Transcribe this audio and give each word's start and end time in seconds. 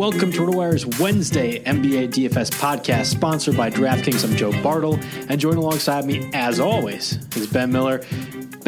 Welcome 0.00 0.32
to 0.32 0.38
RotoWire's 0.40 0.98
Wednesday 0.98 1.62
NBA 1.62 2.08
DFS 2.12 2.50
podcast, 2.52 3.04
sponsored 3.04 3.54
by 3.54 3.68
DraftKings. 3.68 4.24
I'm 4.24 4.34
Joe 4.34 4.50
Bartle, 4.62 4.98
and 5.28 5.38
joined 5.38 5.58
alongside 5.58 6.06
me, 6.06 6.30
as 6.32 6.58
always, 6.58 7.18
is 7.36 7.46
Ben 7.48 7.70
Miller. 7.70 8.00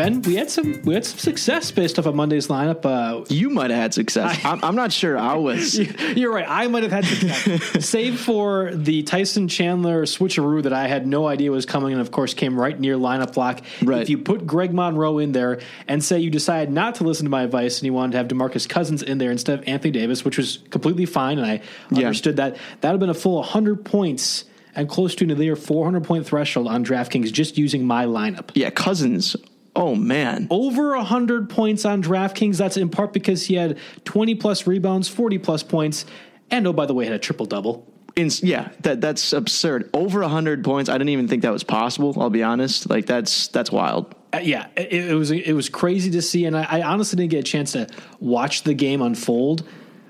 Ben, 0.02 0.22
we 0.22 0.34
had 0.36 0.50
some 0.50 0.82
we 0.82 0.94
had 0.94 1.04
some 1.04 1.18
success 1.18 1.70
based 1.70 1.98
off 1.98 2.06
of 2.06 2.14
Monday's 2.14 2.48
lineup. 2.48 2.84
Uh, 2.84 3.24
You 3.28 3.50
might 3.50 3.70
have 3.70 3.78
had 3.80 3.94
success. 3.94 4.44
I, 4.44 4.52
am 4.52 4.64
I'm 4.64 4.74
not 4.76 4.92
sure 4.92 5.16
I 5.16 5.34
was. 5.36 5.78
You're 6.16 6.32
right. 6.32 6.44
I 6.48 6.66
might 6.66 6.82
have 6.82 6.92
had 6.92 7.04
success, 7.04 7.84
save 7.88 8.18
for 8.20 8.72
the 8.74 9.02
Tyson 9.04 9.48
Chandler 9.48 10.02
switcheroo 10.04 10.62
that 10.64 10.72
I 10.72 10.88
had 10.88 11.06
no 11.06 11.26
idea 11.26 11.50
was 11.50 11.66
coming, 11.66 11.92
and 11.92 12.00
of 12.00 12.10
course 12.10 12.34
came 12.34 12.58
right 12.58 12.78
near 12.78 12.96
lineup 12.96 13.34
block. 13.34 13.60
Right. 13.82 14.02
If 14.02 14.10
you 14.10 14.18
put 14.18 14.46
Greg 14.46 14.72
Monroe 14.74 15.18
in 15.18 15.32
there 15.32 15.60
and 15.86 16.02
say 16.02 16.18
you 16.18 16.30
decide 16.30 16.70
not 16.72 16.96
to 16.96 17.04
listen 17.04 17.24
to 17.24 17.30
my 17.30 17.42
advice 17.42 17.78
and 17.78 17.86
you 17.86 17.92
wanted 17.92 18.12
to 18.12 18.18
have 18.18 18.28
Demarcus 18.28 18.68
Cousins 18.68 19.02
in 19.02 19.18
there 19.18 19.30
instead 19.30 19.58
of 19.58 19.68
Anthony 19.68 19.92
Davis, 19.92 20.24
which 20.24 20.36
was 20.36 20.58
completely 20.70 21.06
fine, 21.06 21.38
and 21.38 21.46
I 21.46 21.60
Yeah. 21.90 22.06
understood 22.06 22.36
that, 22.36 22.56
that 22.80 22.88
would 22.88 22.94
have 22.94 23.00
been 23.00 23.10
a 23.10 23.14
full 23.14 23.38
100 23.38 23.84
points 23.84 24.44
and 24.74 24.88
close 24.88 25.14
to 25.16 25.26
near 25.26 25.54
400 25.54 26.02
point 26.04 26.26
threshold 26.26 26.66
on 26.66 26.84
DraftKings 26.84 27.30
just 27.32 27.58
using 27.58 27.86
my 27.86 28.06
lineup. 28.06 28.50
Yeah, 28.54 28.70
Cousins. 28.70 29.36
Oh 29.74 29.94
man. 29.94 30.46
Over 30.50 30.96
100 30.96 31.48
points 31.48 31.84
on 31.84 32.02
DraftKings. 32.02 32.58
That's 32.58 32.76
in 32.76 32.88
part 32.90 33.12
because 33.12 33.46
he 33.46 33.54
had 33.54 33.78
20 34.04 34.34
plus 34.34 34.66
rebounds, 34.66 35.08
40 35.08 35.38
plus 35.38 35.62
points, 35.62 36.04
and 36.50 36.66
oh, 36.66 36.72
by 36.72 36.86
the 36.86 36.94
way, 36.94 37.06
had 37.06 37.14
a 37.14 37.18
triple 37.18 37.46
double. 37.46 37.88
In, 38.14 38.28
yeah, 38.42 38.68
that 38.80 39.00
that's 39.00 39.32
absurd. 39.32 39.88
Over 39.94 40.20
100 40.20 40.62
points. 40.64 40.90
I 40.90 40.94
didn't 40.94 41.08
even 41.08 41.28
think 41.28 41.42
that 41.42 41.52
was 41.52 41.64
possible, 41.64 42.14
I'll 42.20 42.28
be 42.28 42.42
honest. 42.42 42.90
Like 42.90 43.06
that's 43.06 43.48
that's 43.48 43.72
wild. 43.72 44.14
Uh, 44.34 44.40
yeah, 44.42 44.66
it, 44.76 44.92
it 44.92 45.14
was 45.14 45.30
it 45.30 45.54
was 45.54 45.70
crazy 45.70 46.10
to 46.10 46.20
see, 46.20 46.44
and 46.44 46.56
I, 46.56 46.66
I 46.68 46.82
honestly 46.82 47.16
didn't 47.16 47.30
get 47.30 47.40
a 47.40 47.50
chance 47.50 47.72
to 47.72 47.88
watch 48.20 48.64
the 48.64 48.74
game 48.74 49.00
unfold. 49.00 49.66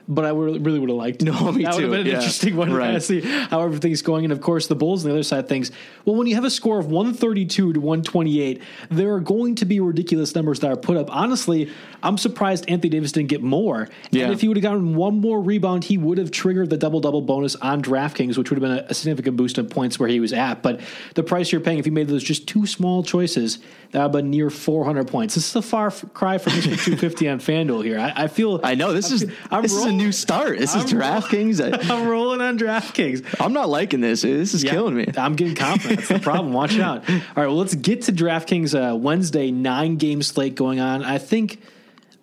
But 0.09 0.25
I 0.25 0.31
really 0.31 0.79
would 0.79 0.89
have 0.89 0.97
liked. 0.99 1.23
No, 1.33 1.53
me 1.53 1.63
that 1.63 1.75
would 1.75 1.83
have 1.85 1.93
been 1.93 2.01
an 2.01 2.07
yeah. 2.07 2.15
interesting 2.15 2.57
one 2.57 2.69
to 2.69 2.75
Right. 2.77 2.95
of 2.95 3.03
see 3.03 3.21
how 3.21 3.63
everything's 3.63 4.03
going. 4.03 4.25
And 4.25 4.33
of 4.33 4.41
course, 4.41 4.67
the 4.67 4.75
Bulls 4.75 5.05
on 5.05 5.11
the 5.11 5.15
other 5.15 5.23
side 5.23 5.41
of 5.41 5.49
things. 5.49 5.71
Well, 6.05 6.17
when 6.17 6.27
you 6.27 6.35
have 6.35 6.45
a 6.45 6.51
score 6.51 6.79
of 6.79 6.87
one 6.87 7.15
thirty 7.15 7.47
two 7.47 7.73
to 7.73 7.81
one 7.81 8.03
twenty 8.03 8.41
eight, 8.41 8.63
there 8.91 9.13
are 9.15 9.21
going 9.21 9.55
to 9.57 9.65
be 9.65 9.79
ridiculous 9.81 10.35
numbers 10.35 10.61
that 10.61 10.71
are 10.71 10.77
put 10.77 10.97
up. 10.97 11.15
Honestly, 11.15 11.71
I'm 12.03 12.19
surprised 12.19 12.69
Anthony 12.69 12.91
Davis 12.91 13.13
didn't 13.13 13.29
get 13.29 13.43
more. 13.43 13.89
Yeah. 14.11 14.25
And 14.25 14.33
if 14.33 14.41
he 14.41 14.49
would 14.49 14.57
have 14.57 14.63
gotten 14.63 14.95
one 14.97 15.21
more 15.21 15.41
rebound, 15.41 15.85
he 15.85 15.97
would 15.99 16.19
have 16.19 16.31
triggered 16.31 16.71
the 16.71 16.77
double 16.77 17.01
double 17.01 17.21
bonus 17.23 17.55
on 17.57 17.83
DraftKings, 17.83 18.37
which 18.37 18.51
would 18.51 18.61
have 18.61 18.69
been 18.69 18.85
a, 18.91 18.95
significant 18.95 19.37
boost 19.37 19.59
in 19.59 19.69
points 19.69 19.99
where 19.99 20.09
he 20.09 20.21
was 20.21 20.33
at. 20.33 20.63
But 20.63 20.81
the 21.15 21.23
price 21.23 21.53
you're 21.53 21.61
paying, 21.61 21.79
if 21.79 21.87
you 21.87 21.93
made 21.93 22.09
those 22.09 22.23
just 22.25 22.47
two 22.49 22.67
small 22.67 23.03
choices, 23.03 23.59
that 23.93 23.99
would 23.99 24.03
have 24.03 24.13
been 24.13 24.31
near 24.31 24.51
400 24.51 25.07
points. 25.09 25.35
This 25.35 25.49
is 25.49 25.57
a 25.57 25.63
far 25.63 25.91
cry 25.91 26.39
from 26.39 26.53
250 26.61 27.29
on 27.29 27.39
FanDuel 27.39 27.85
here. 27.85 27.99
I, 27.99 28.25
I 28.25 28.29
feel. 28.29 28.61
I 28.65 28.75
know 28.75 28.93
this 28.93 29.11
is 29.13 29.31
I'm 29.51 29.63
this 29.63 29.73
is 29.73 29.85
a 29.93 29.97
new 29.97 30.13
start. 30.13 30.59
This 30.59 30.75
is 30.75 30.93
I'm 30.93 30.99
DraftKings. 30.99 31.61
I, 31.61 31.95
I'm 31.95 32.09
rolling 32.09 32.41
on 32.41 32.59
DraftKings. 32.59 33.41
I'm 33.41 33.53
not 33.53 33.69
liking 33.69 34.01
this. 34.01 34.23
This 34.23 34.55
is 34.55 34.65
Yeah, 34.65 34.73
killing 34.73 34.95
me. 34.95 35.07
I'm 35.17 35.37
getting 35.37 35.55
confident. 35.55 36.01
That's 36.01 36.09
the 36.09 36.19
problem. 36.31 36.53
Watch 36.53 36.79
out. 36.79 37.09
All 37.09 37.17
right, 37.37 37.47
well, 37.47 37.57
let's 37.57 37.75
get 37.75 38.03
to 38.03 38.13
DraftKings 38.13 38.75
uh, 38.75 38.97
Wednesday 38.97 39.51
nine 39.51 39.97
game 39.97 40.23
slate 40.23 40.55
going 40.55 40.81
on. 40.81 41.05
I 41.05 41.19
think. 41.19 41.61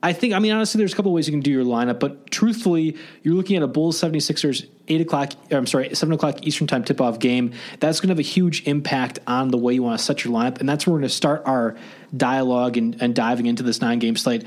I 0.02 0.14
think, 0.14 0.34
I 0.34 0.40
mean, 0.40 0.54
honestly, 0.54 0.78
there's 0.78 0.94
a 0.94 0.96
couple 0.96 1.12
ways 1.12 1.28
you 1.28 1.34
can 1.34 1.42
do 1.42 1.52
your 1.52 1.66
lineup, 1.66 2.00
but 2.00 2.32
truthfully, 2.32 2.96
you're 3.22 3.34
looking 3.34 3.58
at 3.58 3.64
a 3.64 3.68
Bulls 3.68 4.00
76ers 4.00 4.66
8 4.88 5.02
o'clock, 5.02 5.34
I'm 5.52 5.68
sorry, 5.68 5.94
7 5.94 6.14
o'clock 6.14 6.48
Eastern 6.48 6.68
time 6.68 6.86
tip 6.86 7.02
off 7.02 7.20
game. 7.20 7.52
That's 7.82 8.00
going 8.00 8.08
to 8.08 8.14
have 8.14 8.20
a 8.20 8.22
huge 8.22 8.66
impact 8.66 9.20
on 9.28 9.50
the 9.50 9.58
way 9.58 9.74
you 9.74 9.84
want 9.84 10.00
to 10.00 10.06
set 10.06 10.24
your 10.24 10.34
lineup. 10.34 10.62
And 10.62 10.70
that's 10.70 10.88
where 10.88 10.94
we're 10.94 11.00
going 11.00 11.10
to 11.10 11.14
start 11.16 11.44
our 11.46 11.76
dialogue 12.16 12.78
and, 12.78 12.96
and 13.02 13.14
diving 13.14 13.46
into 13.46 13.62
this 13.62 13.82
nine 13.82 14.00
game 14.00 14.16
slate. 14.16 14.46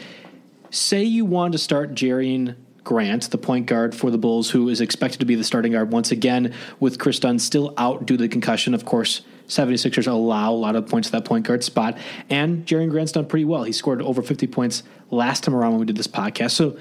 Say 0.70 1.04
you 1.04 1.26
want 1.26 1.52
to 1.52 1.58
start 1.58 1.92
Jerian 1.94 2.56
Grant, 2.84 3.30
the 3.30 3.38
point 3.38 3.66
guard 3.66 3.94
for 3.94 4.10
the 4.10 4.18
Bulls, 4.18 4.50
who 4.50 4.68
is 4.68 4.80
expected 4.80 5.20
to 5.20 5.26
be 5.26 5.34
the 5.34 5.44
starting 5.44 5.72
guard 5.72 5.92
once 5.92 6.10
again, 6.10 6.52
with 6.80 6.98
Kris 6.98 7.18
Dunn 7.20 7.38
still 7.38 7.74
out 7.78 8.06
due 8.06 8.16
to 8.16 8.22
the 8.22 8.28
concussion. 8.28 8.74
Of 8.74 8.84
course, 8.84 9.22
76ers 9.48 10.06
allow 10.08 10.52
a 10.52 10.54
lot 10.54 10.74
of 10.76 10.88
points 10.88 11.08
to 11.08 11.12
that 11.12 11.24
point 11.24 11.46
guard 11.46 11.62
spot. 11.62 11.96
And 12.28 12.66
Jerian 12.66 12.90
Grant's 12.90 13.12
done 13.12 13.26
pretty 13.26 13.44
well. 13.44 13.62
He 13.64 13.72
scored 13.72 14.02
over 14.02 14.22
50 14.22 14.46
points 14.48 14.82
last 15.10 15.44
time 15.44 15.54
around 15.54 15.72
when 15.72 15.80
we 15.80 15.86
did 15.86 15.96
this 15.96 16.06
podcast. 16.08 16.52
So 16.52 16.76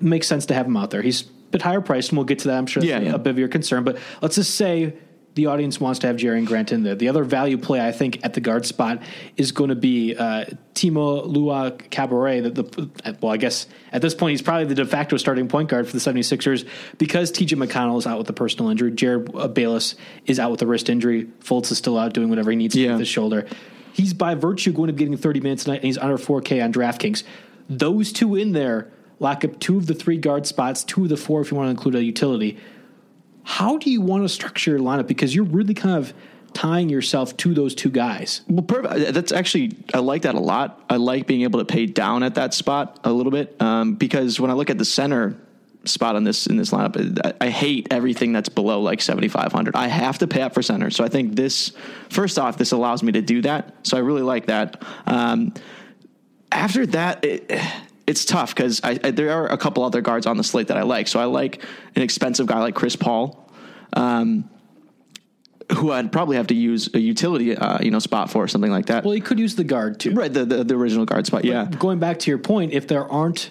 makes 0.00 0.26
sense 0.26 0.46
to 0.46 0.54
have 0.54 0.66
him 0.66 0.76
out 0.76 0.90
there. 0.90 1.02
He's 1.02 1.22
a 1.22 1.26
bit 1.52 1.62
higher 1.62 1.80
priced, 1.80 2.10
and 2.10 2.18
we'll 2.18 2.26
get 2.26 2.40
to 2.40 2.48
that. 2.48 2.58
I'm 2.58 2.66
sure 2.66 2.82
Yeah, 2.82 3.00
yeah. 3.00 3.14
a 3.14 3.18
bit 3.18 3.30
of 3.30 3.38
your 3.38 3.48
concern. 3.48 3.84
But 3.84 3.98
let's 4.20 4.34
just 4.34 4.54
say 4.56 4.94
the 5.34 5.46
audience 5.46 5.80
wants 5.80 5.98
to 6.00 6.06
have 6.06 6.16
Jerian 6.16 6.46
Grant 6.46 6.70
in 6.70 6.82
there. 6.84 6.94
The 6.94 7.08
other 7.08 7.24
value 7.24 7.58
play, 7.58 7.80
I 7.84 7.90
think, 7.92 8.24
at 8.24 8.34
the 8.34 8.40
guard 8.40 8.64
spot 8.66 9.02
is 9.36 9.50
going 9.52 9.70
to 9.70 9.74
be 9.76 10.14
uh, 10.14 10.44
Timo 10.74 11.26
Lua 11.26 11.72
Cabaret. 11.90 12.40
The, 12.40 12.50
the, 12.50 13.16
well, 13.20 13.32
I 13.32 13.36
guess 13.36 13.66
at 13.92 14.00
this 14.00 14.14
point, 14.14 14.30
he's 14.32 14.42
probably 14.42 14.66
the 14.66 14.76
de 14.76 14.86
facto 14.86 15.16
starting 15.16 15.48
point 15.48 15.68
guard 15.68 15.86
for 15.88 15.92
the 15.92 15.98
76ers 15.98 16.68
because 16.98 17.32
TJ 17.32 17.62
McConnell 17.62 17.98
is 17.98 18.06
out 18.06 18.18
with 18.18 18.28
a 18.30 18.32
personal 18.32 18.70
injury. 18.70 18.92
Jerryd 18.92 19.34
uh, 19.34 19.48
Bayless 19.48 19.96
is 20.26 20.38
out 20.38 20.52
with 20.52 20.62
a 20.62 20.66
wrist 20.66 20.88
injury. 20.88 21.24
Fultz 21.40 21.72
is 21.72 21.78
still 21.78 21.98
out 21.98 22.12
doing 22.12 22.28
whatever 22.28 22.50
he 22.50 22.56
needs 22.56 22.74
to 22.74 22.80
Yeah. 22.80 22.90
with 22.92 23.00
his 23.00 23.08
shoulder. 23.08 23.46
He's 23.92 24.14
by 24.14 24.34
virtue 24.34 24.72
going 24.72 24.88
to 24.88 24.92
be 24.92 24.98
getting 25.00 25.16
30 25.16 25.40
minutes 25.40 25.64
tonight, 25.64 25.76
and 25.76 25.84
he's 25.84 25.98
under 25.98 26.16
4K 26.18 26.62
on 26.62 26.72
DraftKings. 26.72 27.22
Those 27.68 28.12
two 28.12 28.34
in 28.36 28.52
there 28.52 28.90
lock 29.20 29.44
up 29.44 29.58
two 29.60 29.76
of 29.78 29.86
the 29.86 29.94
three 29.94 30.16
guard 30.18 30.46
spots, 30.46 30.84
two 30.84 31.04
of 31.04 31.08
the 31.08 31.16
four 31.16 31.40
if 31.40 31.50
you 31.50 31.56
want 31.56 31.66
to 31.66 31.70
include 31.70 31.94
a 31.94 32.02
utility. 32.02 32.58
How 33.44 33.78
do 33.78 33.90
you 33.90 34.00
want 34.00 34.24
to 34.24 34.28
structure 34.28 34.72
your 34.72 34.80
lineup? 34.80 35.06
Because 35.06 35.34
you're 35.34 35.44
really 35.44 35.74
kind 35.74 35.96
of 35.96 36.12
tying 36.54 36.88
yourself 36.88 37.36
to 37.36 37.52
those 37.52 37.74
two 37.74 37.90
guys. 37.90 38.40
Well, 38.48 38.62
perfect. 38.62 39.12
That's 39.12 39.32
actually 39.32 39.76
I 39.92 39.98
like 39.98 40.22
that 40.22 40.34
a 40.34 40.40
lot. 40.40 40.82
I 40.88 40.96
like 40.96 41.26
being 41.26 41.42
able 41.42 41.58
to 41.58 41.64
pay 41.64 41.86
down 41.86 42.22
at 42.22 42.36
that 42.36 42.54
spot 42.54 43.00
a 43.04 43.12
little 43.12 43.32
bit 43.32 43.60
um, 43.60 43.94
because 43.94 44.40
when 44.40 44.50
I 44.50 44.54
look 44.54 44.70
at 44.70 44.78
the 44.78 44.84
center 44.84 45.36
spot 45.84 46.16
on 46.16 46.24
this 46.24 46.46
in 46.46 46.56
this 46.56 46.70
lineup, 46.70 47.20
I, 47.24 47.46
I 47.46 47.50
hate 47.50 47.88
everything 47.90 48.32
that's 48.32 48.48
below 48.48 48.80
like 48.80 49.02
seventy 49.02 49.28
five 49.28 49.52
hundred. 49.52 49.76
I 49.76 49.88
have 49.88 50.18
to 50.18 50.26
pay 50.26 50.42
up 50.42 50.54
for 50.54 50.62
center, 50.62 50.90
so 50.90 51.04
I 51.04 51.08
think 51.08 51.34
this 51.34 51.72
first 52.08 52.38
off 52.38 52.56
this 52.56 52.72
allows 52.72 53.02
me 53.02 53.12
to 53.12 53.20
do 53.20 53.42
that. 53.42 53.74
So 53.82 53.96
I 53.96 54.00
really 54.00 54.22
like 54.22 54.46
that. 54.46 54.82
Um, 55.06 55.52
after 56.50 56.86
that. 56.86 57.24
It, 57.24 57.60
it's 58.06 58.24
tough 58.24 58.54
because 58.54 58.80
I, 58.84 58.98
I, 59.02 59.10
there 59.10 59.30
are 59.32 59.46
a 59.46 59.56
couple 59.56 59.82
other 59.82 60.00
guards 60.00 60.26
on 60.26 60.36
the 60.36 60.44
slate 60.44 60.68
that 60.68 60.76
I 60.76 60.82
like. 60.82 61.08
So 61.08 61.20
I 61.20 61.24
like 61.24 61.62
an 61.96 62.02
expensive 62.02 62.46
guy 62.46 62.58
like 62.58 62.74
Chris 62.74 62.96
Paul, 62.96 63.50
um, 63.94 64.50
who 65.72 65.90
I'd 65.90 66.12
probably 66.12 66.36
have 66.36 66.48
to 66.48 66.54
use 66.54 66.92
a 66.94 66.98
utility, 66.98 67.56
uh, 67.56 67.78
you 67.82 67.90
know, 67.90 67.98
spot 67.98 68.30
for 68.30 68.44
or 68.44 68.48
something 68.48 68.70
like 68.70 68.86
that. 68.86 69.04
Well, 69.04 69.14
you 69.14 69.22
could 69.22 69.38
use 69.38 69.54
the 69.56 69.64
guard 69.64 69.98
too. 69.98 70.12
right, 70.12 70.32
the, 70.32 70.44
the 70.44 70.64
the 70.64 70.74
original 70.74 71.06
guard 71.06 71.26
spot. 71.26 71.44
Yeah, 71.44 71.64
Going 71.78 71.98
back 71.98 72.18
to 72.20 72.30
your 72.30 72.38
point, 72.38 72.72
if 72.72 72.86
there 72.86 73.10
aren't 73.10 73.50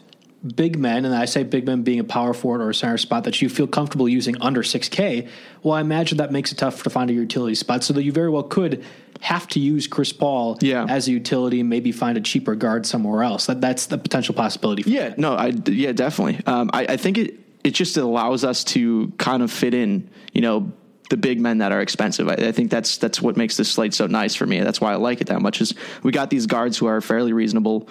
big 0.56 0.78
men, 0.78 1.06
and 1.06 1.16
I 1.16 1.26
say 1.26 1.44
big 1.44 1.66
men 1.66 1.84
being 1.84 2.00
a 2.00 2.04
power 2.04 2.34
forward 2.34 2.62
or 2.62 2.70
a 2.70 2.76
center 2.76 2.98
spot 2.98 3.24
that 3.24 3.42
you 3.42 3.50
feel 3.50 3.68
comfortable 3.68 4.10
using 4.10 4.40
under 4.42 4.62
6K, 4.62 5.28
well, 5.62 5.74
I 5.76 5.82
imagine 5.82 6.18
that 6.18 6.32
makes 6.32 6.52
it 6.52 6.58
tough 6.58 6.84
to 6.84 6.90
find 6.90 7.10
a 7.10 7.14
utility 7.14 7.56
spot 7.56 7.84
so 7.84 7.94
that 7.94 8.04
you 8.04 8.12
very 8.12 8.30
well 8.30 8.44
could 8.44 8.84
have 9.22 9.48
to 9.50 9.60
use 9.60 9.88
Chris 9.88 10.12
Paul 10.12 10.58
Yeah. 10.62 10.86
as 10.90 11.08
a 11.08 11.12
utility 11.12 11.62
and 11.62 11.70
maybe 11.70 11.92
find 11.94 12.18
a 12.18 12.22
cheaper 12.22 12.56
guard 12.56 12.86
somewhere 12.86 13.24
else. 13.24 13.46
That, 13.46 13.62
that's 13.62 13.86
the 13.86 13.98
potential 13.98 14.36
possibility. 14.36 14.84
For 14.84 14.90
Yeah, 14.90 15.14
no, 15.18 15.34
I 15.34 15.54
yeah, 15.66 15.94
definitely. 15.94 16.40
Um, 16.46 16.70
I, 16.74 16.86
I 16.90 16.98
think 16.98 17.18
it 17.18 17.40
it 17.64 17.74
just 17.74 17.96
allows 17.96 18.44
us 18.44 18.66
to 18.66 19.14
kind 19.18 19.42
of 19.42 19.50
fit 19.50 19.74
in, 19.74 20.10
you 20.34 20.42
know, 20.42 20.74
the 21.10 21.16
big 21.16 21.40
men 21.40 21.60
that 21.60 21.72
are 21.72 21.80
expensive. 21.80 22.28
I, 22.28 22.34
I 22.34 22.52
think 22.52 22.70
that's 22.70 22.98
that's 22.98 23.22
what 23.22 23.38
makes 23.38 23.56
this 23.56 23.72
slate 23.72 23.94
so 23.94 24.08
nice 24.08 24.36
for 24.36 24.46
me. 24.46 24.60
That's 24.60 24.82
why 24.82 24.92
I 24.92 24.96
like 24.98 25.22
it 25.22 25.28
that 25.28 25.42
much. 25.42 25.62
Is 25.62 25.74
we 26.02 26.12
got 26.12 26.30
these 26.30 26.46
guards 26.46 26.78
who 26.78 26.88
are 26.88 27.00
fairly 27.00 27.32
reasonable. 27.32 27.88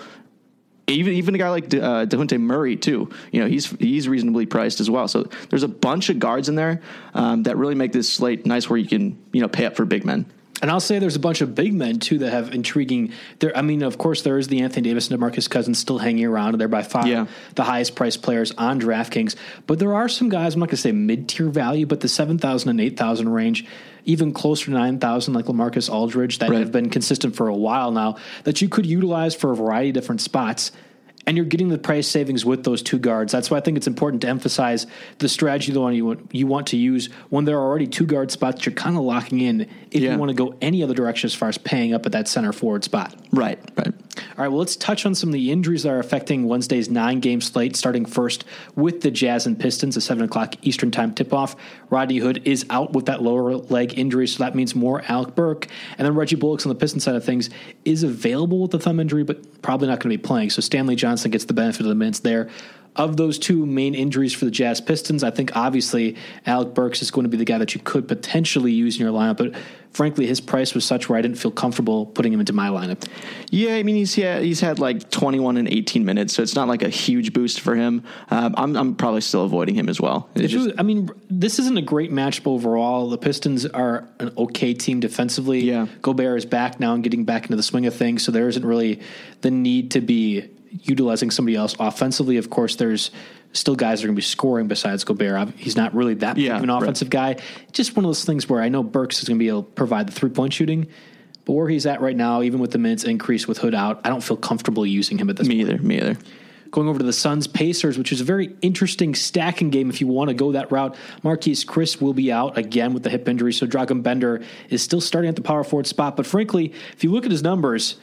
Even 0.88 1.14
even 1.14 1.34
a 1.34 1.38
guy 1.38 1.49
like 1.50 1.69
De, 1.69 1.81
uh, 1.82 2.06
Dejounte 2.06 2.40
Murray 2.40 2.76
too, 2.76 3.08
you 3.31 3.40
know, 3.40 3.46
he's 3.46 3.67
he's 3.73 4.08
reasonably 4.08 4.46
priced 4.46 4.81
as 4.81 4.90
well. 4.90 5.06
So 5.08 5.25
there's 5.49 5.62
a 5.62 5.69
bunch 5.69 6.08
of 6.11 6.19
guards 6.19 6.49
in 6.49 6.56
there 6.56 6.82
um, 7.14 7.44
that 7.44 7.56
really 7.56 7.76
make 7.76 7.93
this 7.93 8.12
slate 8.12 8.46
nice, 8.46 8.69
where 8.69 8.79
you 8.79 8.88
can 8.88 9.17
you 9.32 9.40
know 9.40 9.49
pay 9.49 9.64
up 9.64 9.76
for 9.76 9.84
big 9.84 10.05
men. 10.05 10.26
And 10.61 10.70
I'll 10.70 10.81
say 10.81 11.00
there's 11.00 11.17
a 11.17 11.20
bunch 11.20 11.40
of 11.40 11.56
big 11.56 11.75
men 11.75 11.99
too 11.99 12.19
that 12.19 12.31
have 12.31 12.55
intriguing. 12.55 13.12
There, 13.40 13.56
I 13.56 13.62
mean, 13.62 13.82
of 13.82 13.99
course, 13.99 14.23
there 14.23 14.38
is 14.38 14.46
the 14.46 14.61
Anthony 14.62 14.88
Davis 14.88 15.11
and 15.11 15.20
Demarcus 15.20 15.50
Cousins 15.50 15.79
still 15.79 15.99
hanging 15.99 16.25
around. 16.25 16.56
They're 16.61 16.69
by 16.69 16.82
far 16.84 17.06
Yeah. 17.06 17.26
the 17.56 17.64
highest 17.64 17.96
priced 17.96 18.23
players 18.23 18.52
on 18.52 18.81
DraftKings. 18.81 19.34
But 19.67 19.81
there 19.81 19.93
are 19.94 20.08
some 20.08 20.29
guys. 20.29 20.55
I'm 20.55 20.61
not 20.61 20.67
going 20.67 20.76
to 20.76 20.82
say 20.82 20.93
mid 20.93 21.29
tier 21.29 21.49
value, 21.49 21.87
but 21.87 22.00
the 22.00 22.08
seven 22.08 22.38
thousand 22.38 22.70
and 22.70 22.81
eight 22.81 22.96
thousand 22.96 23.29
range, 23.31 23.67
even 24.04 24.32
closer 24.32 24.66
to 24.66 24.70
nine 24.72 24.99
thousand, 24.99 25.34
like 25.34 25.46
Lamarcus 25.46 25.90
Aldridge, 25.90 26.38
that 26.38 26.50
Right. 26.50 26.60
have 26.60 26.72
been 26.72 26.90
consistent 26.90 27.37
for 27.37 27.49
a 27.49 27.54
while 27.56 27.90
now. 27.93 28.16
That 28.44 28.60
you 28.60 28.69
could 28.69 28.87
utilize 28.87 29.34
for 29.34 29.52
a 29.52 29.56
variety 29.56 29.90
of 29.90 29.94
different 29.94 30.20
spots. 30.20 30.72
And 31.26 31.36
you're 31.36 31.46
getting 31.46 31.69
the 31.69 31.78
price 31.78 32.08
savings 32.08 32.44
with 32.44 32.64
those 32.64 32.82
two 32.82 32.98
guards. 32.98 33.32
That's 33.32 33.50
why 33.50 33.58
I 33.58 33.60
think 33.60 33.76
it's 33.76 33.86
important 33.86 34.22
to 34.22 34.28
emphasize 34.28 34.86
the 35.19 35.28
strategy 35.28 35.72
the 35.72 35.80
one 35.80 35.94
you 35.94 36.04
want, 36.06 36.34
you 36.34 36.46
want 36.46 36.66
to 36.69 36.76
use 36.76 37.08
when 37.30 37.44
there 37.44 37.56
are 37.58 37.64
already 37.66 37.86
two 37.86 38.06
guard 38.06 38.30
spots. 38.30 38.66
You're 38.66 38.74
kind 38.74 38.96
of 38.96 39.02
locking 39.02 39.40
in 39.40 39.69
if 39.90 40.02
Yeah. 40.02 40.12
you 40.12 40.19
want 40.19 40.30
to 40.30 40.34
go 40.34 40.54
any 40.60 40.82
other 40.82 40.94
direction 40.94 41.28
as 41.28 41.34
far 41.34 41.48
as 41.48 41.58
paying 41.58 41.94
up 41.94 42.06
at 42.06 42.12
that 42.12 42.26
center 42.28 42.52
forward 42.52 42.82
spot. 42.84 43.14
Right, 43.30 43.58
right. 43.76 43.92
All 44.36 44.44
right, 44.44 44.48
well, 44.48 44.58
let's 44.58 44.76
touch 44.76 45.06
on 45.06 45.14
some 45.14 45.30
of 45.30 45.32
the 45.34 45.50
injuries 45.50 45.84
that 45.84 45.90
are 45.90 45.98
affecting 45.98 46.44
Wednesday's 46.44 46.90
nine 46.90 47.20
game 47.20 47.40
slate, 47.40 47.76
starting 47.76 48.04
first 48.04 48.44
with 48.74 49.00
the 49.00 49.10
Jazz 49.10 49.46
and 49.46 49.58
Pistons, 49.58 49.96
a 49.96 50.00
7 50.00 50.24
o'clock 50.24 50.54
Eastern 50.62 50.90
Time 50.90 51.14
tip 51.14 51.32
off. 51.32 51.56
Rodney 51.88 52.19
Hood 52.19 52.42
is 52.44 52.66
out 52.69 52.92
with 52.92 53.06
that 53.06 53.22
lower 53.22 53.56
leg 53.56 53.98
injury, 53.98 54.26
so 54.26 54.42
that 54.44 54.54
means 54.54 54.74
more 54.74 55.02
Alec 55.08 55.34
Burke. 55.34 55.66
And 55.98 56.04
then 56.06 56.14
Reggie 56.14 56.36
Bullocks 56.36 56.66
on 56.66 56.70
the 56.70 56.74
Pistons 56.74 57.04
side 57.04 57.14
of 57.14 57.24
things 57.24 57.48
is 57.84 58.02
available 58.02 58.60
with 58.60 58.70
the 58.72 58.78
thumb 58.78 59.00
injury, 59.00 59.22
but 59.22 59.62
probably 59.62 59.88
not 59.88 60.00
going 60.00 60.10
to 60.12 60.19
be 60.19 60.22
playing. 60.22 60.50
So 60.50 60.60
Stanley 60.60 60.96
Johnson 60.96 61.11
gets 61.30 61.44
the 61.44 61.54
benefit 61.54 61.80
of 61.82 61.86
the 61.88 61.94
minutes 61.94 62.20
there. 62.20 62.48
Of 62.94 63.16
those 63.16 63.38
two 63.38 63.64
main 63.64 63.94
injuries 63.94 64.34
for 64.34 64.44
the 64.44 64.50
Jazz 64.50 64.78
Pistons, 64.82 65.24
I 65.24 65.30
think 65.30 65.56
obviously 65.56 66.14
Alec 66.44 66.74
Burks 66.74 67.00
is 67.00 67.10
going 67.10 67.22
to 67.24 67.30
be 67.30 67.38
the 67.38 67.44
guy 67.46 67.56
that 67.56 67.74
you 67.74 67.80
could 67.82 68.06
potentially 68.06 68.70
use 68.70 68.96
in 68.96 69.02
your 69.02 69.14
lineup, 69.14 69.38
but 69.38 69.54
frankly, 69.94 70.26
his 70.26 70.42
price 70.42 70.74
was 70.74 70.84
such 70.84 71.08
where 71.08 71.18
I 71.18 71.22
didn't 71.22 71.38
feel 71.38 71.52
comfortable 71.52 72.04
putting 72.04 72.34
him 72.34 72.40
into 72.40 72.52
my 72.52 72.68
lineup. 72.68 73.02
Yeah, 73.50 73.76
I 73.76 73.82
mean 73.82 73.94
he's 73.96 74.18
yeah 74.18 74.40
he's 74.40 74.60
had 74.60 74.78
like 74.78 75.10
21 75.10 75.56
and 75.56 75.68
18 75.68 76.04
minutes, 76.04 76.34
so 76.34 76.42
it's 76.42 76.54
not 76.54 76.68
like 76.68 76.82
a 76.82 76.90
huge 76.90 77.32
boost 77.32 77.60
for 77.60 77.74
him. 77.74 78.04
Um, 78.30 78.54
I'm 78.58 78.76
I'm 78.76 78.94
probably 78.94 79.22
still 79.22 79.44
avoiding 79.46 79.74
him 79.74 79.88
as 79.88 79.98
well. 79.98 80.28
Just- 80.36 80.52
you- 80.52 80.74
I 80.76 80.82
mean, 80.82 81.08
this 81.30 81.58
isn't 81.60 81.78
a 81.78 81.82
great 81.82 82.10
matchup 82.12 82.46
overall. 82.46 83.08
The 83.08 83.16
Pistons 83.16 83.64
are 83.64 84.06
an 84.20 84.32
okay 84.36 84.74
team 84.74 85.00
defensively. 85.00 85.60
Yeah. 85.60 85.86
Gobert 86.02 86.36
is 86.36 86.44
back 86.44 86.78
now 86.78 86.92
and 86.92 87.02
getting 87.02 87.24
back 87.24 87.44
into 87.44 87.56
the 87.56 87.62
swing 87.62 87.86
of 87.86 87.94
things, 87.94 88.22
so 88.22 88.32
there 88.32 88.48
isn't 88.48 88.66
really 88.66 89.00
the 89.40 89.50
need 89.50 89.92
to 89.92 90.02
be 90.02 90.50
utilizing 90.82 91.30
somebody 91.30 91.56
else 91.56 91.74
offensively. 91.78 92.36
Of 92.36 92.50
course, 92.50 92.76
there's 92.76 93.10
still 93.52 93.76
guys 93.76 94.00
that 94.00 94.04
are 94.04 94.08
going 94.08 94.16
to 94.16 94.20
be 94.20 94.22
scoring 94.22 94.66
besides 94.69 95.04
Gobert. 95.04 95.50
He's 95.56 95.76
not 95.76 95.94
really 95.94 96.14
that 96.14 96.36
big 96.36 96.44
Yeah, 96.44 96.56
of 96.56 96.62
an 96.62 96.70
right. 96.70 96.82
offensive 96.82 97.10
guy. 97.10 97.36
Just 97.72 97.96
one 97.96 98.04
of 98.04 98.08
those 98.08 98.24
things 98.24 98.48
where 98.48 98.62
I 98.62 98.69
know 98.69 98.82
Burks 98.82 99.22
is 99.22 99.28
going 99.28 99.38
to 99.38 99.42
be 99.42 99.48
able 99.48 99.64
to 99.64 99.70
provide 99.70 100.08
the 100.08 100.12
three 100.12 100.30
point 100.30 100.52
shooting. 100.52 100.88
But 101.44 101.54
where 101.54 101.69
he's 101.69 101.86
at 101.86 102.00
right 102.00 102.16
now, 102.16 102.42
even 102.42 102.60
with 102.60 102.70
the 102.70 102.78
minutes 102.78 103.04
increase 103.04 103.48
with 103.48 103.58
Hood 103.58 103.74
out, 103.74 104.00
I 104.04 104.08
don't 104.08 104.22
feel 104.22 104.36
comfortable 104.36 104.86
using 104.86 105.19
him 105.19 105.28
at 105.28 105.36
this 105.36 105.48
me 105.48 105.56
either. 105.60 105.76
Me 105.78 105.96
either. 105.96 106.16
Going 106.70 106.88
over 106.88 107.00
to 107.00 107.04
the 107.04 107.12
Suns 107.12 107.46
Pacers, 107.46 107.98
which 107.98 108.12
is 108.12 108.20
a 108.22 108.24
very 108.24 108.56
interesting 108.62 109.14
stacking 109.14 109.69
game 109.69 109.90
if 109.90 110.00
you 110.00 110.06
want 110.06 110.28
to 110.28 110.34
go 110.34 110.52
that 110.52 110.72
route. 110.72 110.96
Marquese 111.22 111.66
Chriss 111.66 112.00
will 112.00 112.14
be 112.14 112.32
out 112.32 112.56
again 112.56 112.94
with 112.94 113.02
the 113.02 113.10
hip 113.10 113.28
injury, 113.28 113.52
so 113.52 113.66
Dragan 113.66 114.02
Bender 114.02 114.40
is 114.70 114.82
still 114.82 115.00
starting 115.00 115.28
at 115.28 115.36
the 115.36 115.42
power 115.42 115.64
forward 115.64 115.86
spot. 115.86 116.16
But 116.16 116.26
frankly, 116.26 116.72
if 116.94 117.04
you 117.04 117.10
look 117.10 117.26
at 117.26 117.30
his 117.30 117.42
numbers, 117.42 117.96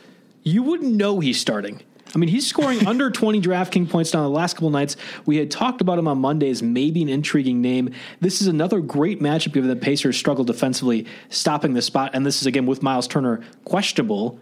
you 0.44 0.62
wouldn't 0.62 0.94
know 0.94 1.19
he's 1.19 1.39
starting. 1.39 1.81
I 2.13 2.17
mean, 2.17 2.29
he's 2.29 2.47
scoring 2.47 2.88
under 2.88 3.11
20 3.11 3.41
DraftKings 3.41 3.89
points 3.89 4.13
now 4.13 4.23
the 4.23 4.29
last 4.29 4.56
couple 4.56 4.69
nights. 4.69 4.95
We 5.25 5.38
had 5.38 5.51
talked 5.51 5.81
about 5.81 6.00
him 6.00 6.07
on 6.07 6.19
Mondays, 6.19 6.63
maybe 6.63 7.01
an 7.01 7.09
intriguing 7.09 7.61
name. 7.61 7.91
This 8.19 8.41
is 8.41 8.47
another 8.47 8.79
great 8.79 9.21
matchup 9.21 9.53
given 9.53 9.69
that 9.69 9.81
Pacers 9.81 10.17
struggle 10.17 10.44
defensively, 10.44 11.06
stopping 11.29 11.73
the 11.73 11.81
spot. 11.81 12.11
And 12.13 12.25
this 12.25 12.41
is 12.41 12.47
again 12.47 12.65
with 12.65 12.81
Miles 12.81 13.07
Turner 13.07 13.41
questionable. 13.65 14.39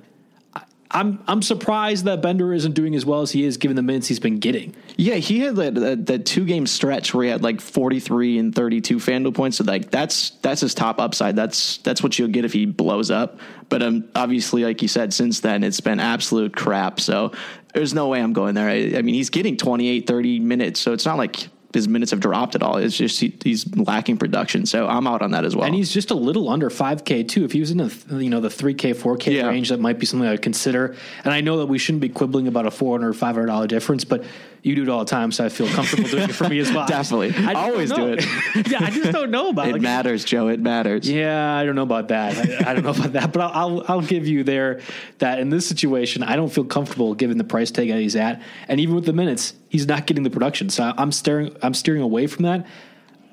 I'm 0.92 1.22
I'm 1.28 1.42
surprised 1.42 2.06
that 2.06 2.22
Bender 2.22 2.54
isn't 2.54 2.74
doing 2.74 2.96
as 2.96 3.06
well 3.06 3.22
as 3.22 3.32
he 3.32 3.44
is 3.44 3.58
given 3.58 3.76
the 3.76 3.82
minutes 3.82 4.08
he's 4.08 4.20
been 4.20 4.40
getting. 4.40 4.76
Yeah, 4.96 5.16
he 5.16 5.40
had 5.40 5.56
that, 5.58 5.76
that, 5.76 6.06
that 6.06 6.26
two 6.26 6.46
game 6.46 6.66
stretch 6.66 7.14
where 7.14 7.26
he 7.26 7.30
had 7.30 7.44
like 7.44 7.60
43 7.60 8.40
and 8.40 8.56
32 8.56 8.98
FanDuel 8.98 9.36
points. 9.36 9.58
So 9.58 9.66
like 9.66 9.92
that's 9.92 10.32
that's 10.42 10.62
his 10.62 10.74
top 10.74 11.00
upside. 11.00 11.36
That's 11.36 11.78
that's 11.80 12.02
what 12.02 12.18
you'll 12.18 12.30
get 12.30 12.46
if 12.46 12.54
he 12.54 12.66
blows 12.66 13.12
up. 13.12 13.40
But 13.68 13.84
um, 13.84 14.08
obviously, 14.16 14.64
like 14.64 14.82
you 14.82 14.88
said, 14.88 15.14
since 15.14 15.42
then 15.42 15.64
it's 15.64 15.82
been 15.82 16.00
absolute 16.00 16.56
crap. 16.56 17.02
So 17.02 17.34
there's 17.74 17.94
no 17.94 18.08
way 18.08 18.22
I'm 18.22 18.34
going 18.34 18.56
there. 18.56 18.70
I, 18.70 18.98
I 18.98 19.02
mean, 19.02 19.16
he's 19.16 19.30
getting 19.30 19.58
28, 19.58 20.08
30 20.08 20.40
minutes, 20.40 20.80
so 20.80 20.94
it's 20.94 21.06
not 21.06 21.18
like 21.18 21.50
his 21.78 21.88
minutes 21.88 22.12
have 22.12 22.20
dropped 22.20 22.56
at 22.56 22.64
all. 22.64 22.78
It's 22.78 22.98
just 22.98 23.20
he, 23.20 23.34
he's 23.44 23.74
lacking 23.78 24.18
production. 24.18 24.66
So 24.66 24.88
I'm 24.88 25.08
out 25.08 25.22
on 25.22 25.32
that 25.32 25.46
as 25.46 25.56
well. 25.56 25.66
And 25.66 25.76
he's 25.76 25.92
just 25.94 26.12
a 26.12 26.16
little 26.16 26.50
under 26.50 26.70
5K 26.70 27.28
too. 27.28 27.46
If 27.46 27.52
he 27.54 27.60
was 27.60 27.72
in 27.72 27.78
the 27.78 27.94
you 28.24 28.30
know 28.30 28.42
the 28.42 28.50
3K, 28.50 28.96
4K 28.96 29.34
Yeah. 29.34 29.48
range, 29.48 29.70
that 29.70 29.80
might 29.80 30.00
be 30.00 30.06
something 30.06 30.28
I 30.28 30.32
would 30.32 30.42
consider. 30.42 30.96
And 31.24 31.34
I 31.34 31.42
know 31.42 31.58
that 31.60 31.68
we 31.68 31.78
shouldn't 31.78 32.02
be 32.02 32.10
quibbling 32.10 32.48
about 32.48 32.66
a 32.66 32.72
400 32.72 33.10
or 33.10 33.14
500 33.14 33.46
dollar 33.46 33.68
difference, 33.68 34.04
but 34.04 34.24
you 34.68 34.76
do 34.76 34.84
it 34.84 34.90
all 34.90 35.00
the 35.00 35.06
time, 35.06 35.32
so 35.32 35.46
I 35.46 35.50
feel 35.50 35.68
comfortable 35.70 36.10
doing 36.10 36.30
it 36.30 36.34
for 36.34 36.48
me 36.48 36.60
as 36.60 36.72
well. 36.72 36.86
Definitely. 36.88 37.34
I 37.36 37.54
Always 37.54 37.92
do 37.92 38.14
it. 38.14 38.26
yeah, 38.70 38.84
I 38.84 38.92
just 38.92 39.12
don't 39.12 39.32
know 39.32 39.50
about 39.50 39.70
it 39.70 39.74
like, 39.74 39.82
matters, 39.82 40.24
Joe. 40.26 40.48
It 40.50 40.60
matters. 40.60 41.10
Yeah, 41.10 41.56
I 41.56 41.66
don't 41.66 41.76
know 41.76 41.84
about 41.84 42.10
that. 42.10 42.38
I, 42.38 42.72
I 42.72 42.74
don't 42.74 42.84
know 42.84 42.92
about 42.92 43.14
that, 43.14 43.34
but 43.34 43.42
I'll, 43.42 43.52
I'll 43.54 43.86
I'll 43.88 44.02
give 44.02 44.28
you 44.28 44.44
there 44.44 44.82
that 45.20 45.40
in 45.40 45.50
this 45.50 45.68
situation, 45.68 46.24
I 46.24 46.36
don't 46.36 46.50
feel 46.50 46.66
comfortable 46.66 47.16
given 47.16 47.38
the 47.38 47.44
price 47.44 47.72
tag 47.72 47.90
that 47.90 48.00
he's 48.00 48.16
at, 48.16 48.42
and 48.68 48.80
even 48.80 48.96
with 48.96 49.06
the 49.06 49.14
minutes, 49.14 49.54
he's 49.70 49.88
not 49.88 50.06
getting 50.06 50.24
the 50.24 50.30
production. 50.30 50.70
So 50.70 50.94
I'm 50.98 51.12
steering 51.12 51.56
I'm 51.62 51.74
steering 51.74 52.02
away 52.02 52.28
from 52.28 52.44
that. 52.44 52.68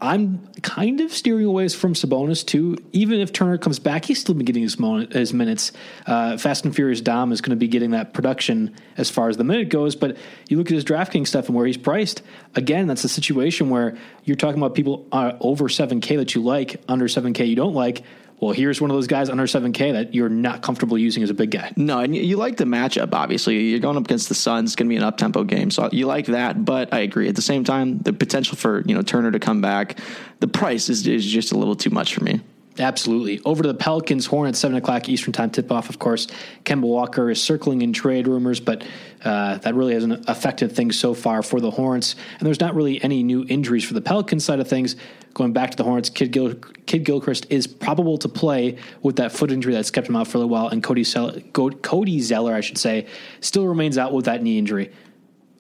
I'm 0.01 0.47
kind 0.63 1.01
of 1.01 1.13
steering 1.13 1.47
away 1.47 1.69
from 1.69 1.95
Sabonis 1.95 2.45
too. 2.45 2.77
Even 2.93 3.21
if 3.21 3.33
Turner 3.33 3.59
comes 3.59 3.79
back, 3.79 4.05
he's 4.05 4.21
still 4.21 4.35
been 4.35 4.45
getting 4.45 4.63
his, 4.63 4.79
mo- 4.79 5.07
his 5.07 5.33
minutes. 5.33 5.73
Uh, 6.07 6.37
Fast 6.37 6.65
and 6.65 6.75
Furious 6.75 7.01
Dom 7.01 7.33
is 7.33 7.41
going 7.41 7.51
to 7.51 7.57
be 7.57 7.69
getting 7.69 7.93
that 7.93 8.13
production 8.13 8.75
as 8.97 9.09
far 9.11 9.29
as 9.29 9.37
the 9.37 9.45
minute 9.45 9.69
goes. 9.69 9.97
But 9.97 10.17
you 10.49 10.59
look 10.59 10.67
at 10.67 10.75
his 10.75 10.85
DraftKings 10.85 11.29
stuff 11.29 11.47
and 11.47 11.57
where 11.57 11.67
he's 11.67 11.77
priced. 11.77 12.23
Again, 12.55 12.87
that's 12.87 13.05
a 13.05 13.09
situation 13.09 13.71
where 13.71 13.97
you're 14.25 14.37
talking 14.37 14.61
about 14.61 14.75
people 14.75 15.07
uh, 15.13 15.33
over 15.41 15.69
7K 15.69 16.17
that 16.19 16.35
you 16.35 16.43
like, 16.43 16.83
under 16.89 17.07
7K 17.07 17.49
you 17.49 17.57
don't 17.57 17.75
like. 17.75 18.03
Well, 18.41 18.53
here's 18.53 18.81
one 18.81 18.91
of 18.91 18.97
those 18.97 19.07
guys 19.07 19.31
under 19.31 19.45
7K 19.45 19.93
that 19.93 20.15
you're 20.15 20.29
not 20.29 20.63
comfortable 20.63 20.99
using 20.99 21.23
as 21.23 21.31
a 21.31 21.35
big 21.35 21.51
guy. 21.51 21.73
No, 21.77 22.01
and 22.01 22.15
you, 22.15 22.23
you 22.23 22.37
like 22.37 22.57
the 22.57 22.65
matchup. 22.65 23.15
Obviously, 23.15 23.59
you're 23.61 23.79
going 23.79 23.97
up 23.97 24.05
against 24.05 24.29
the 24.29 24.35
Suns. 24.35 24.71
It's 24.71 24.77
going 24.77 24.89
to 24.89 24.93
be 24.93 24.97
an 24.97 25.03
up 25.03 25.17
tempo 25.17 25.45
game, 25.45 25.71
so 25.71 25.89
you 25.93 26.07
like 26.07 26.27
that. 26.27 26.65
But 26.65 26.93
I 26.93 27.01
agree. 27.01 27.29
At 27.29 27.37
the 27.37 27.43
same 27.43 27.65
time, 27.65 27.99
the 27.99 28.13
potential 28.13 28.57
for 28.57 28.83
you 28.87 28.95
know 28.95 29.03
Turner 29.03 29.31
to 29.31 29.39
come 29.39 29.61
back, 29.61 29.99
the 30.41 30.49
price 30.49 30.89
is, 30.89 31.07
is 31.07 31.25
just 31.25 31.53
a 31.53 31.59
little 31.59 31.77
too 31.77 31.91
much 31.91 32.15
for 32.15 32.25
me. 32.25 32.41
Absolutely. 32.79 33.41
Over 33.45 33.63
to 33.63 33.69
the 33.69 33.79
Pelicans, 33.79 34.27
Hornets, 34.27 34.59
7 34.59 34.77
o'clock 34.77 35.09
Eastern 35.09 35.33
Time 35.33 35.51
tip 35.51 35.71
off, 35.71 35.89
of 35.91 36.01
course. 36.01 36.27
Kemba 36.65 36.83
Walker 36.83 37.31
is 37.31 37.41
circling 37.41 37.83
in 37.83 37.93
trade 37.93 38.27
rumors, 38.27 38.59
but 38.59 38.85
uh, 39.25 39.59
that 39.59 39.75
really 39.75 39.95
hasn't 39.95 40.29
affected 40.29 40.73
things 40.73 40.99
so 40.99 41.15
far 41.15 41.43
for 41.43 41.61
the 41.61 41.71
Hornets. 41.71 42.17
And 42.39 42.47
there's 42.47 42.59
not 42.59 42.75
really 42.75 43.03
any 43.03 43.23
new 43.23 43.45
injuries 43.49 43.85
for 43.85 43.95
the 43.95 44.01
Pelicans 44.01 44.45
side 44.45 44.59
of 44.59 44.67
things. 44.67 44.97
Going 45.35 45.53
back 45.53 45.71
to 45.71 45.77
the 45.77 45.85
Hornets, 45.85 46.11
Kid, 46.11 46.33
Gil- 46.33 46.55
Kidd-Gilchrist 46.87 47.47
is 47.49 47.69
probable 47.69 48.19
to 48.19 48.29
play 48.29 48.79
with 49.03 49.17
that 49.17 49.31
foot 49.31 49.53
injury 49.53 49.73
that's 49.73 49.91
kept 49.93 50.09
him 50.09 50.17
out 50.17 50.27
for 50.27 50.43
a 50.43 50.47
while. 50.47 50.67
And 50.69 50.83
Cody, 50.83 51.05
Sell- 51.05 51.39
Cody 51.53 52.21
Zeller, 52.21 52.55
I 52.55 52.61
should 52.61 52.79
say, 52.79 53.07
still 53.41 53.67
remains 53.67 53.99
out 53.99 54.13
with 54.13 54.25
that 54.25 54.43
knee 54.43 54.59
injury. 54.59 54.93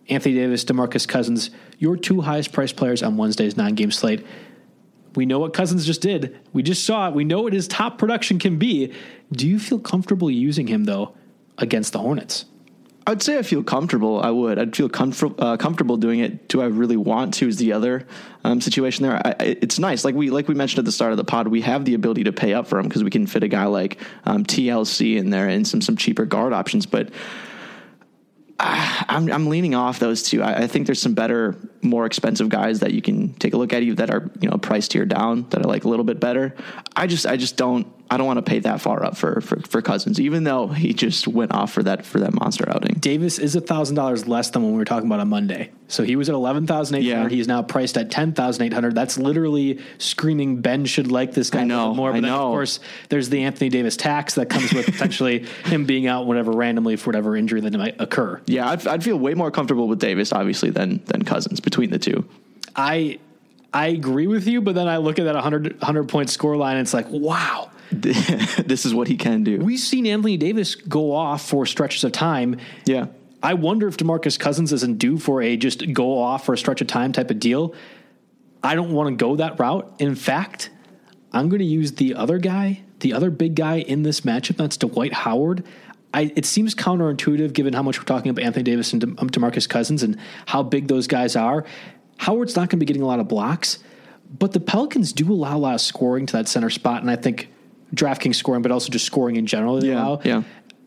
Anthony 0.08 0.34
Davis, 0.34 0.64
Demarcus 0.64 1.06
Cousins, 1.08 1.50
your 1.78 1.96
two 1.96 2.20
highest 2.20 2.52
priced 2.52 2.76
players 2.76 3.02
on 3.02 3.16
Wednesday's 3.16 3.56
nine 3.56 3.74
game 3.74 3.90
slate. 3.90 4.24
We 5.16 5.26
know 5.26 5.38
what 5.38 5.52
Cousins 5.52 5.86
just 5.86 6.00
did. 6.00 6.38
We 6.52 6.62
just 6.62 6.84
saw 6.84 7.08
it. 7.08 7.14
We 7.14 7.24
know 7.24 7.42
what 7.42 7.52
his 7.52 7.68
top 7.68 7.98
production 7.98 8.38
can 8.38 8.58
be. 8.58 8.92
Do 9.32 9.48
you 9.48 9.58
feel 9.58 9.78
comfortable 9.78 10.30
using 10.30 10.66
him 10.66 10.84
though 10.84 11.14
against 11.58 11.92
the 11.92 11.98
Hornets? 11.98 12.46
I'd 13.06 13.22
say 13.22 13.38
I 13.38 13.42
feel 13.42 13.62
comfortable. 13.62 14.20
I 14.22 14.30
would. 14.30 14.58
I'd 14.58 14.74
feel 14.74 14.88
comfort, 14.88 15.34
uh, 15.38 15.58
comfortable 15.58 15.98
doing 15.98 16.20
it. 16.20 16.48
Do 16.48 16.62
I 16.62 16.66
really 16.66 16.96
want 16.96 17.34
to? 17.34 17.48
Is 17.48 17.58
the 17.58 17.74
other 17.74 18.06
um, 18.44 18.62
situation 18.62 19.02
there? 19.02 19.20
I- 19.24 19.36
it's 19.60 19.78
nice. 19.78 20.06
Like 20.06 20.14
we 20.14 20.30
like 20.30 20.48
we 20.48 20.54
mentioned 20.54 20.78
at 20.78 20.84
the 20.86 20.92
start 20.92 21.12
of 21.12 21.18
the 21.18 21.24
pod, 21.24 21.48
we 21.48 21.60
have 21.60 21.84
the 21.84 21.94
ability 21.94 22.24
to 22.24 22.32
pay 22.32 22.54
up 22.54 22.66
for 22.66 22.78
him 22.78 22.88
because 22.88 23.04
we 23.04 23.10
can 23.10 23.26
fit 23.26 23.42
a 23.42 23.48
guy 23.48 23.66
like 23.66 24.00
um, 24.24 24.44
TLC 24.44 25.16
in 25.16 25.28
there 25.30 25.48
and 25.48 25.68
some 25.68 25.82
some 25.82 25.96
cheaper 25.96 26.24
guard 26.24 26.54
options. 26.54 26.86
But 26.86 27.10
Ah, 28.60 29.04
I'm 29.08 29.30
I'm 29.32 29.48
leaning 29.48 29.74
off 29.74 29.98
those 29.98 30.22
two. 30.22 30.42
I, 30.42 30.62
I, 30.62 30.66
think 30.68 30.86
there's 30.86 31.02
some 31.02 31.14
better, 31.14 31.56
more 31.82 32.06
expensive 32.06 32.48
guys 32.48 32.80
that 32.80 32.94
you 32.94 33.02
can 33.02 33.34
take 33.34 33.52
a 33.52 33.56
look 33.56 33.72
at 33.72 33.82
you 33.82 33.96
that 33.96 34.10
are 34.10 34.30
you 34.40 34.48
know 34.48 34.58
priced 34.58 34.92
tier 34.92 35.04
down 35.04 35.48
that 35.50 35.60
are 35.60 35.68
like 35.68 35.84
a 35.84 35.88
little 35.88 36.04
bit 36.04 36.20
better. 36.20 36.54
I 36.94 37.08
just 37.08 37.26
I 37.26 37.36
just 37.36 37.56
don't 37.56 37.92
I 38.10 38.16
don't 38.16 38.26
want 38.26 38.36
to 38.36 38.42
pay 38.42 38.60
that 38.60 38.80
far 38.80 39.04
up 39.04 39.16
for, 39.16 39.40
for, 39.40 39.60
for 39.62 39.80
Cousins, 39.80 40.20
even 40.20 40.44
though 40.44 40.68
he 40.68 40.92
just 40.92 41.26
went 41.26 41.52
off 41.52 41.72
for 41.72 41.82
that 41.82 42.04
for 42.04 42.20
that 42.20 42.34
monster 42.34 42.68
outing. 42.68 42.98
Davis 43.00 43.38
is 43.38 43.56
thousand 43.56 43.96
dollars 43.96 44.28
less 44.28 44.50
than 44.50 44.62
when 44.62 44.72
we 44.72 44.78
were 44.78 44.84
talking 44.84 45.08
about 45.08 45.20
on 45.20 45.28
Monday. 45.28 45.72
So 45.88 46.02
he 46.02 46.14
was 46.14 46.28
at 46.28 46.34
eleven 46.34 46.66
thousand 46.66 46.96
eight 46.96 47.10
hundred. 47.10 47.32
Yeah. 47.32 47.36
He's 47.36 47.48
now 47.48 47.62
priced 47.62 47.96
at 47.96 48.10
ten 48.10 48.32
thousand 48.32 48.64
eight 48.64 48.72
hundred. 48.72 48.94
That's 48.94 49.16
literally 49.16 49.80
screaming 49.98 50.60
Ben 50.60 50.84
should 50.84 51.10
like 51.10 51.32
this 51.32 51.50
guy 51.50 51.62
I 51.62 51.64
know, 51.64 51.94
more. 51.94 52.10
But 52.10 52.18
I 52.18 52.20
then, 52.20 52.30
know. 52.30 52.46
of 52.46 52.52
course, 52.52 52.80
there's 53.08 53.30
the 53.30 53.42
Anthony 53.42 53.70
Davis 53.70 53.96
tax 53.96 54.34
that 54.34 54.50
comes 54.50 54.72
with 54.72 54.86
potentially 54.92 55.46
him 55.64 55.86
being 55.86 56.06
out 56.06 56.26
whatever 56.26 56.52
randomly 56.52 56.96
for 56.96 57.06
whatever 57.06 57.36
injury 57.36 57.62
that 57.62 57.72
might 57.72 58.00
occur. 58.00 58.40
Yeah, 58.46 58.68
I'd, 58.68 58.86
I'd 58.86 59.04
feel 59.04 59.18
way 59.18 59.34
more 59.34 59.50
comfortable 59.50 59.88
with 59.88 59.98
Davis, 59.98 60.32
obviously, 60.32 60.70
than 60.70 61.02
than 61.06 61.24
Cousins 61.24 61.60
between 61.60 61.90
the 61.90 61.98
two. 61.98 62.28
I 62.76 63.18
I 63.74 63.88
agree 63.88 64.28
with 64.28 64.46
you, 64.46 64.60
but 64.60 64.76
then 64.76 64.86
I 64.86 64.98
look 64.98 65.18
at 65.18 65.24
that 65.24 65.34
100, 65.34 65.80
100 65.80 66.08
point 66.08 66.30
score 66.30 66.56
line 66.56 66.76
and 66.76 66.86
it's 66.86 66.94
like, 66.94 67.08
wow, 67.10 67.70
this 67.90 68.86
is 68.86 68.94
what 68.94 69.08
he 69.08 69.16
can 69.16 69.42
do. 69.42 69.58
We've 69.58 69.80
seen 69.80 70.06
Anthony 70.06 70.36
Davis 70.36 70.76
go 70.76 71.12
off 71.12 71.48
for 71.48 71.66
stretches 71.66 72.04
of 72.04 72.12
time. 72.12 72.58
Yeah. 72.86 73.06
I 73.42 73.54
wonder 73.54 73.88
if 73.88 73.96
DeMarcus 73.96 74.38
Cousins 74.38 74.72
isn't 74.72 74.98
due 74.98 75.18
for 75.18 75.42
a 75.42 75.56
just 75.56 75.92
go 75.92 76.18
off 76.18 76.46
for 76.46 76.54
a 76.54 76.58
stretch 76.58 76.80
of 76.80 76.86
time 76.86 77.12
type 77.12 77.30
of 77.30 77.40
deal. 77.40 77.74
I 78.62 78.76
don't 78.76 78.92
want 78.92 79.10
to 79.10 79.22
go 79.22 79.36
that 79.36 79.58
route. 79.58 79.92
In 79.98 80.14
fact, 80.14 80.70
I'm 81.32 81.48
going 81.48 81.58
to 81.58 81.66
use 81.66 81.92
the 81.92 82.14
other 82.14 82.38
guy, 82.38 82.82
the 83.00 83.12
other 83.12 83.28
big 83.28 83.56
guy 83.56 83.76
in 83.80 84.04
this 84.04 84.22
matchup. 84.22 84.56
That's 84.56 84.76
Dwight 84.76 85.12
Howard. 85.12 85.64
I, 86.14 86.32
it 86.36 86.46
seems 86.46 86.76
counterintuitive 86.76 87.52
given 87.52 87.74
how 87.74 87.82
much 87.82 87.98
we're 87.98 88.04
talking 88.04 88.30
about 88.30 88.44
Anthony 88.44 88.62
Davis 88.62 88.92
and 88.92 89.00
De, 89.00 89.06
um, 89.20 89.28
DeMarcus 89.28 89.68
Cousins 89.68 90.04
and 90.04 90.16
how 90.46 90.62
big 90.62 90.86
those 90.86 91.08
guys 91.08 91.34
are. 91.34 91.64
Howard's 92.18 92.54
not 92.54 92.70
going 92.70 92.78
to 92.78 92.86
be 92.86 92.86
getting 92.86 93.02
a 93.02 93.06
lot 93.06 93.18
of 93.18 93.26
blocks, 93.26 93.80
but 94.30 94.52
the 94.52 94.60
Pelicans 94.60 95.12
do 95.12 95.30
allow 95.32 95.56
a 95.56 95.58
lot 95.58 95.74
of 95.74 95.80
scoring 95.80 96.26
to 96.26 96.32
that 96.34 96.46
center 96.46 96.70
spot, 96.70 97.02
and 97.02 97.10
I 97.10 97.16
think 97.16 97.48
DraftKings 97.92 98.36
scoring, 98.36 98.62
but 98.62 98.70
also 98.70 98.90
just 98.90 99.04
scoring 99.04 99.34
in 99.34 99.46
general. 99.46 99.84
yeah, 99.84 99.94
allow. 99.94 100.20
yeah. 100.24 100.42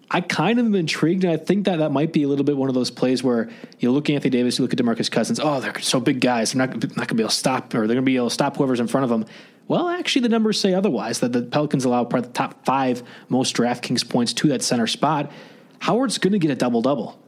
I 0.09 0.21
kind 0.21 0.57
of 0.57 0.65
am 0.65 0.75
intrigued, 0.75 1.25
and 1.25 1.33
I 1.33 1.37
think 1.37 1.65
that 1.65 1.79
that 1.79 1.91
might 1.91 2.13
be 2.13 2.23
a 2.23 2.29
little 2.29 2.45
bit 2.45 2.55
one 2.55 2.69
of 2.69 2.75
those 2.75 2.89
plays 2.89 3.21
where 3.21 3.49
you 3.79 3.91
look 3.91 4.09
at 4.09 4.13
Anthony 4.13 4.29
Davis, 4.29 4.57
you 4.57 4.63
look 4.63 4.71
at 4.71 4.79
Demarcus 4.79 5.11
Cousins. 5.11 5.37
Oh, 5.41 5.59
they're 5.59 5.77
so 5.81 5.99
big 5.99 6.21
guys. 6.21 6.53
They're 6.53 6.65
not 6.65 6.73
not 6.75 6.95
going 6.95 7.07
to 7.07 7.15
be 7.15 7.23
able 7.23 7.29
to 7.29 7.35
stop, 7.35 7.73
or 7.73 7.79
they're 7.79 7.87
going 7.87 7.97
to 7.97 8.01
be 8.03 8.15
able 8.15 8.29
to 8.29 8.33
stop 8.33 8.55
whoever's 8.55 8.79
in 8.79 8.87
front 8.87 9.03
of 9.03 9.09
them. 9.09 9.25
Well, 9.67 9.89
actually, 9.89 10.23
the 10.23 10.29
numbers 10.29 10.59
say 10.59 10.73
otherwise. 10.73 11.19
That 11.19 11.33
the 11.33 11.41
Pelicans 11.43 11.85
allow 11.85 12.03
probably 12.05 12.27
the 12.27 12.33
top 12.33 12.65
five 12.65 13.03
most 13.29 13.55
DraftKings 13.55 14.07
points 14.07 14.33
to 14.33 14.49
that 14.49 14.61
center 14.61 14.87
spot. 14.87 15.31
Howard's 15.79 16.17
going 16.17 16.33
to 16.33 16.39
get 16.39 16.51
a 16.51 16.55
double 16.55 16.81
double. 16.81 17.19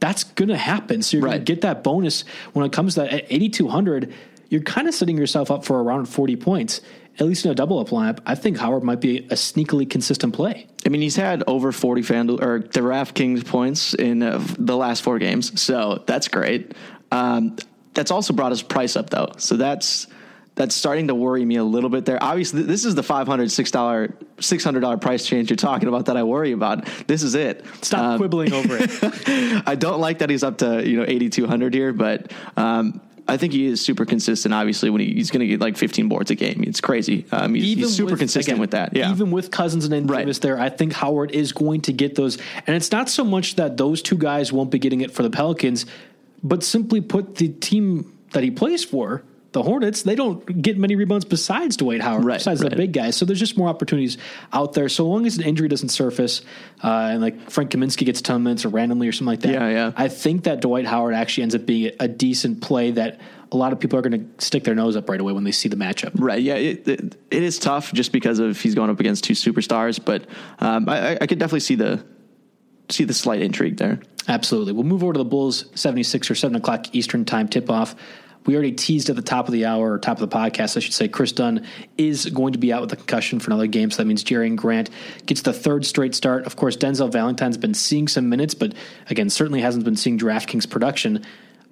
That's 0.00 0.24
going 0.24 0.48
to 0.48 0.56
happen. 0.56 1.02
So 1.02 1.16
you're 1.16 1.24
right. 1.24 1.32
going 1.32 1.44
to 1.44 1.52
get 1.52 1.60
that 1.62 1.82
bonus 1.82 2.24
when 2.52 2.66
it 2.66 2.72
comes 2.72 2.94
to 2.94 3.00
that 3.00 3.12
at 3.12 3.26
8,200. 3.30 4.12
You're 4.50 4.62
kind 4.62 4.88
of 4.88 4.94
setting 4.94 5.16
yourself 5.16 5.50
up 5.50 5.64
for 5.64 5.82
around 5.82 6.06
40 6.06 6.36
points 6.36 6.80
at 7.18 7.26
least 7.26 7.44
in 7.44 7.50
a 7.50 7.54
double 7.54 7.78
up 7.78 7.88
lineup, 7.88 8.18
I 8.26 8.34
think 8.34 8.58
Howard 8.58 8.82
might 8.82 9.00
be 9.00 9.18
a 9.18 9.34
sneakily 9.34 9.88
consistent 9.88 10.34
play. 10.34 10.66
I 10.84 10.88
mean, 10.88 11.00
he's 11.00 11.16
had 11.16 11.44
over 11.46 11.70
40 11.70 12.02
FanDuel 12.02 12.42
or 12.42 12.60
DraftKings 12.60 13.46
points 13.46 13.94
in 13.94 14.22
uh, 14.22 14.44
the 14.58 14.76
last 14.76 15.02
four 15.02 15.18
games, 15.18 15.60
so 15.60 16.02
that's 16.06 16.28
great. 16.28 16.72
Um, 17.12 17.56
that's 17.94 18.10
also 18.10 18.32
brought 18.32 18.50
his 18.50 18.62
price 18.62 18.96
up 18.96 19.10
though, 19.10 19.32
so 19.38 19.56
that's 19.56 20.08
that's 20.54 20.74
starting 20.74 21.08
to 21.08 21.14
worry 21.14 21.44
me 21.44 21.56
a 21.56 21.64
little 21.64 21.90
bit 21.90 22.04
there. 22.04 22.22
Obviously, 22.22 22.62
this 22.62 22.84
is 22.84 22.94
the 22.94 23.02
five 23.02 23.26
hundred 23.26 23.50
six 23.50 23.70
dollar 23.70 24.14
six 24.40 24.62
hundred 24.62 24.80
dollar 24.80 24.96
price 24.96 25.26
change 25.26 25.50
you're 25.50 25.56
talking 25.56 25.88
about 25.88 26.06
that 26.06 26.16
I 26.16 26.22
worry 26.22 26.52
about. 26.52 26.86
This 27.06 27.22
is 27.22 27.34
it. 27.34 27.64
Stop 27.82 28.00
um, 28.00 28.18
quibbling 28.18 28.52
over 28.52 28.76
it. 28.78 29.62
I 29.66 29.74
don't 29.74 30.00
like 30.00 30.18
that 30.18 30.30
he's 30.30 30.44
up 30.44 30.58
to 30.58 30.88
you 30.88 30.98
know 30.98 31.04
eighty 31.06 31.28
two 31.28 31.46
hundred 31.46 31.74
here, 31.74 31.92
but 31.92 32.32
um, 32.56 33.00
I 33.26 33.36
think 33.36 33.52
he 33.52 33.66
is 33.66 33.84
super 33.84 34.04
consistent. 34.04 34.54
Obviously, 34.54 34.90
when 34.90 35.00
he, 35.00 35.14
he's 35.14 35.30
going 35.30 35.40
to 35.40 35.46
get 35.46 35.60
like 35.60 35.78
15 35.78 36.08
boards 36.08 36.30
a 36.30 36.34
game, 36.34 36.62
it's 36.62 36.82
crazy. 36.82 37.24
Um, 37.32 37.54
he's, 37.54 37.76
he's, 37.76 37.96
super 37.96 38.12
with, 38.12 38.18
consistent 38.18 38.54
again, 38.54 38.60
with 38.60 38.72
that. 38.72 38.94
Yeah, 38.94 39.10
even 39.10 39.30
with 39.30 39.50
Cousins 39.50 39.86
and 39.86 40.10
right. 40.10 40.30
There, 40.40 40.60
I 40.60 40.68
think 40.68 40.92
Howard 40.92 41.30
is 41.30 41.52
going 41.52 41.80
to 41.82 41.92
get 41.94 42.16
those. 42.16 42.36
And 42.66 42.76
it's 42.76 42.92
not 42.92 43.08
so 43.08 43.24
much 43.24 43.56
that 43.56 43.78
those 43.78 44.02
two 44.02 44.18
guys 44.18 44.52
won't 44.52 44.70
be 44.70 44.78
getting 44.78 45.00
it 45.00 45.10
for 45.10 45.22
the 45.22 45.30
Pelicans, 45.30 45.86
but 46.42 46.62
simply 46.62 47.00
put, 47.00 47.36
the 47.36 47.48
team 47.48 48.12
that 48.32 48.42
he 48.42 48.50
plays 48.50 48.84
for 48.84 49.22
the 49.54 49.62
Hornets, 49.62 50.02
they 50.02 50.16
don't 50.16 50.60
get 50.60 50.76
many 50.76 50.96
rebounds 50.96 51.24
besides 51.24 51.76
Dwight 51.76 52.00
Howard, 52.00 52.24
right, 52.24 52.38
besides 52.38 52.60
right. 52.60 52.70
the 52.70 52.76
big 52.76 52.92
guys. 52.92 53.16
So 53.16 53.24
there's 53.24 53.38
just 53.38 53.56
more 53.56 53.68
opportunities 53.68 54.18
out 54.52 54.74
there. 54.74 54.88
So 54.88 55.06
long 55.06 55.26
as 55.26 55.38
an 55.38 55.44
injury 55.44 55.68
doesn't 55.68 55.90
surface, 55.90 56.42
uh, 56.82 57.08
and 57.12 57.22
like 57.22 57.50
Frank 57.50 57.70
Kaminsky 57.70 58.04
gets 58.04 58.20
of 58.28 58.40
minutes 58.42 58.64
or 58.64 58.68
randomly 58.68 59.08
or 59.08 59.12
something 59.12 59.28
like 59.28 59.40
that. 59.40 59.52
Yeah, 59.52 59.68
yeah. 59.70 59.92
I 59.96 60.08
think 60.08 60.44
that 60.44 60.60
Dwight 60.60 60.86
Howard 60.86 61.14
actually 61.14 61.44
ends 61.44 61.54
up 61.54 61.64
being 61.64 61.92
a 62.00 62.08
decent 62.08 62.62
play 62.62 62.90
that 62.90 63.20
a 63.52 63.56
lot 63.56 63.72
of 63.72 63.78
people 63.78 63.96
are 63.96 64.02
going 64.02 64.28
to 64.36 64.44
stick 64.44 64.64
their 64.64 64.74
nose 64.74 64.96
up 64.96 65.08
right 65.08 65.20
away 65.20 65.32
when 65.32 65.44
they 65.44 65.52
see 65.52 65.68
the 65.68 65.76
matchup. 65.76 66.10
Right. 66.16 66.42
Yeah. 66.42 66.56
It, 66.56 66.88
it, 66.88 67.16
it 67.30 67.42
is 67.44 67.60
tough 67.60 67.92
just 67.92 68.10
because 68.10 68.40
of 68.40 68.60
he's 68.60 68.74
going 68.74 68.90
up 68.90 68.98
against 68.98 69.22
two 69.22 69.34
superstars, 69.34 70.04
but 70.04 70.26
um, 70.58 70.88
I, 70.88 71.16
I 71.20 71.26
could 71.28 71.38
definitely 71.38 71.60
see 71.60 71.76
the 71.76 72.04
see 72.90 73.04
the 73.04 73.14
slight 73.14 73.40
intrigue 73.40 73.76
there. 73.76 74.00
Absolutely. 74.26 74.72
We'll 74.72 74.84
move 74.84 75.02
over 75.04 75.12
to 75.12 75.18
the 75.18 75.24
Bulls 75.24 75.66
76 75.74 76.30
or 76.30 76.34
7 76.34 76.56
o'clock 76.56 76.94
Eastern 76.94 77.24
time 77.24 77.48
tip 77.48 77.70
off. 77.70 77.94
We 78.46 78.54
already 78.54 78.72
teased 78.72 79.08
at 79.08 79.16
the 79.16 79.22
top 79.22 79.48
of 79.48 79.52
the 79.52 79.64
hour, 79.64 79.92
or 79.92 79.98
top 79.98 80.20
of 80.20 80.28
the 80.28 80.36
podcast, 80.36 80.76
I 80.76 80.80
should 80.80 80.92
say, 80.92 81.08
Kris 81.08 81.32
Dunn 81.32 81.66
is 81.96 82.26
going 82.26 82.52
to 82.52 82.58
be 82.58 82.72
out 82.72 82.82
with 82.82 82.92
a 82.92 82.96
concussion 82.96 83.40
for 83.40 83.50
another 83.50 83.66
game. 83.66 83.90
So 83.90 83.98
that 83.98 84.06
means 84.06 84.22
Jerian 84.22 84.56
Grant 84.56 84.90
gets 85.24 85.42
the 85.42 85.52
third 85.52 85.86
straight 85.86 86.14
start. 86.14 86.44
Of 86.44 86.56
course, 86.56 86.76
Denzel 86.76 87.10
Valentine's 87.10 87.56
been 87.56 87.74
seeing 87.74 88.06
some 88.06 88.28
minutes, 88.28 88.54
but 88.54 88.74
again, 89.08 89.30
certainly 89.30 89.62
hasn't 89.62 89.84
been 89.84 89.96
seeing 89.96 90.18
DraftKings 90.18 90.68
production. 90.68 91.24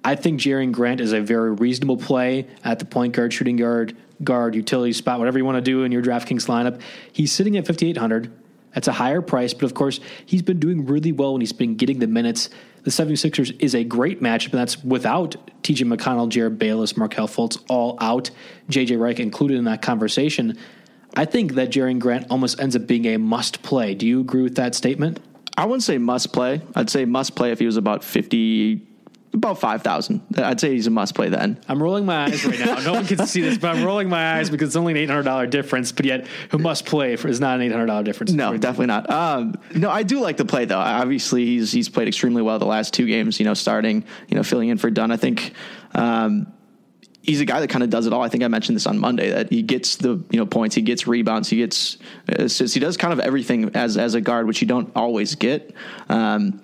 I 0.03 0.15
think 0.15 0.39
Jerian 0.39 0.71
Grant 0.71 0.99
is 0.99 1.13
a 1.13 1.21
very 1.21 1.53
reasonable 1.53 1.97
play 1.97 2.47
at 2.63 2.79
the 2.79 2.85
point 2.85 3.13
guard, 3.13 3.31
shooting 3.33 3.55
guard, 3.55 3.95
guard, 4.23 4.55
utility 4.55 4.93
spot, 4.93 5.19
whatever 5.19 5.37
you 5.37 5.45
want 5.45 5.57
to 5.57 5.61
do 5.61 5.83
in 5.83 5.91
your 5.91 6.01
DraftKings 6.01 6.47
lineup. 6.47 6.81
He's 7.11 7.31
sitting 7.31 7.55
at 7.55 7.67
5,800. 7.67 8.31
That's 8.73 8.87
a 8.87 8.93
higher 8.93 9.21
price, 9.21 9.53
but 9.53 9.65
of 9.65 9.73
course, 9.75 9.99
he's 10.25 10.41
been 10.41 10.59
doing 10.59 10.85
really 10.87 11.11
well 11.11 11.33
when 11.33 11.41
he's 11.41 11.53
been 11.53 11.75
getting 11.75 11.99
the 11.99 12.07
minutes. 12.07 12.49
The 12.83 12.91
76ers 12.91 13.55
is 13.59 13.73
a 13.73 13.83
great 13.83 14.21
matchup, 14.21 14.51
and 14.51 14.59
that's 14.59 14.83
without 14.83 15.35
TJ 15.63 15.91
McConnell, 15.91 16.29
Jerryd 16.29 16.57
Bayless, 16.57 16.97
Markelle 16.97 17.29
Fultz 17.29 17.61
all 17.69 17.97
out, 18.01 18.29
JJ 18.69 18.97
Redick 18.97 19.19
included 19.19 19.57
in 19.57 19.63
that 19.65 19.81
conversation. 19.81 20.57
I 21.15 21.25
think 21.25 21.53
that 21.53 21.69
Jerian 21.69 21.99
Grant 21.99 22.27
almost 22.29 22.59
ends 22.59 22.75
up 22.75 22.85
being 22.85 23.05
a 23.05 23.17
must 23.17 23.63
play. 23.63 23.95
Do 23.95 24.05
you 24.05 24.19
agree 24.19 24.41
with 24.41 24.55
that 24.55 24.75
statement? 24.75 25.19
I 25.55 25.65
wouldn't 25.65 25.83
say 25.83 25.97
must 25.97 26.33
play. 26.33 26.61
I'd 26.75 26.89
say 26.89 27.05
must 27.05 27.35
play 27.35 27.51
if 27.51 27.59
he 27.59 27.65
was 27.65 27.77
about 27.77 28.03
50 28.03 28.81
about 29.33 29.59
five 29.59 29.81
thousand. 29.81 30.21
I'd 30.37 30.59
say 30.59 30.71
he's 30.73 30.87
a 30.87 30.91
must 30.91 31.15
play 31.15 31.29
then. 31.29 31.59
I'm 31.67 31.81
rolling 31.81 32.05
my 32.05 32.25
eyes 32.25 32.45
right 32.45 32.59
now. 32.59 32.79
No 32.79 32.93
one 32.93 33.05
can 33.05 33.25
see 33.25 33.41
this, 33.41 33.57
but 33.57 33.75
I'm 33.75 33.83
rolling 33.83 34.09
my 34.09 34.37
eyes 34.37 34.49
because 34.49 34.69
it's 34.69 34.75
only 34.75 34.93
an 34.93 34.97
eight 34.97 35.09
hundred 35.09 35.23
dollar 35.23 35.47
difference. 35.47 35.91
But 35.91 36.05
yet, 36.05 36.27
who 36.49 36.57
must 36.57 36.85
play 36.85 37.15
for 37.15 37.27
is 37.27 37.39
not 37.39 37.55
an 37.55 37.61
eight 37.61 37.71
hundred 37.71 37.87
dollar 37.87 38.03
difference. 38.03 38.31
No, 38.31 38.55
definitely 38.57 38.87
not. 38.87 39.09
Um, 39.09 39.55
no, 39.75 39.89
I 39.89 40.03
do 40.03 40.19
like 40.19 40.37
the 40.37 40.45
play 40.45 40.65
though. 40.65 40.77
Obviously, 40.77 41.45
he's 41.45 41.71
he's 41.71 41.89
played 41.89 42.07
extremely 42.07 42.41
well 42.41 42.59
the 42.59 42.65
last 42.65 42.93
two 42.93 43.07
games. 43.07 43.39
You 43.39 43.45
know, 43.45 43.53
starting, 43.53 44.03
you 44.27 44.35
know, 44.35 44.43
filling 44.43 44.69
in 44.69 44.77
for 44.77 44.89
Dunn. 44.89 45.11
I 45.11 45.17
think. 45.17 45.53
Um, 45.93 46.51
he's 47.23 47.39
a 47.39 47.45
guy 47.45 47.61
that 47.61 47.69
kind 47.69 47.83
of 47.83 47.89
does 47.89 48.05
it 48.05 48.13
all. 48.13 48.21
I 48.21 48.29
think 48.29 48.43
I 48.43 48.47
mentioned 48.49 48.75
this 48.75 48.85
on 48.85 48.99
Monday 48.99 49.31
that 49.31 49.49
he 49.49 49.61
gets 49.63 49.95
the 49.95 50.21
you 50.29 50.37
know 50.39 50.45
points, 50.45 50.75
he 50.75 50.81
gets 50.81 51.07
rebounds, 51.07 51.49
he 51.49 51.57
gets 51.57 51.97
assists, 52.27 52.73
he 52.73 52.79
does 52.79 52.97
kind 52.97 53.13
of 53.13 53.19
everything 53.19 53.75
as 53.75 53.97
as 53.97 54.13
a 54.13 54.21
guard, 54.21 54.45
which 54.45 54.61
you 54.61 54.67
don't 54.67 54.91
always 54.95 55.35
get. 55.35 55.73
Um, 56.09 56.61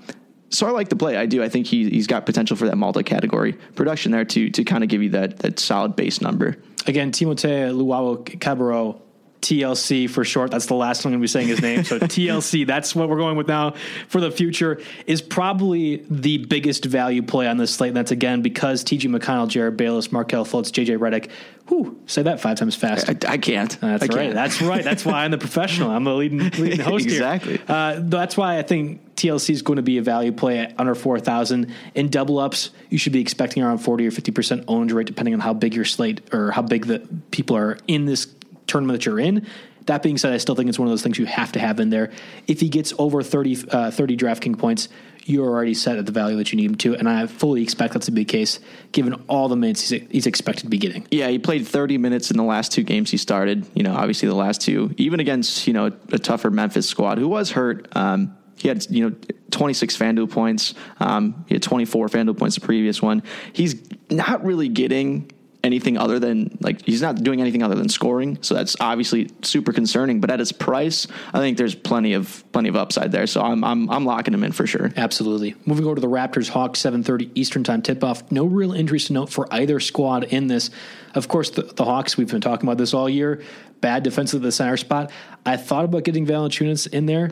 so 0.49 0.67
I 0.67 0.71
like 0.71 0.89
the 0.89 0.95
play. 0.95 1.17
I 1.17 1.25
do. 1.25 1.43
I 1.43 1.49
think 1.49 1.67
he 1.67 1.89
he's 1.89 2.07
got 2.07 2.25
potential 2.25 2.57
for 2.57 2.65
that 2.65 2.77
multi-category 2.77 3.53
production 3.75 4.11
there 4.11 4.25
to 4.25 4.49
to 4.49 4.63
kind 4.63 4.83
of 4.83 4.89
give 4.89 5.03
you 5.03 5.09
that 5.11 5.39
that 5.39 5.59
solid 5.59 5.95
base 5.95 6.21
number. 6.21 6.57
Again, 6.87 7.11
Timothé 7.11 7.71
Luwawu-Cabarrot 7.71 9.01
TLC 9.41 10.09
for 10.09 10.25
short. 10.25 10.51
That's 10.51 10.65
the 10.65 10.75
last 10.75 11.01
time 11.01 11.09
I'm 11.09 11.19
going 11.19 11.21
to 11.21 11.23
be 11.23 11.27
saying 11.27 11.47
his 11.47 11.61
name. 11.61 11.83
So 11.83 11.99
TLC, 11.99 12.67
that's 12.67 12.93
what 12.93 13.09
we're 13.09 13.17
going 13.17 13.37
with 13.37 13.47
now 13.47 13.73
for 14.07 14.19
the 14.19 14.31
future, 14.31 14.81
is 15.07 15.21
probably 15.21 16.05
the 16.09 16.39
biggest 16.39 16.85
value 16.85 17.21
play 17.21 17.47
on 17.47 17.57
this 17.57 17.73
slate. 17.73 17.89
And 17.89 17.97
that's 17.97 18.11
again 18.11 18.41
because 18.41 18.83
TJ 18.83 19.15
McConnell, 19.15 19.47
Jerryd 19.47 19.77
Bayless, 19.77 20.11
Markelle 20.11 20.45
Fultz, 20.45 20.71
JJ 20.71 20.97
Redick. 20.97 21.29
Whew, 21.67 22.01
say 22.07 22.23
that 22.23 22.41
five 22.41 22.57
times 22.57 22.75
fast. 22.75 23.09
I, 23.09 23.15
I 23.27 23.37
can't. 23.37 23.79
That's 23.79 24.03
I 24.03 24.07
right. 24.07 24.11
Can't. 24.11 24.33
That's 24.33 24.61
right. 24.61 24.83
That's 24.83 25.05
why 25.05 25.23
I'm 25.23 25.31
the 25.31 25.37
professional. 25.37 25.91
I'm 25.91 26.03
the 26.03 26.15
leading, 26.15 26.39
leading 26.39 26.79
host 26.79 27.05
exactly. 27.05 27.57
here. 27.57 27.65
Uh, 27.67 27.99
that's 27.99 28.35
why 28.35 28.57
I 28.57 28.63
think 28.63 29.08
TLC 29.19 29.49
is 29.49 29.61
going 29.61 29.75
to 29.77 29.83
be 29.83 29.97
a 29.97 30.01
value 30.01 30.31
play 30.31 30.59
at 30.59 30.79
under 30.79 30.95
4,000. 30.95 31.73
In 31.93 32.09
double 32.09 32.39
ups, 32.39 32.71
you 32.89 32.97
should 32.97 33.11
be 33.11 33.19
expecting 33.19 33.61
around 33.61 33.79
40 33.79 34.07
or 34.07 34.11
50% 34.11 34.63
owned 34.67 34.91
rate, 34.91 35.07
depending 35.07 35.33
on 35.33 35.41
how 35.41 35.53
big 35.53 35.75
your 35.75 35.85
slate 35.85 36.21
or 36.33 36.51
how 36.51 36.61
big 36.61 36.85
the 36.85 36.99
people 37.31 37.57
are 37.57 37.77
in 37.87 38.05
this 38.05 38.33
tournament 38.65 38.99
that 38.99 39.05
you're 39.05 39.19
in. 39.19 39.45
That 39.87 40.03
being 40.03 40.17
said, 40.17 40.31
I 40.31 40.37
still 40.37 40.55
think 40.55 40.69
it's 40.69 40.79
one 40.79 40.87
of 40.87 40.91
those 40.91 41.01
things 41.01 41.17
you 41.17 41.25
have 41.25 41.51
to 41.53 41.59
have 41.59 41.79
in 41.79 41.89
there. 41.89 42.11
If 42.47 42.61
he 42.61 42.69
gets 42.69 42.93
over 42.97 43.21
30, 43.23 43.69
uh, 43.71 43.91
30 43.91 44.17
DraftKings 44.17 44.57
points, 44.57 44.87
you're 45.25 45.47
already 45.47 45.73
set 45.73 45.97
at 45.97 46.05
the 46.05 46.11
value 46.11 46.37
that 46.37 46.51
you 46.51 46.57
need 46.57 46.69
him 46.69 46.75
to. 46.75 46.95
And 46.95 47.09
I 47.09 47.27
fully 47.27 47.61
expect 47.61 47.93
that 47.93 48.03
to 48.03 48.11
be 48.11 48.21
the 48.21 48.25
case 48.25 48.59
given 48.91 49.13
all 49.27 49.47
the 49.47 49.55
minutes 49.55 49.89
he's, 49.89 50.01
he's, 50.09 50.27
expected 50.27 50.63
to 50.63 50.69
be 50.69 50.77
getting. 50.77 51.07
Yeah, 51.11 51.27
he 51.27 51.39
played 51.39 51.67
30 51.67 51.97
minutes 51.97 52.31
in 52.31 52.37
the 52.37 52.43
last 52.43 52.71
two 52.71 52.83
games 52.83 53.11
he 53.11 53.17
started. 53.17 53.67
You 53.73 53.83
know, 53.83 53.93
obviously 53.93 54.29
the 54.29 54.35
last 54.35 54.61
two, 54.61 54.93
even 54.97 55.19
against, 55.19 55.67
you 55.67 55.73
know, 55.73 55.91
a 56.11 56.19
tougher 56.19 56.49
Memphis 56.49 56.87
squad 56.87 57.17
who 57.17 57.27
was 57.27 57.51
hurt. 57.51 57.87
Um, 57.95 58.35
he 58.59 58.67
had 58.67 58.85
you 58.89 59.09
know 59.09 59.15
26 59.51 59.97
FanDuel 59.97 60.29
points. 60.29 60.73
Um, 60.99 61.45
he 61.47 61.55
had 61.55 61.63
24 61.63 62.07
FanDuel 62.07 62.37
points 62.37 62.55
the 62.55 62.61
previous 62.61 63.01
one. 63.01 63.23
He's 63.53 63.75
not 64.09 64.43
really 64.43 64.67
getting 64.67 65.31
anything 65.63 65.97
other 65.97 66.19
than 66.19 66.57
like 66.61 66.81
he's 66.85 67.01
not 67.01 67.21
doing 67.21 67.41
anything 67.41 67.63
other 67.63 67.75
than 67.75 67.89
scoring. 67.89 68.37
So 68.41 68.53
that's 68.53 68.75
obviously 68.79 69.29
super 69.41 69.73
concerning. 69.73 70.21
But 70.21 70.31
at 70.31 70.39
his 70.39 70.51
price, 70.51 71.07
I 71.33 71.39
think 71.39 71.57
there's 71.57 71.75
plenty 71.75 72.13
of 72.13 72.43
plenty 72.51 72.69
of 72.69 72.75
upside 72.75 73.11
there. 73.11 73.27
So 73.27 73.41
I'm 73.41 73.63
I'm, 73.63 73.89
I'm 73.89 74.05
locking 74.05 74.33
him 74.33 74.43
in 74.43 74.51
for 74.51 74.65
sure. 74.67 74.91
Absolutely. 74.95 75.55
Moving 75.65 75.85
over 75.85 75.95
to 75.95 76.01
the 76.01 76.07
Raptors 76.07 76.49
Hawks 76.49 76.81
7:30 76.81 77.31
Eastern 77.35 77.63
Time 77.63 77.81
tip 77.81 78.03
off. 78.03 78.31
No 78.31 78.45
real 78.45 78.73
injuries 78.73 79.05
to 79.05 79.13
note 79.13 79.29
for 79.29 79.47
either 79.53 79.79
squad 79.79 80.25
in 80.25 80.47
this. 80.47 80.69
Of 81.15 81.27
course, 81.27 81.49
the, 81.49 81.63
the 81.63 81.85
Hawks. 81.85 82.17
We've 82.17 82.29
been 82.29 82.41
talking 82.41 82.67
about 82.67 82.77
this 82.77 82.93
all 82.93 83.09
year. 83.09 83.41
Bad 83.81 84.03
defensive 84.03 84.41
at 84.41 84.43
the 84.43 84.51
center 84.51 84.77
spot. 84.77 85.11
I 85.45 85.57
thought 85.57 85.85
about 85.85 86.03
getting 86.03 86.25
Valanciunas 86.25 86.87
in 86.87 87.05
there 87.05 87.31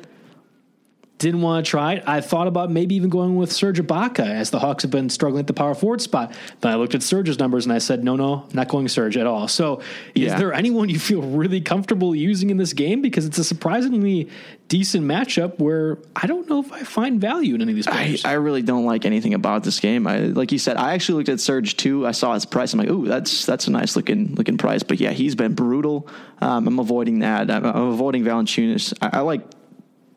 didn't 1.17 1.41
want 1.41 1.65
to 1.65 1.69
try 1.69 1.93
it. 1.93 2.03
I 2.05 2.21
thought 2.21 2.47
about 2.47 2.69
maybe 2.69 2.95
even 2.95 3.09
going 3.09 3.37
with 3.37 3.51
Serge 3.51 3.79
Ibaka 3.79 4.19
as 4.19 4.51
the 4.51 4.59
Hawks 4.59 4.83
have 4.83 4.91
been 4.91 5.09
struggling 5.09 5.39
at 5.39 5.47
the 5.47 5.53
power 5.53 5.73
forward 5.73 6.01
spot. 6.01 6.33
But 6.61 6.71
I 6.71 6.75
looked 6.75 6.93
at 6.93 7.01
Serge's 7.01 7.39
numbers 7.39 7.65
and 7.65 7.73
I 7.73 7.79
said, 7.79 8.03
no, 8.03 8.15
no, 8.15 8.47
not 8.53 8.67
going 8.67 8.87
Serge 8.87 9.17
at 9.17 9.25
all. 9.25 9.47
So 9.47 9.81
yeah. 10.13 10.33
is 10.33 10.39
there 10.39 10.53
anyone 10.53 10.89
you 10.89 10.99
feel 10.99 11.21
really 11.21 11.61
comfortable 11.61 12.15
using 12.15 12.51
in 12.51 12.57
this 12.57 12.73
game? 12.73 13.01
Because 13.01 13.25
it's 13.25 13.39
a 13.39 13.43
surprisingly 13.43 14.29
decent 14.67 15.05
matchup 15.05 15.59
where 15.59 15.97
I 16.15 16.27
don't 16.27 16.47
know 16.49 16.59
if 16.59 16.71
I 16.71 16.83
find 16.83 17.19
value 17.19 17.55
in 17.55 17.61
any 17.61 17.71
of 17.71 17.75
these 17.75 17.87
players. 17.87 18.23
I, 18.23 18.31
I 18.31 18.33
really 18.33 18.61
don't 18.61 18.85
like 18.85 19.05
anything 19.05 19.33
about 19.33 19.63
this 19.63 19.79
game. 19.79 20.05
I, 20.05 20.19
like 20.19 20.51
you 20.51 20.59
said, 20.59 20.77
I 20.77 20.93
actually 20.93 21.17
looked 21.17 21.29
at 21.29 21.39
Serge 21.39 21.77
too. 21.77 22.05
I 22.05 22.11
saw 22.11 22.33
his 22.33 22.45
price. 22.45 22.73
I'm 22.73 22.79
like, 22.79 22.89
ooh, 22.89 23.05
that's 23.05 23.45
that's 23.45 23.67
a 23.67 23.71
nice 23.71 23.95
looking 23.95 24.35
looking 24.35 24.57
price. 24.57 24.83
But 24.83 24.99
yeah, 24.99 25.11
he's 25.11 25.35
been 25.35 25.53
brutal. 25.53 26.07
Um, 26.41 26.67
I'm 26.67 26.79
avoiding 26.79 27.19
that. 27.19 27.49
I'm, 27.49 27.65
I'm 27.65 27.87
avoiding 27.87 28.23
Valanciunas. 28.23 28.93
I, 29.01 29.17
I 29.17 29.21
like 29.21 29.41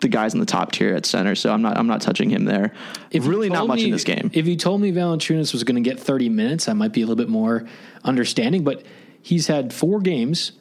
the 0.00 0.08
guys 0.08 0.34
in 0.34 0.40
the 0.40 0.46
top 0.46 0.72
tier 0.72 0.94
at 0.94 1.06
center, 1.06 1.34
so 1.34 1.52
I'm 1.52 1.62
not 1.62 1.76
I'm 1.76 1.86
not 1.86 2.00
touching 2.00 2.30
him 2.30 2.44
there. 2.44 2.72
If 3.10 3.26
really 3.26 3.48
not 3.48 3.66
much 3.66 3.78
me, 3.78 3.86
in 3.86 3.90
this 3.90 4.04
game. 4.04 4.30
If 4.32 4.46
you 4.46 4.56
told 4.56 4.80
me 4.80 4.92
Valanciunas 4.92 5.52
was 5.52 5.64
going 5.64 5.82
to 5.82 5.88
get 5.88 6.00
30 6.00 6.28
minutes, 6.28 6.68
I 6.68 6.72
might 6.72 6.92
be 6.92 7.02
a 7.02 7.04
little 7.04 7.16
bit 7.16 7.28
more 7.28 7.66
understanding. 8.04 8.64
But 8.64 8.84
he's 9.22 9.46
had 9.46 9.72
four 9.72 10.00
games, 10.00 10.52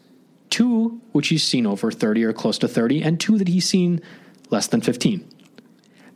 two 0.50 1.02
which 1.12 1.30
he's 1.30 1.44
seen 1.44 1.66
over 1.66 1.92
30 1.92 2.24
or 2.24 2.34
close 2.34 2.58
to 2.60 2.68
30, 2.68 3.02
and 3.02 3.20
two 3.20 3.38
that 3.38 3.48
he's 3.48 3.68
seen 3.68 4.02
less 4.50 4.68
than 4.68 4.82
15. 4.82 5.28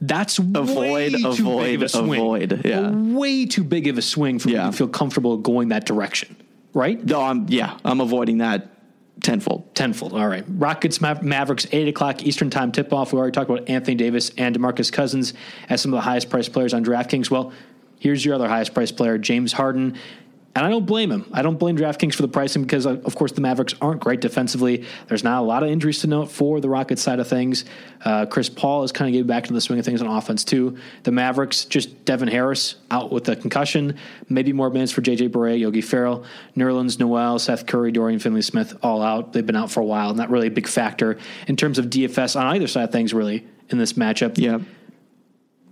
That's 0.02 0.38
avoid, 0.38 1.14
avoid, 1.24 1.64
big 1.64 1.76
of 1.76 1.82
a 1.84 1.90
swing. 1.90 2.20
Avoid, 2.20 2.66
yeah. 2.66 2.92
Way 2.92 3.46
too 3.46 3.64
big 3.64 3.88
of 3.88 3.98
a 3.98 4.02
swing 4.02 4.38
for 4.38 4.50
yeah. 4.50 4.66
me 4.66 4.72
to 4.72 4.78
feel 4.78 4.88
comfortable 4.90 5.38
going 5.38 5.70
that 5.70 5.86
direction. 5.86 6.36
Right? 6.74 7.04
No, 7.04 7.22
I'm 7.22 7.48
yeah, 7.50 7.78
I'm 7.86 8.02
avoiding 8.02 8.40
that 8.40 8.73
tenfold. 9.24 9.74
Tenfold. 9.74 10.14
All 10.14 10.28
right. 10.28 10.46
Rockets 10.48 11.02
Mavericks, 11.02 11.66
8 11.72 11.88
o'clock 11.88 12.24
Eastern 12.24 12.50
Time 12.50 12.72
tip 12.72 12.94
off. 12.94 13.14
We 13.14 13.20
already 13.20 13.32
talked 13.32 13.50
about 13.50 13.70
Anthony 13.70 13.96
Davis 13.96 14.32
and 14.38 14.56
Demarcus 14.56 14.92
Cousins 14.92 15.34
as 15.70 15.82
some 15.82 15.94
of 15.94 15.98
the 15.98 16.02
highest 16.02 16.30
priced 16.30 16.54
players 16.54 16.74
on 16.74 16.86
DraftKings. 16.86 17.32
Well, 17.32 17.52
here's 18.00 18.24
your 18.24 18.36
other 18.36 18.48
highest 18.48 18.74
priced 18.74 18.98
player, 18.98 19.18
James 19.18 19.54
Harden. 19.54 19.98
And 20.56 20.64
I 20.64 20.70
don't 20.70 20.86
blame 20.86 21.12
him. 21.12 21.26
I 21.34 21.42
don't 21.42 21.58
blame 21.58 21.76
DraftKings 21.76 22.14
for 22.14 22.22
the 22.22 22.28
pricing 22.28 22.62
because, 22.62 22.86
uh, 22.86 22.98
of 23.06 23.16
course, 23.16 23.32
the 23.32 23.42
Mavericks 23.42 23.74
aren't 23.82 24.02
great 24.02 24.22
defensively. 24.22 24.86
There's 25.08 25.24
not 25.24 25.42
a 25.42 25.46
lot 25.46 25.64
of 25.64 25.70
injuries 25.70 26.02
to 26.02 26.08
note 26.08 26.30
for 26.30 26.62
the 26.62 26.70
Rockets 26.70 27.02
side 27.02 27.20
of 27.20 27.28
things. 27.28 27.66
Uh, 28.06 28.28
Chris 28.28 28.50
Paul 28.50 28.84
is 28.84 28.92
kind 28.92 29.10
of 29.10 29.14
getting 29.14 29.26
back 29.26 29.46
into 29.46 29.56
the 29.56 29.62
swing 29.62 29.80
of 29.80 29.86
things 29.86 30.00
on 30.00 30.08
offense, 30.08 30.44
too. 30.44 30.78
The 31.04 31.12
Mavericks, 31.12 31.66
just 31.66 32.06
Devin 32.06 32.28
Harris 32.28 32.76
out 32.92 33.12
with 33.12 33.28
a 33.30 33.36
concussion. 33.36 33.98
Maybe 34.30 34.54
more 34.54 34.70
minutes 34.70 34.92
for 34.92 35.02
JJ 35.02 35.30
Barea, 35.30 35.58
Yogi 35.58 35.82
Ferrell, 35.82 36.24
Nerlens 36.56 37.00
Noel, 37.00 37.40
Seth 37.40 37.66
Curry, 37.66 37.92
Dorian 37.92 38.20
Finney 38.20 38.44
Smith, 38.44 38.78
all 38.84 39.02
out. 39.02 39.34
They've 39.34 39.46
been 39.46 39.56
out 39.56 39.72
for 39.72 39.80
a 39.80 39.86
while. 39.86 40.14
Not 40.14 40.30
really 40.30 40.48
a 40.48 40.52
big 40.52 40.68
factor 40.68 41.18
in 41.48 41.56
terms 41.56 41.80
of 41.80 41.86
DFS 41.86 42.40
on 42.40 42.46
either 42.56 42.68
side 42.68 42.84
of 42.84 42.92
things, 42.92 43.12
really, 43.12 43.48
in 43.70 43.80
this 43.80 43.94
matchup. 43.94 44.38
Yeah. 44.38 44.60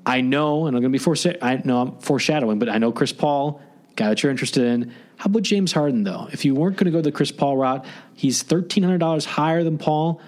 I 0.07 0.21
know, 0.21 0.65
and 0.65 0.75
I'm 0.75 0.81
going 0.81 0.91
to 0.91 1.23
be 1.23 1.37
I 1.43 1.61
know 1.63 1.81
I'm 1.81 1.99
foreshadowing, 1.99 2.57
but 2.57 2.67
I 2.69 2.79
know 2.79 2.91
Chris 2.91 3.13
Paul, 3.13 3.61
guy 3.95 4.09
that 4.09 4.23
you're 4.23 4.31
interested 4.31 4.63
in 4.65 4.93
how 5.21 5.27
about 5.27 5.43
James 5.43 5.71
Harden, 5.71 6.03
though? 6.03 6.27
If 6.31 6.45
you 6.45 6.55
weren't 6.55 6.77
going 6.77 6.85
to 6.85 6.91
go 6.91 6.99
the 6.99 7.11
Chris 7.11 7.31
Paul 7.31 7.55
route, 7.55 7.85
he's 8.15 8.41
$1,300 8.41 9.23
higher 9.23 9.63
than 9.63 9.77
Paul. 9.77 10.19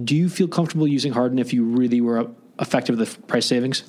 Do 0.00 0.14
you 0.14 0.28
feel 0.28 0.46
comfortable 0.46 0.86
using 0.86 1.12
Harden 1.12 1.40
if 1.40 1.52
you 1.52 1.64
really 1.64 2.00
were 2.00 2.28
effective 2.60 2.96
with 2.96 3.08
the 3.08 3.22
price 3.22 3.46
savings? 3.46 3.82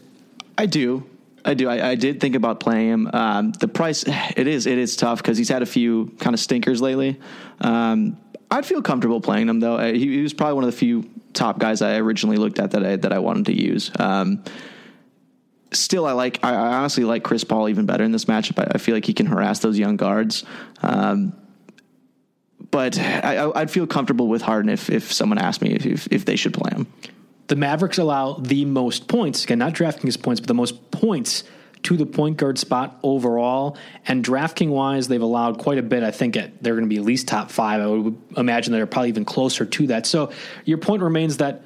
I 0.58 0.66
do. 0.66 1.08
I 1.46 1.54
do. 1.54 1.70
I, 1.70 1.90
I, 1.90 1.94
did 1.94 2.20
think 2.20 2.34
about 2.34 2.60
playing 2.60 2.90
him. 2.90 3.10
Um, 3.14 3.52
the 3.52 3.68
price, 3.68 4.04
it 4.08 4.48
is, 4.48 4.66
it 4.66 4.80
is 4.80 4.96
tough 4.96 5.22
because 5.22 5.38
he's 5.38 5.50
had 5.50 5.62
a 5.62 5.68
few 5.68 6.08
kind 6.18 6.34
of 6.34 6.40
stinkers 6.40 6.82
lately. 6.82 7.20
Um, 7.62 8.18
I'd 8.50 8.66
feel 8.66 8.82
comfortable 8.82 9.22
playing 9.22 9.50
him 9.50 9.60
though. 9.60 9.78
He, 9.78 10.00
he, 10.00 10.22
was 10.24 10.34
probably 10.34 10.56
one 10.56 10.64
of 10.64 10.72
the 10.72 10.78
few 10.78 11.08
top 11.34 11.60
guys 11.60 11.84
I 11.84 11.98
originally 11.98 12.38
looked 12.38 12.58
at 12.58 12.72
that 12.72 12.84
I 12.84 12.96
that 12.96 13.14
I 13.14 13.20
wanted 13.20 13.46
to 13.46 13.54
use. 13.54 13.92
Um, 14.00 14.44
still, 15.72 16.06
I 16.06 16.14
like. 16.14 16.40
I, 16.44 16.54
I, 16.54 16.74
honestly 16.78 17.04
like 17.04 17.24
Chris 17.24 17.44
Paul 17.44 17.70
even 17.70 17.86
better 17.86 18.04
in 18.04 18.12
this 18.12 18.26
matchup. 18.26 18.60
I, 18.60 18.76
I 18.76 18.78
feel 18.78 18.96
like 18.96 19.06
he 19.06 19.14
can 19.14 19.26
harass 19.26 19.60
those 19.60 19.78
young 19.78 19.98
guards. 19.98 20.44
Um, 20.82 21.34
but 22.72 23.00
I, 23.00 23.46
would 23.46 23.72
feel 23.72 23.88
comfortable 23.88 24.28
with 24.28 24.42
Harden 24.42 24.70
if, 24.70 24.90
if 24.90 25.14
someone 25.14 25.38
asked 25.38 25.62
me 25.62 25.72
if, 25.72 26.08
if, 26.12 26.26
they 26.26 26.36
should 26.36 26.54
play 26.54 26.72
him. 26.72 26.88
The 27.48 27.56
Mavericks 27.56 27.98
allow 27.98 28.34
the 28.34 28.66
most 28.66 29.08
points 29.08 29.46
again, 29.46 29.60
not 29.60 29.74
DraftKings 29.74 30.22
points, 30.22 30.42
but 30.42 30.48
the 30.48 30.54
most 30.54 30.92
points 30.92 31.44
to 31.84 31.96
the 31.96 32.06
point 32.06 32.38
guard 32.38 32.58
spot 32.58 33.00
overall. 33.04 33.78
And 34.06 34.24
DraftKings 34.24 34.70
wise, 34.70 35.08
they've 35.08 35.22
allowed 35.22 35.60
quite 35.60 35.78
a 35.78 35.84
bit. 35.84 36.04
I 36.04 36.12
think 36.12 36.34
they're 36.34 36.74
going 36.74 36.84
to 36.84 36.90
be 36.90 36.98
at 36.98 37.04
least 37.04 37.28
top 37.28 37.52
five. 37.52 37.82
I 37.82 37.88
would 37.88 38.18
imagine 38.36 38.74
they're 38.74 38.86
probably 38.86 39.10
even 39.10 39.26
closer 39.26 39.66
to 39.66 39.88
that. 39.88 40.06
So 40.06 40.32
your 40.66 40.80
point 40.80 41.02
remains 41.02 41.38
that 41.38 41.62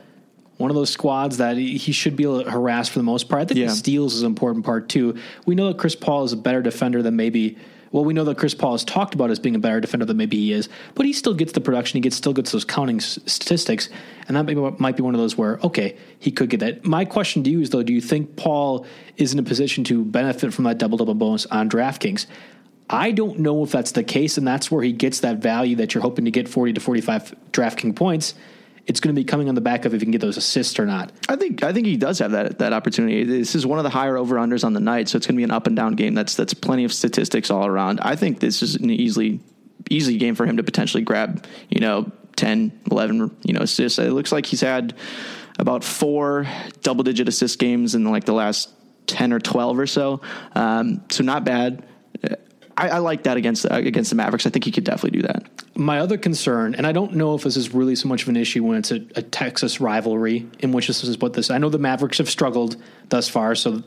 one 0.62 0.70
of 0.70 0.76
those 0.76 0.90
squads 0.90 1.38
that 1.38 1.58
he 1.58 1.92
should 1.92 2.16
be 2.16 2.24
able 2.24 2.44
to 2.44 2.50
harass 2.50 2.88
for 2.88 3.00
the 3.00 3.04
most 3.04 3.28
part. 3.28 3.42
I 3.42 3.46
think 3.46 3.60
yeah. 3.60 3.68
the 3.68 3.76
steals 3.76 4.14
is 4.14 4.22
an 4.22 4.28
important 4.28 4.64
part 4.64 4.88
too. 4.88 5.18
We 5.46 5.56
know 5.56 5.68
that 5.68 5.78
Chris 5.78 5.96
Paul 5.96 6.24
is 6.24 6.34
a 6.34 6.38
better 6.38 6.62
defender 6.62 7.02
than 7.02 7.16
maybe. 7.16 7.58
Well, 7.92 8.06
we 8.06 8.14
know 8.14 8.24
that 8.24 8.38
Chris 8.38 8.54
Paul 8.54 8.74
is 8.76 8.86
talked 8.86 9.16
about 9.16 9.32
as 9.32 9.40
being 9.40 9.56
a 9.56 9.60
better 9.60 9.82
defender 9.82 10.06
than 10.06 10.16
maybe 10.16 10.38
he 10.38 10.54
is, 10.54 10.70
but 10.96 11.06
he 11.06 11.12
still 11.12 11.34
gets 11.34 11.52
the 11.52 11.60
production. 11.60 11.98
He 11.98 12.02
gets 12.02 12.16
still 12.16 12.32
gets 12.32 12.54
those 12.54 12.64
counting 12.64 13.02
statistics, 13.02 13.90
and 14.30 14.38
that 14.38 14.44
maybe, 14.46 14.62
might 14.78 14.96
be 14.96 15.04
one 15.04 15.14
of 15.14 15.20
those 15.20 15.38
where 15.38 15.60
okay, 15.64 15.98
he 16.20 16.32
could 16.32 16.50
get 16.50 16.62
that. 16.62 16.86
My 16.86 17.04
question 17.04 17.44
to 17.44 17.50
you 17.50 17.60
is 17.60 17.72
though, 17.72 17.84
do 17.84 17.92
you 17.92 18.00
think 18.00 18.38
Paul 18.38 18.86
is 19.18 19.34
in 19.34 19.40
a 19.40 19.44
position 19.44 19.84
to 19.86 20.06
benefit 20.06 20.54
from 20.54 20.64
that 20.66 20.78
double 20.78 20.98
double 20.98 21.16
bonus 21.16 21.46
on 21.48 21.70
DraftKings? 21.70 22.28
I 22.90 23.12
don't 23.12 23.40
know 23.40 23.64
if 23.64 23.72
that's 23.72 23.92
the 23.92 24.04
case, 24.04 24.38
and 24.38 24.48
that's 24.48 24.70
where 24.70 24.84
he 24.84 24.94
gets 24.94 25.22
that 25.22 25.38
value 25.38 25.76
that 25.78 25.94
you're 25.94 26.04
hoping 26.04 26.26
to 26.26 26.32
get 26.32 26.48
40 26.48 26.74
to 26.74 26.80
45 26.80 27.36
DraftKings 27.52 27.96
points 27.96 28.36
it's 28.92 29.00
going 29.00 29.16
to 29.16 29.20
be 29.20 29.24
coming 29.24 29.48
on 29.48 29.56
the 29.56 29.62
back 29.62 29.86
of 29.86 29.94
if 29.94 30.02
he 30.02 30.06
can 30.06 30.12
get 30.12 30.20
those 30.20 30.36
assists 30.36 30.78
or 30.78 30.86
not. 30.86 31.14
I 31.30 31.38
think 31.38 31.64
I 31.64 31.72
think 31.72 31.88
he 31.88 31.96
does 31.96 32.20
have 32.20 32.32
that 32.32 32.60
that 32.60 32.74
opportunity. 32.74 33.24
This 33.24 33.56
is 33.56 33.66
one 33.66 33.80
of 33.80 33.84
the 33.84 33.90
higher 33.90 34.18
over 34.18 34.36
unders 34.36 34.66
on 34.66 34.74
the 34.74 34.82
night, 34.82 35.08
so 35.08 35.16
it's 35.16 35.26
going 35.26 35.36
to 35.36 35.38
be 35.38 35.46
an 35.46 35.52
up 35.52 35.66
and 35.66 35.78
down 35.78 35.96
game. 35.96 36.14
That's 36.14 36.36
that's 36.36 36.54
plenty 36.54 36.84
of 36.84 36.92
statistics 36.92 37.50
all 37.50 37.66
around. 37.66 38.02
I 38.02 38.18
think 38.18 38.42
this 38.42 38.62
is 38.62 38.76
an 38.76 38.90
easily 38.90 39.40
easy 39.90 40.18
game 40.18 40.36
for 40.36 40.46
him 40.46 40.58
to 40.58 40.64
potentially 40.64 41.04
grab, 41.04 41.46
you 41.70 41.80
know, 41.80 42.12
10, 42.36 42.82
11, 42.92 43.38
you 43.44 43.54
know, 43.54 43.62
assists. 43.62 43.98
It 43.98 44.12
looks 44.12 44.34
like 44.34 44.46
he's 44.46 44.62
had 44.62 44.94
about 45.58 45.86
four 45.86 46.46
double 46.82 47.06
digit 47.06 47.30
assist 47.30 47.60
games 47.60 47.96
in 47.96 48.04
like 48.04 48.26
the 48.26 48.34
last 48.34 48.72
10 49.08 49.32
or 49.32 49.40
12 49.40 49.80
or 49.80 49.88
so. 49.88 50.22
Um, 50.54 51.02
so 51.10 51.24
not 51.24 51.46
bad. 51.46 51.88
I, 52.82 52.96
I, 52.96 52.98
like 52.98 53.24
that 53.24 53.38
against 53.38 53.66
uh, 53.66 53.76
against 53.76 54.10
the 54.10 54.16
Mavericks. 54.16 54.48
I 54.48 54.50
think 54.50 54.66
he 54.66 54.72
could 54.72 54.84
definitely 54.84 55.22
do 55.22 55.28
that. 55.28 55.44
My 55.76 56.00
other 56.00 56.18
concern, 56.18 56.74
and 56.74 56.88
I 56.88 56.92
don't 56.92 57.14
know 57.14 57.36
if 57.36 57.44
this 57.44 57.56
is 57.56 57.74
really 57.74 57.96
so 57.96 58.08
much 58.08 58.24
of 58.24 58.30
an 58.30 58.38
issue 58.38 58.64
when 58.64 58.78
it's 58.78 58.92
a, 58.92 59.06
a 59.16 59.22
Texas 59.22 59.80
rivalry, 59.80 60.48
in 60.60 60.72
which 60.72 60.88
this 60.88 61.04
is 61.04 61.18
what 61.20 61.34
this. 61.34 61.52
I 61.52 61.60
know 61.60 61.70
the 61.70 61.78
Mavericks 61.78 62.18
have 62.18 62.30
struggled 62.30 62.76
thus 63.10 63.30
far, 63.30 63.54
so 63.54 63.84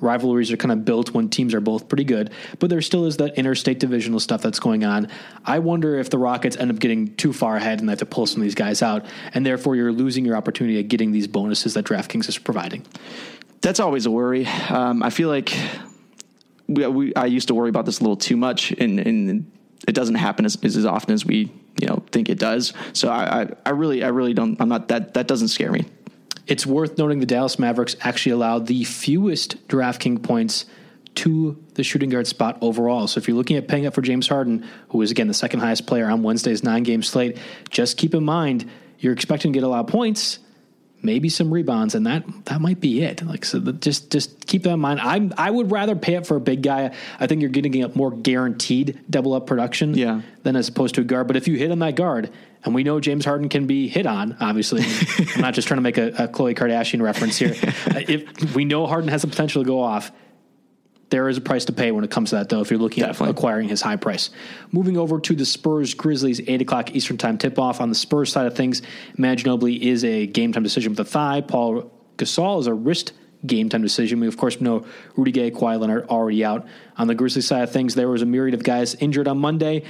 rivalries 0.00 0.50
are 0.50 0.56
kind 0.56 0.72
of 0.72 0.84
built 0.84 1.14
when 1.14 1.28
teams 1.28 1.54
are 1.54 1.60
both 1.60 1.88
pretty 1.88 2.02
good, 2.02 2.30
but 2.58 2.68
there 2.68 2.82
still 2.82 3.06
is 3.06 3.18
that 3.18 3.38
interstate 3.38 3.78
divisional 3.78 4.18
stuff 4.18 4.42
that's 4.42 4.58
going 4.58 4.82
on. 4.82 5.06
I 5.44 5.60
wonder 5.60 5.98
if 6.00 6.10
the 6.10 6.18
Rockets 6.18 6.56
end 6.56 6.72
up 6.72 6.80
getting 6.80 7.14
too 7.14 7.32
far 7.32 7.56
ahead 7.56 7.78
and 7.78 7.88
they 7.88 7.92
have 7.92 8.00
to 8.00 8.06
pull 8.06 8.26
some 8.26 8.40
of 8.40 8.42
these 8.42 8.56
guys 8.56 8.82
out, 8.82 9.06
and 9.32 9.46
therefore 9.46 9.76
you're 9.76 9.92
losing 9.92 10.24
your 10.24 10.36
opportunity 10.36 10.80
at 10.80 10.88
getting 10.88 11.12
these 11.12 11.28
bonuses 11.28 11.74
that 11.74 11.84
DraftKings 11.84 12.28
is 12.28 12.38
providing. 12.38 12.84
That's 13.60 13.78
always 13.78 14.06
a 14.06 14.10
worry. 14.10 14.46
Um, 14.46 15.04
I 15.04 15.10
feel 15.10 15.28
like 15.28 15.56
we, 16.68 16.86
we, 16.86 17.14
I 17.14 17.26
used 17.26 17.48
to 17.48 17.54
worry 17.54 17.68
about 17.68 17.86
this 17.86 18.00
a 18.00 18.02
little 18.02 18.16
too 18.16 18.36
much, 18.36 18.72
and, 18.72 18.98
and 19.00 19.50
it 19.86 19.94
doesn't 19.94 20.14
happen 20.14 20.44
as, 20.44 20.56
as 20.64 20.86
often 20.86 21.12
as 21.14 21.24
we 21.24 21.52
you 21.80 21.86
know 21.86 22.02
think 22.10 22.28
it 22.28 22.38
does. 22.38 22.72
So 22.92 23.08
I, 23.08 23.42
I, 23.42 23.48
I 23.66 23.70
really 23.70 24.04
I 24.04 24.08
really 24.08 24.34
don't 24.34 24.60
I'm 24.60 24.68
not 24.68 24.88
that 24.88 25.14
that 25.14 25.26
doesn't 25.26 25.48
scare 25.48 25.72
me. 25.72 25.84
It's 26.46 26.66
worth 26.66 26.98
noting 26.98 27.20
the 27.20 27.26
Dallas 27.26 27.58
Mavericks 27.58 27.96
actually 28.00 28.32
allowed 28.32 28.66
the 28.66 28.84
fewest 28.84 29.66
DraftKings 29.68 30.22
points 30.22 30.66
to 31.14 31.62
the 31.74 31.84
shooting 31.84 32.10
guard 32.10 32.26
spot 32.26 32.58
overall. 32.60 33.06
So 33.06 33.18
if 33.18 33.28
you're 33.28 33.36
looking 33.36 33.56
at 33.56 33.68
paying 33.68 33.86
up 33.86 33.94
for 33.94 34.02
James 34.02 34.28
Harden, 34.28 34.66
who 34.88 35.02
is 35.02 35.10
again 35.10 35.28
the 35.28 35.34
second 35.34 35.60
highest 35.60 35.86
player 35.86 36.08
on 36.08 36.22
Wednesday's 36.22 36.62
nine 36.62 36.82
game 36.82 37.02
slate, 37.02 37.38
just 37.70 37.96
keep 37.96 38.14
in 38.14 38.24
mind 38.24 38.68
you're 38.98 39.12
expecting 39.12 39.52
to 39.52 39.56
get 39.58 39.64
a 39.64 39.68
lot 39.68 39.80
of 39.80 39.86
points 39.88 40.38
maybe 41.02 41.28
some 41.28 41.52
rebounds, 41.52 41.94
and 41.94 42.06
that 42.06 42.24
that 42.46 42.60
might 42.60 42.80
be 42.80 43.02
it. 43.02 43.24
Like 43.24 43.44
so, 43.44 43.58
the, 43.58 43.72
just 43.72 44.10
just 44.10 44.46
keep 44.46 44.62
that 44.64 44.70
in 44.74 44.80
mind. 44.80 45.00
I 45.00 45.30
I 45.36 45.50
would 45.50 45.70
rather 45.70 45.94
pay 45.96 46.14
it 46.14 46.26
for 46.26 46.36
a 46.36 46.40
big 46.40 46.62
guy. 46.62 46.92
I 47.20 47.26
think 47.26 47.40
you're 47.40 47.50
getting 47.50 47.82
a 47.82 47.88
more 47.96 48.10
guaranteed 48.10 48.98
double 49.10 49.34
up 49.34 49.46
production, 49.46 49.94
Yeah. 49.94 50.22
than 50.42 50.56
as 50.56 50.68
opposed 50.68 50.94
to 50.96 51.00
a 51.00 51.04
guard. 51.04 51.26
But 51.26 51.36
if 51.36 51.48
you 51.48 51.56
hit 51.56 51.70
on 51.70 51.78
that 51.80 51.96
guard, 51.96 52.30
and 52.64 52.74
we 52.74 52.84
know 52.84 53.00
James 53.00 53.24
Harden 53.24 53.48
can 53.48 53.66
be 53.66 53.88
hit 53.88 54.06
on, 54.06 54.36
obviously, 54.40 54.82
I'm 55.34 55.40
not 55.40 55.54
just 55.54 55.68
trying 55.68 55.78
to 55.78 55.82
make 55.82 55.98
a, 55.98 56.08
a 56.24 56.28
Khloe 56.28 56.56
Kardashian 56.56 57.02
reference 57.02 57.36
here. 57.38 57.54
If 57.86 58.54
we 58.54 58.64
know 58.64 58.86
Harden 58.86 59.08
has 59.08 59.22
the 59.22 59.28
potential 59.28 59.62
to 59.62 59.66
go 59.66 59.80
off, 59.80 60.10
there 61.12 61.28
is 61.28 61.36
a 61.36 61.42
price 61.42 61.66
to 61.66 61.74
pay 61.74 61.92
when 61.92 62.04
it 62.04 62.10
comes 62.10 62.30
to 62.30 62.36
that, 62.36 62.48
though, 62.48 62.62
if 62.62 62.70
you're 62.70 62.80
looking 62.80 63.04
Definitely. 63.04 63.28
at 63.28 63.30
acquiring 63.38 63.68
his 63.68 63.82
high 63.82 63.96
price. 63.96 64.30
Moving 64.72 64.96
over 64.96 65.20
to 65.20 65.34
the 65.36 65.44
Spurs 65.44 65.92
Grizzlies, 65.92 66.40
8 66.40 66.62
o'clock 66.62 66.96
Eastern 66.96 67.18
Time 67.18 67.36
tip 67.36 67.58
off. 67.58 67.82
On 67.82 67.90
the 67.90 67.94
Spurs 67.94 68.32
side 68.32 68.46
of 68.46 68.56
things, 68.56 68.80
Manu 69.18 69.42
Ginobili 69.42 69.78
is 69.78 70.04
a 70.04 70.26
game 70.26 70.54
time 70.54 70.62
decision 70.62 70.92
with 70.92 71.00
a 71.00 71.04
thigh. 71.04 71.42
Paul 71.42 71.92
Gasol 72.16 72.60
is 72.60 72.66
a 72.66 72.72
wrist 72.72 73.12
game 73.44 73.68
time 73.68 73.82
decision. 73.82 74.20
We, 74.20 74.26
of 74.26 74.38
course, 74.38 74.58
know 74.58 74.86
Rudy 75.14 75.32
Gay, 75.32 75.50
Kawhi 75.50 75.78
Leonard 75.78 76.08
already 76.08 76.44
out. 76.44 76.66
On 76.96 77.06
the 77.08 77.14
Grizzlies 77.14 77.46
side 77.46 77.62
of 77.62 77.70
things, 77.70 77.94
there 77.94 78.08
was 78.08 78.22
a 78.22 78.26
myriad 78.26 78.54
of 78.54 78.62
guys 78.62 78.94
injured 78.94 79.28
on 79.28 79.36
Monday. 79.36 79.84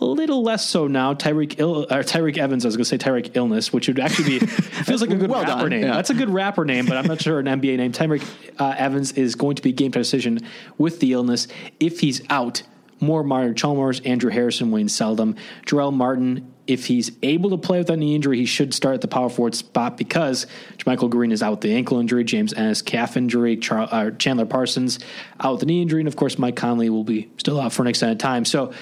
A 0.00 0.04
little 0.04 0.42
less 0.42 0.66
so 0.66 0.86
now. 0.86 1.12
Tyreke 1.12 1.56
Ill, 1.58 1.82
or 1.84 2.02
Tyreke 2.02 2.38
Evans, 2.38 2.64
I 2.64 2.68
was 2.68 2.76
going 2.76 2.84
to 2.84 2.88
say 2.88 2.96
Tyreke 2.98 3.36
Illness, 3.36 3.70
which 3.72 3.86
would 3.86 4.00
actually 4.00 4.38
be 4.38 4.46
feels 4.46 5.02
like 5.02 5.10
a 5.10 5.16
good 5.16 5.30
Well 5.30 5.42
rapper 5.42 5.60
done, 5.60 5.68
name. 5.70 5.82
yeah. 5.82 5.94
That's 5.94 6.08
a 6.10 6.14
good 6.14 6.30
rapper 6.30 6.64
name, 6.64 6.86
but 6.86 6.96
I'm 6.96 7.06
not 7.06 7.20
sure 7.20 7.38
an 7.38 7.46
NBA 7.46 7.76
name. 7.76 7.92
Tyreke 7.92 8.26
uh, 8.58 8.74
Evans 8.78 9.12
is 9.12 9.34
going 9.34 9.56
to 9.56 9.62
be 9.62 9.72
game 9.72 9.92
time 9.92 10.00
decision 10.00 10.40
with 10.78 11.00
the 11.00 11.12
illness. 11.12 11.48
If 11.80 12.00
he's 12.00 12.22
out, 12.30 12.62
more 12.98 13.22
Mario 13.22 13.52
Chalmers, 13.52 14.00
Andrew 14.00 14.30
Harrison, 14.30 14.70
Wayne 14.70 14.88
Selden, 14.88 15.36
Jarell 15.66 15.92
Martin. 15.92 16.54
If 16.66 16.86
he's 16.86 17.10
able 17.22 17.50
to 17.50 17.58
play 17.58 17.78
without 17.78 17.94
any 17.94 18.14
injury, 18.14 18.38
he 18.38 18.46
should 18.46 18.72
start 18.72 18.94
at 18.94 19.00
the 19.00 19.08
power 19.08 19.28
forward 19.28 19.54
spot 19.54 19.96
because 19.96 20.46
Michael 20.86 21.08
Green 21.08 21.32
is 21.32 21.42
out 21.42 21.50
with 21.50 21.60
the 21.62 21.74
ankle 21.74 21.98
injury, 21.98 22.24
James 22.24 22.54
Ennis 22.54 22.80
calf 22.80 23.16
injury, 23.16 23.56
Char- 23.56 23.88
uh, 23.90 24.10
Chandler 24.12 24.46
Parsons 24.46 24.98
out 25.40 25.52
with 25.52 25.60
the 25.60 25.66
knee 25.66 25.82
injury, 25.82 26.00
and 26.00 26.08
of 26.08 26.16
course 26.16 26.38
Mike 26.38 26.56
Conley 26.56 26.88
will 26.88 27.04
be 27.04 27.28
still 27.38 27.60
out 27.60 27.72
for 27.72 27.82
an 27.82 27.88
extended 27.88 28.20
time. 28.20 28.44
So 28.44 28.72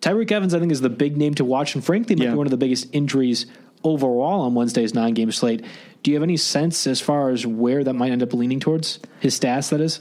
Tyreke 0.00 0.30
Evans, 0.32 0.54
I 0.54 0.60
think, 0.60 0.70
is 0.72 0.80
the 0.80 0.88
big 0.90 1.16
name 1.16 1.34
to 1.34 1.44
watch, 1.44 1.74
and 1.74 1.84
frankly, 1.84 2.14
might 2.16 2.24
Yeah. 2.24 2.30
be 2.32 2.36
one 2.36 2.46
of 2.46 2.50
the 2.50 2.56
biggest 2.56 2.88
injuries 2.92 3.46
overall 3.84 4.42
on 4.42 4.54
Wednesday's 4.54 4.94
nine 4.94 5.14
game 5.14 5.30
slate. 5.32 5.64
Do 6.02 6.10
you 6.10 6.16
have 6.16 6.22
any 6.22 6.36
sense 6.36 6.86
as 6.86 7.00
far 7.00 7.30
as 7.30 7.46
where 7.46 7.82
that 7.84 7.94
might 7.94 8.12
end 8.12 8.22
up 8.22 8.32
leaning 8.32 8.60
towards? 8.60 9.00
His 9.20 9.38
stats, 9.38 9.70
that 9.70 9.80
is? 9.80 10.00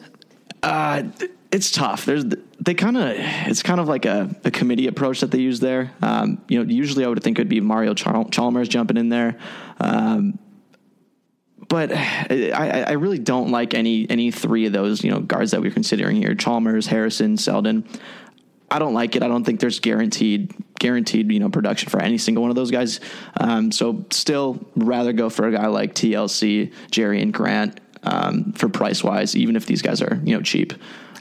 Uh, 0.63 1.03
it's 1.51 1.71
tough. 1.71 2.05
There's 2.05 2.25
they 2.60 2.73
kind 2.73 2.97
of 2.97 3.13
it's 3.47 3.63
kind 3.63 3.79
of 3.79 3.88
like 3.88 4.05
a, 4.05 4.36
a 4.43 4.51
committee 4.51 4.88
approach 4.88 5.21
that 5.21 5.31
they 5.31 5.39
use 5.39 5.60
there. 5.60 5.91
Um, 6.01 6.41
you 6.49 6.62
know, 6.63 6.69
usually 6.69 7.05
I 7.05 7.07
would 7.07 7.21
think 7.23 7.38
it 7.39 7.41
would 7.41 7.49
be 7.49 7.62
Mario 7.62 7.93
Chal- 7.93 8.25
Chalmers 8.29 8.67
jumping 8.67 8.97
in 8.97 9.10
there. 9.10 9.38
Um, 9.79 10.39
but 11.69 11.91
I, 11.91 12.83
I 12.88 12.91
really 12.93 13.19
don't 13.19 13.51
like 13.51 13.73
any 13.73 14.10
any 14.10 14.31
three 14.31 14.65
of 14.65 14.73
those 14.73 15.03
you 15.03 15.12
know 15.12 15.19
guards 15.19 15.51
that 15.51 15.62
we're 15.62 15.71
considering 15.71 16.15
here: 16.15 16.33
Chalmers, 16.36 16.88
Harrison, 16.88 17.38
Selden. 17.38 17.86
I 18.69 18.80
don't 18.80 18.93
like 18.93 19.15
it. 19.15 19.23
I 19.23 19.27
don't 19.27 19.43
think 19.43 19.60
there's 19.60 19.80
guaranteed 19.80 20.53
guaranteed 20.80 21.32
you 21.32 21.39
know 21.39 21.49
production 21.49 21.89
for 21.89 22.01
any 22.01 22.17
single 22.17 22.41
one 22.41 22.49
of 22.49 22.56
those 22.56 22.71
guys. 22.71 22.99
Um, 23.39 23.71
so 23.71 24.06
still 24.12 24.60
rather 24.75 25.13
go 25.13 25.30
for 25.30 25.47
a 25.47 25.51
guy 25.51 25.67
like 25.67 25.95
TLC, 25.95 26.73
Jerian 26.91 27.32
Grant 27.32 27.80
um, 28.03 28.53
for 28.53 28.69
price 28.69 29.03
wise, 29.03 29.36
even 29.36 29.56
if 29.56 29.65
these 29.65 29.82
guys 29.82 30.01
are 30.01 30.21
you 30.23 30.36
know 30.36 30.41
cheap. 30.41 30.73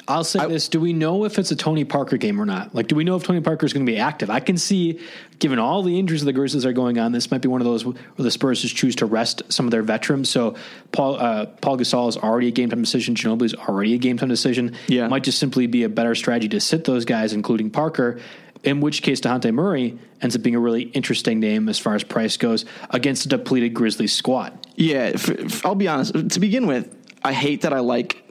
I'll 0.09 0.25
say 0.25 0.47
this: 0.47 0.69
Do 0.69 0.81
we 0.81 0.93
know 0.93 1.25
if 1.25 1.39
it's 1.39 1.51
a 1.51 1.57
Tony 1.57 1.85
Parker 1.85 2.17
game 2.17 2.41
or 2.41 2.47
not? 2.47 2.75
Like, 2.75 2.87
do 2.87 2.95
we 2.95 3.03
know 3.03 3.17
if 3.17 3.25
Tony 3.25 3.41
Parker 3.41 3.67
is 3.67 3.73
going 3.73 3.85
to 3.85 3.91
be 3.91 3.99
active? 3.99 4.31
I 4.31 4.41
can 4.41 4.57
see, 4.57 5.01
given 5.39 5.59
all 5.59 5.83
the 5.83 5.99
injuries 5.99 6.25
the 6.25 6.33
Grizzlies 6.33 6.65
are 6.65 6.73
going 6.73 6.99
on, 6.99 7.13
this 7.13 7.31
might 7.31 7.43
be 7.43 7.49
one 7.49 7.61
of 7.61 7.65
those 7.65 7.85
where 7.85 7.97
the 8.17 8.31
Spurs 8.31 8.63
just 8.63 8.77
choose 8.77 8.95
to 8.97 9.07
rest 9.07 9.43
some 9.49 9.67
of 9.67 9.73
their 9.73 9.83
veterans. 9.83 10.31
So 10.31 10.55
Paul 10.93 11.17
uh, 11.17 11.47
Paul 11.47 11.79
Gasol 11.79 12.09
is 12.09 12.17
already 12.17 12.49
a 12.49 12.53
game 12.53 12.71
time 12.71 12.81
decision. 12.81 13.15
Ginobili 13.15 13.47
is 13.47 13.55
already 13.55 13.95
a 13.95 13.99
game 13.99 14.17
time 14.17 14.29
decision. 14.29 14.77
Yeah. 14.87 15.07
it 15.07 15.09
might 15.09 15.25
just 15.25 15.39
simply 15.39 15.67
be 15.67 15.83
a 15.83 15.89
better 15.89 16.15
strategy 16.15 16.49
to 16.51 16.61
sit 16.61 16.85
those 16.85 17.05
guys, 17.05 17.33
including 17.33 17.71
Parker. 17.71 18.21
In 18.63 18.81
which 18.81 19.03
case, 19.03 19.21
Dejounte 19.21 19.53
Murray 19.53 19.99
ends 20.23 20.35
up 20.35 20.43
being 20.43 20.57
a 20.57 20.61
really 20.61 20.83
interesting 20.83 21.39
name 21.39 21.69
as 21.69 21.79
far 21.79 21.95
as 21.95 22.03
price 22.03 22.37
goes 22.37 22.65
against 22.91 23.25
a 23.27 23.29
depleted 23.29 23.75
Grizzlies 23.75 24.13
squad. 24.13 24.59
Yeah, 24.75 25.17
I'll 25.65 25.75
be 25.75 25.87
honest. 25.87 26.31
To 26.31 26.41
begin 26.41 26.67
with, 26.67 26.93
I 27.23 27.33
hate 27.33 27.63
that 27.63 27.73
I 27.73 27.81
like 27.81 28.26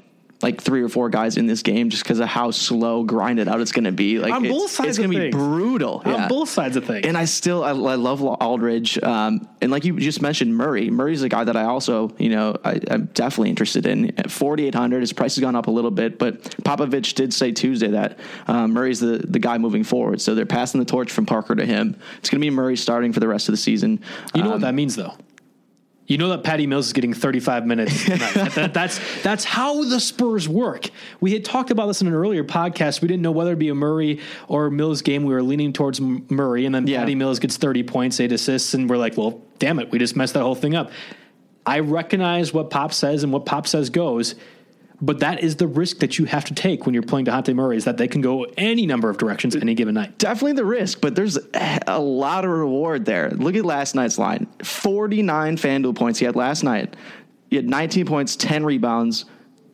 like 0.45 0.61
three 0.61 0.83
or 0.83 0.89
four 0.89 1.09
guys 1.09 1.37
in 1.37 1.47
this 1.47 1.63
game 1.63 1.89
just 1.89 2.03
because 2.03 2.19
of 2.19 2.27
how 2.27 2.51
slow 2.51 3.03
grinded 3.03 3.47
out 3.47 3.59
it's 3.61 3.71
going 3.71 3.85
to 3.85 3.91
be. 3.91 4.19
Like 4.19 4.31
On 4.31 4.45
it's, 4.45 4.53
both 4.53 4.69
sides 4.69 4.89
it's 4.89 4.97
going 4.99 5.09
to 5.09 5.19
be 5.19 5.29
brutal 5.31 6.03
On 6.05 6.27
both 6.27 6.49
sides 6.49 6.77
of 6.77 6.85
things. 6.85 7.03
And 7.07 7.17
I 7.17 7.25
still 7.25 7.63
I, 7.63 7.69
I 7.69 7.95
love 7.95 8.21
Aldridge, 8.21 9.01
um, 9.01 9.47
and 9.59 9.71
like 9.71 9.85
you 9.85 9.99
just 9.99 10.21
mentioned, 10.21 10.55
Murray. 10.55 10.91
Murray's 10.91 11.23
a 11.23 11.29
guy 11.29 11.43
that 11.43 11.57
I 11.57 11.63
also 11.63 12.13
you 12.19 12.29
know 12.29 12.55
I, 12.63 12.79
I'm 12.91 13.05
definitely 13.07 13.49
interested 13.49 13.87
in. 13.87 14.17
At 14.19 14.29
4,800, 14.29 14.99
his 15.01 15.13
price 15.13 15.35
has 15.35 15.41
gone 15.41 15.55
up 15.55 15.65
a 15.65 15.71
little 15.71 15.89
bit, 15.89 16.19
but 16.19 16.43
Popovich 16.63 17.15
did 17.15 17.33
say 17.33 17.51
Tuesday 17.51 17.87
that 17.87 18.19
um, 18.47 18.73
Murray's 18.73 18.99
the 18.99 19.17
the 19.27 19.39
guy 19.39 19.57
moving 19.57 19.83
forward. 19.83 20.21
So 20.21 20.35
they're 20.35 20.45
passing 20.45 20.79
the 20.79 20.85
torch 20.85 21.11
from 21.11 21.25
Parker 21.25 21.55
to 21.55 21.65
him. 21.65 21.97
It's 22.19 22.29
going 22.29 22.39
to 22.39 22.45
be 22.45 22.51
Murray 22.51 22.77
starting 22.77 23.13
for 23.13 23.19
the 23.19 23.27
rest 23.27 23.49
of 23.49 23.53
the 23.53 23.57
season. 23.57 23.99
You 24.35 24.41
know 24.43 24.49
Um, 24.49 24.51
what 24.53 24.61
that 24.61 24.75
means, 24.75 24.95
though. 24.95 25.13
You 26.07 26.19
know 26.19 26.29
that 26.29 26.43
Patty 26.43 26.67
Mills 26.67 26.85
is 26.87 26.93
getting 26.93 27.13
35 27.15 27.65
minutes. 27.65 28.05
That- 28.55 28.73
that's 28.73 28.99
that's 29.23 29.43
how 29.43 29.83
the 29.83 29.99
Spurs 29.99 30.47
work. 30.47 30.87
We 31.19 31.33
had 31.33 31.43
talked 31.43 31.71
about 31.71 31.87
this 31.87 32.01
in 32.01 32.07
an 32.07 32.13
earlier 32.13 32.43
podcast. 32.43 33.01
We 33.01 33.07
didn't 33.07 33.23
know 33.23 33.31
whether 33.31 33.49
it'd 33.51 33.59
be 33.59 33.69
a 33.69 33.75
Murray 33.75 34.19
or 34.47 34.69
Mills 34.69 35.01
game. 35.01 35.23
We 35.23 35.33
were 35.33 35.41
leaning 35.43 35.73
towards 35.73 35.99
Murray, 35.99 36.65
and 36.67 36.75
then 36.75 36.85
Yeah. 36.87 36.99
Patty 36.99 37.15
Mills 37.15 37.39
gets 37.39 37.57
30 37.57 37.83
points, 37.83 38.19
eight 38.19 38.31
assists, 38.31 38.73
and 38.75 38.87
we're 38.89 38.97
like, 38.97 39.17
well, 39.17 39.41
damn 39.57 39.79
it, 39.79 39.91
we 39.91 39.97
just 39.99 40.15
messed 40.15 40.35
that 40.35 40.43
whole 40.43 40.55
thing 40.55 40.75
up. 40.75 40.91
I 41.65 41.79
recognize 41.79 42.53
what 42.53 42.69
Pop 42.69 42.93
says 42.93 43.23
and 43.23 43.33
what 43.33 43.47
Pop 43.47 43.65
says 43.65 43.89
goes, 43.89 44.35
but 45.01 45.19
that 45.19 45.43
is 45.43 45.57
the 45.57 45.67
risk 45.67 45.99
that 45.99 46.17
you 46.17 46.25
have 46.25 46.45
to 46.45 46.53
take 46.53 46.85
when 46.85 46.93
you're 46.93 47.03
playing 47.03 47.25
DeJounte 47.25 47.53
Murray. 47.55 47.77
Is 47.77 47.85
that 47.85 47.97
they 47.97 48.07
can 48.07 48.21
go 48.21 48.45
any 48.57 48.85
number 48.85 49.09
of 49.09 49.17
directions 49.17 49.55
any 49.55 49.75
given 49.75 49.95
night. 49.95 50.17
definitely 50.17 50.53
the 50.53 50.65
risk, 50.65 51.01
but 51.01 51.15
there's 51.15 51.37
a 51.87 51.99
lot 51.99 52.45
of 52.45 52.51
reward 52.51 53.05
there. 53.05 53.29
Look 53.31 53.55
at 53.55 53.65
last 53.65 53.95
night's 53.95 54.17
line 54.17 54.47
49 54.63 55.57
FanDuel 55.57 55.95
points 55.95 56.19
he 56.19 56.25
had 56.25 56.35
last 56.35 56.63
night. 56.63 56.95
He 57.49 57.55
had 57.55 57.69
19 57.69 58.05
points, 58.05 58.35
10 58.35 58.65
rebounds, 58.65 59.25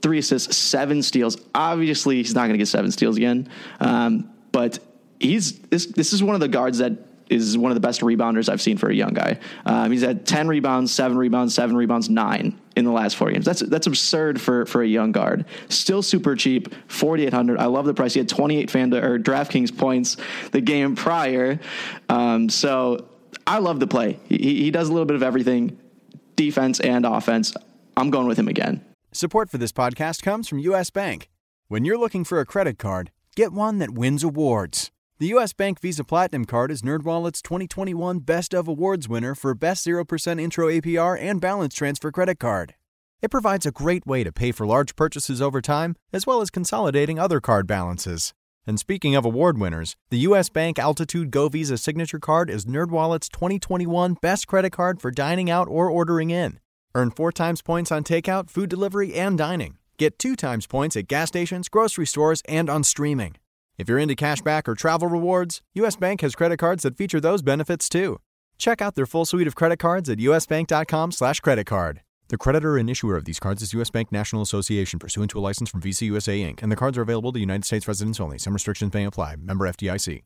three 0.02 0.18
assists, 0.18 0.58
seven 0.58 1.02
steals. 1.02 1.38
Obviously, 1.56 2.18
he's 2.18 2.36
not 2.36 2.42
going 2.42 2.54
to 2.54 2.58
get 2.58 2.68
seven 2.68 2.92
steals 2.92 3.18
again, 3.18 3.50
um, 3.80 4.30
but 4.52 4.80
he's 5.20 5.60
this. 5.60 5.86
This 5.88 6.14
is 6.14 6.24
one 6.24 6.36
of 6.36 6.42
the 6.42 6.48
guards 6.48 6.80
that 6.80 6.94
is 7.30 7.58
one 7.58 7.72
of 7.72 7.76
the 7.76 7.82
best 7.82 8.02
rebounders 8.02 8.50
I've 8.50 8.62
seen 8.62 8.78
for 8.78 8.90
a 8.90 8.94
young 8.94 9.14
guy. 9.14 9.40
Um, 9.66 9.90
he's 9.92 10.02
had 10.02 10.26
10 10.26 10.50
rebounds, 10.50 10.92
seven 10.92 11.18
rebounds, 11.18 11.56
seven 11.56 11.78
rebounds, 11.78 12.10
nine 12.10 12.60
in 12.76 12.86
the 12.86 12.92
last 12.92 13.16
four 13.16 13.32
games. 13.32 13.46
That's 13.46 13.62
that's 13.62 13.88
absurd 13.88 14.40
for 14.40 14.66
for 14.66 14.82
a 14.82 14.88
young 14.88 15.12
guard. 15.12 15.46
Still 15.70 16.02
super 16.02 16.36
cheap, 16.36 16.74
4800. 16.88 17.60
I 17.60 17.66
love 17.66 17.86
the 17.86 17.94
price. 17.94 18.14
He 18.14 18.20
had 18.20 18.30
28 18.30 18.72
fan 18.72 18.94
or 18.94 19.20
DraftKings 19.20 19.78
points 19.78 20.18
the 20.52 20.62
game 20.62 20.96
prior. 20.96 21.60
Um, 22.10 22.50
so 22.50 23.08
I 23.46 23.60
love 23.60 23.80
the 23.80 23.88
play. 23.88 24.20
He, 24.28 24.64
he 24.64 24.72
does 24.72 24.90
a 24.90 24.94
little 24.94 25.06
bit 25.06 25.16
of 25.16 25.24
everything, 25.24 25.78
defense 26.36 26.80
and 26.80 27.06
offense. 27.06 27.54
I'm 27.98 28.10
going 28.10 28.28
with 28.28 28.38
him 28.38 28.48
again. 28.48 28.84
Support 29.12 29.50
for 29.50 29.58
this 29.58 29.72
podcast 29.72 30.22
comes 30.24 30.48
from 30.48 30.60
U.S. 30.60 30.90
Bank. 30.90 31.30
When 31.68 31.86
you're 31.86 31.98
looking 31.98 32.24
for 32.24 32.40
a 32.40 32.46
credit 32.46 32.78
card, 32.78 33.12
get 33.36 33.52
one 33.52 33.80
that 33.80 33.92
wins 33.92 34.24
awards. 34.24 34.92
The 35.22 35.28
U.S. 35.28 35.54
Bank 35.54 35.80
Visa 35.80 36.04
Platinum 36.04 36.46
Card 36.46 36.72
is 36.72 36.82
NerdWallet's 36.82 37.44
2021 37.44 38.22
Best 38.22 38.56
of 38.56 38.68
Awards 38.68 39.08
winner 39.08 39.36
for 39.36 39.54
Best 39.54 39.86
0% 39.86 40.42
Intro 40.42 40.68
APR 40.68 41.16
and 41.22 41.40
Balance 41.40 41.76
Transfer 41.76 42.12
Credit 42.12 42.40
Card. 42.40 42.74
It 43.22 43.30
provides 43.30 43.68
a 43.68 43.72
great 43.72 44.08
way 44.08 44.24
to 44.24 44.32
pay 44.32 44.52
for 44.52 44.66
large 44.66 44.96
purchases 44.96 45.40
over 45.40 45.62
time, 45.62 45.96
as 46.12 46.26
well 46.26 46.42
as 46.42 46.50
consolidating 46.50 47.20
other 47.20 47.40
card 47.40 47.68
balances. 47.68 48.34
And 48.66 48.80
speaking 48.80 49.14
of 49.14 49.24
award 49.24 49.60
winners, 49.60 49.96
the 50.10 50.18
U.S. 50.30 50.50
Bank 50.50 50.80
Altitude 50.80 51.30
Go 51.30 51.50
Visa 51.50 51.78
Signature 51.78 52.18
Card 52.18 52.50
is 52.50 52.66
NerdWallet's 52.66 53.30
2021 53.30 54.16
Best 54.24 54.48
Credit 54.48 54.72
Card 54.72 55.00
for 55.00 55.12
dining 55.12 55.52
out 55.52 55.68
or 55.68 55.88
ordering 55.88 56.32
in. 56.32 56.60
Earn 56.96 57.12
four 57.12 57.32
times 57.32 57.62
points 57.62 57.92
on 57.92 58.04
takeout, 58.04 58.50
food 58.50 58.72
delivery, 58.72 59.14
and 59.14 59.38
dining. 59.38 59.78
Get 59.98 60.18
two 60.18 60.36
times 60.36 60.66
points 60.66 60.96
at 60.96 61.08
gas 61.08 61.28
stations, 61.28 61.70
grocery 61.70 62.08
stores, 62.08 62.42
and 62.48 62.72
on 62.72 62.84
streaming. 62.84 63.36
If 63.82 63.90
you're 63.90 63.98
into 63.98 64.16
cashback 64.16 64.68
or 64.68 64.76
travel 64.76 65.08
rewards, 65.08 65.60
US 65.74 65.96
Bank 65.96 66.22
has 66.22 66.36
credit 66.36 66.58
cards 66.58 66.84
that 66.84 66.96
feature 66.96 67.20
those 67.20 67.42
benefits 67.42 67.90
too. 67.90 68.20
Check 68.60 68.80
out 68.80 68.94
their 68.94 69.08
full 69.08 69.26
suite 69.26 69.48
of 69.48 69.56
credit 69.56 69.80
cards 69.80 70.08
at 70.08 70.20
usbank.com 70.20 71.12
slash 71.12 71.40
credit 71.40 71.66
card. 71.66 72.02
The 72.28 72.38
creditor 72.38 72.78
and 72.78 72.88
issuer 72.92 73.18
of 73.18 73.26
these 73.26 73.40
cards 73.40 73.64
is 73.64 73.74
U.S. 73.74 73.90
Bank 73.90 74.12
National 74.12 74.44
Association 74.44 75.00
pursuant 75.00 75.32
to 75.32 75.40
a 75.40 75.42
license 75.42 75.72
from 75.72 75.82
Visa 75.82 76.06
USA 76.06 76.40
Inc., 76.40 76.62
and 76.62 76.72
the 76.72 76.76
cards 76.76 76.96
are 76.96 77.02
available 77.02 77.34
to 77.34 77.40
United 77.40 77.66
States 77.66 77.88
residents 77.88 78.20
only. 78.20 78.38
Some 78.38 78.54
restrictions 78.54 78.94
may 78.94 79.04
apply. 79.04 79.38
Member 79.38 79.68
FDIC. 79.68 80.22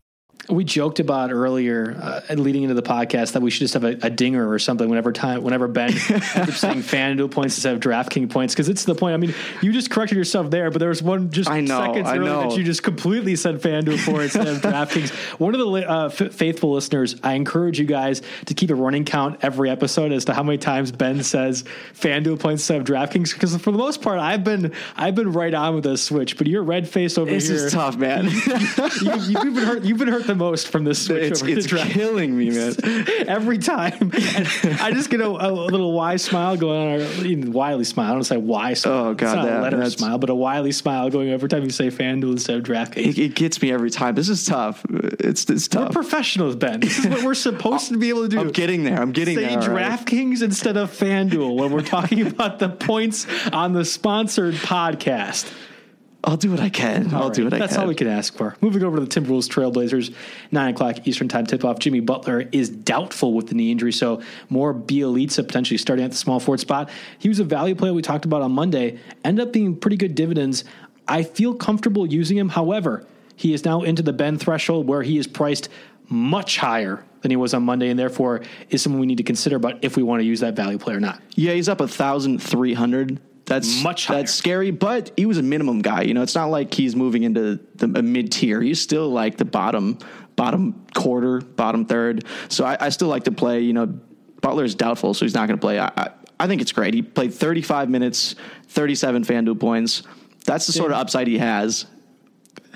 We 0.48 0.64
joked 0.64 1.00
about 1.00 1.32
earlier, 1.32 1.98
uh, 2.00 2.34
leading 2.36 2.64
into 2.64 2.76
the 2.76 2.84
podcast, 2.84 3.32
that 3.32 3.42
we 3.42 3.50
should 3.50 3.62
just 3.62 3.74
have 3.74 3.84
a, 3.84 3.98
a 4.04 4.12
dinger 4.12 4.48
or 4.48 4.60
something 4.60 4.88
whenever 4.88 5.12
time, 5.12 5.42
whenever 5.42 5.68
Ben 5.68 5.90
keeps 5.94 6.60
saying 6.60 6.84
FanDuel 6.84 7.32
points 7.32 7.58
instead 7.58 7.74
of 7.74 7.80
DraftKings 7.80 8.30
points, 8.30 8.54
because 8.54 8.70
it's 8.70 8.86
the 8.86 8.94
point. 8.94 9.16
I 9.16 9.18
mean, 9.18 9.34
you 9.64 9.72
just 9.72 9.90
corrected 9.90 10.18
yourself 10.18 10.52
there, 10.52 10.70
but 10.70 10.78
there 10.78 10.90
was 10.90 11.02
one 11.02 11.32
just 11.32 11.50
I 11.50 11.62
know, 11.62 11.82
seconds 11.82 12.08
I 12.08 12.18
earlier 12.18 12.30
know. 12.30 12.50
that 12.50 12.58
you 12.58 12.64
just 12.64 12.84
completely 12.84 13.36
said 13.36 13.60
FanDuel 13.60 13.98
for 13.98 14.22
instead 14.22 14.48
of 14.48 14.58
DraftKings. 14.62 15.10
One 15.40 15.56
of 15.56 15.60
the 15.60 15.92
uh, 15.92 16.06
f- 16.06 16.34
faithful 16.34 16.72
listeners, 16.74 17.16
I 17.24 17.34
encourage 17.34 17.80
you 17.80 17.86
guys 17.86 18.22
to 18.46 18.54
keep 18.54 18.70
a 18.70 18.76
running 18.76 19.06
count 19.06 19.40
every 19.42 19.72
episode 19.72 20.12
as 20.12 20.26
to 20.26 20.34
how 20.36 20.44
many 20.44 20.60
times 20.60 20.92
Ben 20.92 21.24
says 21.24 21.64
FanDuel 21.94 22.40
points 22.40 22.62
instead 22.70 22.82
of 22.82 22.88
DraftKings, 22.88 23.34
because 23.34 23.58
for 23.58 23.72
the 23.72 23.80
most 23.80 24.04
part, 24.04 24.20
I've 24.20 24.44
been 24.44 24.74
I've 24.96 25.16
been 25.16 25.32
right 25.32 25.54
on 25.54 25.74
with 25.74 25.86
this 25.86 26.04
switch, 26.04 26.38
but 26.38 26.46
you're 26.46 26.62
red 26.64 26.88
face 26.88 27.18
over 27.18 27.30
here. 27.30 27.40
This 27.40 27.50
here. 27.50 27.66
is 27.66 27.74
tough, 27.74 27.98
man. 27.98 28.26
you, 29.02 29.16
you've 29.22 29.56
been 29.56 29.64
hurt. 29.64 29.84
You've 29.84 29.98
been 29.98 30.08
hurt 30.08 30.25
the 30.28 30.36
most 30.36 30.68
from 30.68 30.84
this 30.84 31.06
switch 31.06 31.24
it's 31.32 31.42
it's 31.42 31.68
killing 31.68 32.38
me, 32.38 32.50
man. 32.52 32.76
Every 33.28 33.58
time, 33.58 33.94
And 34.02 34.14
I 34.82 34.92
just 34.92 35.10
get 35.10 35.22
a, 35.22 35.28
a 35.28 35.52
little 35.52 35.94
wise 35.94 36.24
smile 36.24 36.58
going 36.58 37.02
on. 37.02 37.02
Or 37.02 37.26
even 37.26 37.52
wily 37.52 37.84
smile. 37.84 38.12
I 38.12 38.14
don't 38.14 38.24
say 38.24 38.38
why 38.38 38.74
smile. 38.74 38.94
Oh, 39.06 39.12
it's 39.12 39.22
God, 39.22 39.36
not 39.36 39.46
that- 39.46 39.60
a 39.60 39.78
letter 39.78 39.90
smile, 39.90 40.18
but 40.18 40.30
a 40.30 40.36
wily 40.36 40.72
smile 40.72 41.10
going 41.10 41.30
every 41.30 41.50
time 41.50 41.64
you 41.64 41.70
say 41.70 41.88
FanDuel 41.90 42.32
instead 42.34 42.58
of 42.58 42.64
DraftKings. 42.64 43.08
It, 43.08 43.18
it 43.20 43.36
gets 43.36 43.62
me 43.62 43.72
every 43.72 43.90
time. 43.90 44.16
This 44.16 44.30
is 44.30 44.46
tough. 44.46 44.86
It's 44.90 45.50
it's 45.50 45.68
We're 45.74 45.84
tough. 45.86 45.94
professionals, 45.94 46.56
Ben. 46.56 46.80
This 46.80 47.00
is 47.00 47.08
what 47.08 47.24
we're 47.24 47.34
supposed 47.36 47.90
to 47.90 47.98
be 47.98 48.10
able 48.10 48.24
to 48.24 48.30
do. 48.30 48.40
I'm 48.40 48.52
getting 48.52 48.84
there. 48.84 49.02
I'm 49.02 49.12
getting 49.12 49.36
Say 49.38 49.46
there. 49.48 49.60
all 49.62 49.70
right. 49.70 50.00
DraftKings 50.00 50.42
instead 50.42 50.78
of 50.78 50.92
FanDuel 50.92 51.56
when 51.58 51.72
we're 51.72 51.82
talking 51.82 52.26
about 52.28 52.60
the 52.60 52.70
points 52.70 53.26
on 53.52 53.74
the 53.74 53.86
sponsored 53.86 54.56
podcast. 54.56 55.52
I'll 56.26 56.38
do 56.38 56.50
what 56.50 56.60
I 56.60 56.70
can. 56.70 57.14
I'll 57.14 57.24
All 57.24 57.30
do 57.30 57.44
right. 57.44 57.52
what 57.52 57.54
I 57.54 57.60
That's 57.60 57.74
can. 57.74 57.76
That's 57.76 57.78
all 57.78 57.88
we 57.88 57.96
can 57.96 58.08
ask 58.08 58.36
for. 58.36 58.58
Moving 58.60 58.84
over 58.84 58.98
to 58.98 59.06
the 59.06 59.08
Timberwolves 59.08 59.48
Trailblazers, 59.48 60.14
nine 60.52 60.74
o'clock 60.74 61.08
Eastern 61.08 61.28
time 61.28 61.46
tip 61.46 61.64
off. 61.64 61.80
Jimmy 61.80 62.00
Butler 62.00 62.50
is 62.52 62.70
doubtful 62.70 63.34
with 63.34 63.48
the 63.48 63.56
knee 63.56 63.72
injury, 63.72 63.92
so 63.92 64.22
more 64.50 64.74
Bjelica 64.74 65.46
potentially 65.46 65.78
starting 65.78 66.04
at 66.04 66.12
the 66.12 66.18
small 66.18 66.40
forward 66.40 66.60
spot. 66.60 66.90
He 67.20 67.30
was 67.30 67.40
a 67.40 67.44
value 67.44 67.76
player 67.76 67.94
we 67.94 68.02
talked 68.02 68.26
about 68.26 68.42
on 68.42 68.52
Monday. 68.52 69.00
Ended 69.24 69.48
up 69.48 69.54
being 69.54 69.76
pretty 69.76 69.98
good 69.98 70.16
dividends. 70.16 70.64
I 71.08 71.24
feel 71.24 71.54
comfortable 71.54 72.08
using 72.08 72.38
him. 72.38 72.50
However, 72.50 73.06
he 73.36 73.54
is 73.54 73.64
now 73.64 73.84
into 73.84 74.02
the 74.02 74.14
Ben 74.14 74.38
threshold 74.40 74.88
where 74.88 75.04
he 75.04 75.18
is 75.18 75.28
priced 75.28 75.70
much 76.10 76.58
higher 76.58 77.04
than 77.22 77.32
he 77.32 77.38
was 77.38 77.54
on 77.54 77.64
Monday, 77.64 77.90
and 77.90 78.00
therefore 78.00 78.42
is 78.70 78.82
someone 78.82 79.00
we 79.00 79.08
need 79.08 79.18
to 79.18 79.24
consider 79.24 79.56
about 79.56 79.84
if 79.84 79.98
we 79.98 80.04
want 80.04 80.22
to 80.22 80.26
use 80.26 80.40
that 80.40 80.56
value 80.56 80.78
play 80.78 80.94
or 80.94 81.00
not. 81.00 81.22
Yeah, 81.36 81.54
he's 81.54 81.70
up 81.70 81.82
a 81.82 81.88
thousand 81.88 82.42
three 82.42 82.74
hundred. 82.74 83.20
That's 83.46 83.84
Much 83.84 84.08
higher. 84.08 84.18
That's 84.18 84.34
scary, 84.34 84.72
but 84.72 85.12
he 85.16 85.26
was 85.26 85.38
a 85.38 85.44
minimum 85.44 85.82
guy. 85.82 86.02
You 86.02 86.14
know, 86.14 86.24
it's 86.24 86.36
not 86.36 86.46
like 86.46 86.74
he's 86.74 86.96
moving 86.96 87.24
into 87.24 87.60
the 87.76 87.86
a 88.00 88.02
mid 88.02 88.32
tier. 88.32 88.62
He's 88.62 88.82
still 88.82 89.10
like 89.10 89.38
the 89.38 89.46
bottom 89.46 90.00
bottom 90.36 90.86
quarter, 90.96 91.42
bottom 91.42 91.86
third. 91.86 92.26
So 92.50 92.66
I, 92.66 92.78
I 92.80 92.90
still 92.90 93.08
like 93.08 93.26
to 93.26 93.32
play. 93.32 93.62
You 93.62 93.74
know, 93.74 93.86
Butler 94.42 94.64
is 94.64 94.76
doubtful, 94.76 95.14
so 95.14 95.26
he's 95.26 95.36
not 95.36 95.48
going 95.48 95.58
to 95.60 95.62
play. 95.62 95.80
I, 95.80 95.92
I 95.96 96.10
I 96.40 96.48
think 96.48 96.62
it's 96.62 96.72
great. 96.72 96.94
He 96.94 97.02
played 97.02 97.34
thirty 97.34 97.62
five 97.62 97.90
minutes, 97.90 98.36
thirty 98.68 98.96
seven 98.96 99.24
FanDuel 99.24 99.60
points. 99.60 100.04
That's 100.46 100.68
the 100.68 100.74
sort 100.74 100.92
of 100.92 100.98
upside 100.98 101.28
he 101.28 101.38
has. 101.38 101.86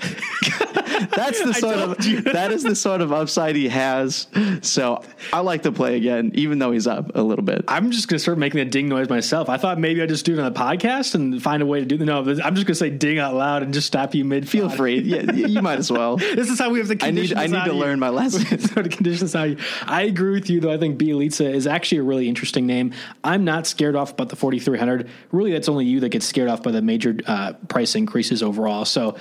That's 1.14 1.42
the 1.42 1.54
sort 1.54 1.76
of 1.76 1.98
that 2.24 2.52
is 2.52 2.62
the 2.62 2.74
sort 2.74 3.00
of 3.00 3.12
upside 3.12 3.56
he 3.56 3.68
has. 3.68 4.26
So 4.62 5.02
I 5.32 5.40
like 5.40 5.62
to 5.62 5.72
play 5.72 5.96
again, 5.96 6.32
even 6.34 6.58
though 6.58 6.72
he's 6.72 6.86
up 6.86 7.12
a 7.14 7.22
little 7.22 7.44
bit. 7.44 7.64
I'm 7.68 7.90
just 7.90 8.08
going 8.08 8.16
to 8.16 8.22
start 8.22 8.38
making 8.38 8.60
a 8.60 8.64
ding 8.64 8.88
noise 8.88 9.08
myself. 9.08 9.48
I 9.48 9.56
thought 9.56 9.78
maybe 9.78 10.02
I'd 10.02 10.08
just 10.08 10.24
do 10.24 10.34
it 10.34 10.38
on 10.38 10.52
the 10.52 10.58
podcast 10.58 11.14
and 11.14 11.42
find 11.42 11.62
a 11.62 11.66
way 11.66 11.80
to 11.80 11.86
do 11.86 11.96
the 11.96 12.04
No, 12.04 12.18
I'm 12.20 12.26
just 12.26 12.44
going 12.44 12.66
to 12.66 12.74
say 12.74 12.90
ding 12.90 13.18
out 13.18 13.34
loud 13.34 13.62
and 13.62 13.72
just 13.72 13.86
stop 13.86 14.14
you 14.14 14.24
mid. 14.24 14.48
Feel 14.48 14.68
free. 14.68 15.00
Yeah, 15.00 15.32
you 15.32 15.62
might 15.62 15.78
as 15.78 15.90
well. 15.90 16.18
This 16.40 16.48
is 16.48 16.58
how 16.58 16.70
we 16.70 16.78
have 16.78 16.88
to 16.88 17.04
I 17.04 17.10
need 17.10 17.34
I 17.34 17.46
need 17.48 17.64
to 17.64 17.72
learn 17.72 17.98
my 17.98 18.08
lesson. 18.20 18.58
so 18.58 18.82
to 18.82 18.88
condition 18.88 19.24
this 19.26 19.34
out. 19.34 19.58
I 19.82 20.02
agree 20.02 20.32
with 20.32 20.48
you, 20.48 20.60
though. 20.60 20.72
I 20.72 20.78
think 20.78 20.98
Bjelica 20.98 21.52
is 21.52 21.66
actually 21.66 21.98
a 21.98 22.02
really 22.02 22.28
interesting 22.28 22.66
name. 22.66 22.92
I'm 23.24 23.44
not 23.44 23.66
scared 23.66 23.96
off 23.96 24.12
about 24.12 24.28
the 24.28 24.36
4,300. 24.36 25.08
Really, 25.32 25.52
that's 25.52 25.68
only 25.68 25.84
you 25.86 26.00
that 26.00 26.10
gets 26.10 26.26
scared 26.26 26.48
off 26.48 26.62
by 26.62 26.70
the 26.70 26.82
major 26.82 27.16
uh, 27.26 27.54
price 27.68 27.94
increases 27.94 28.42
overall. 28.42 28.84
So 28.84 29.16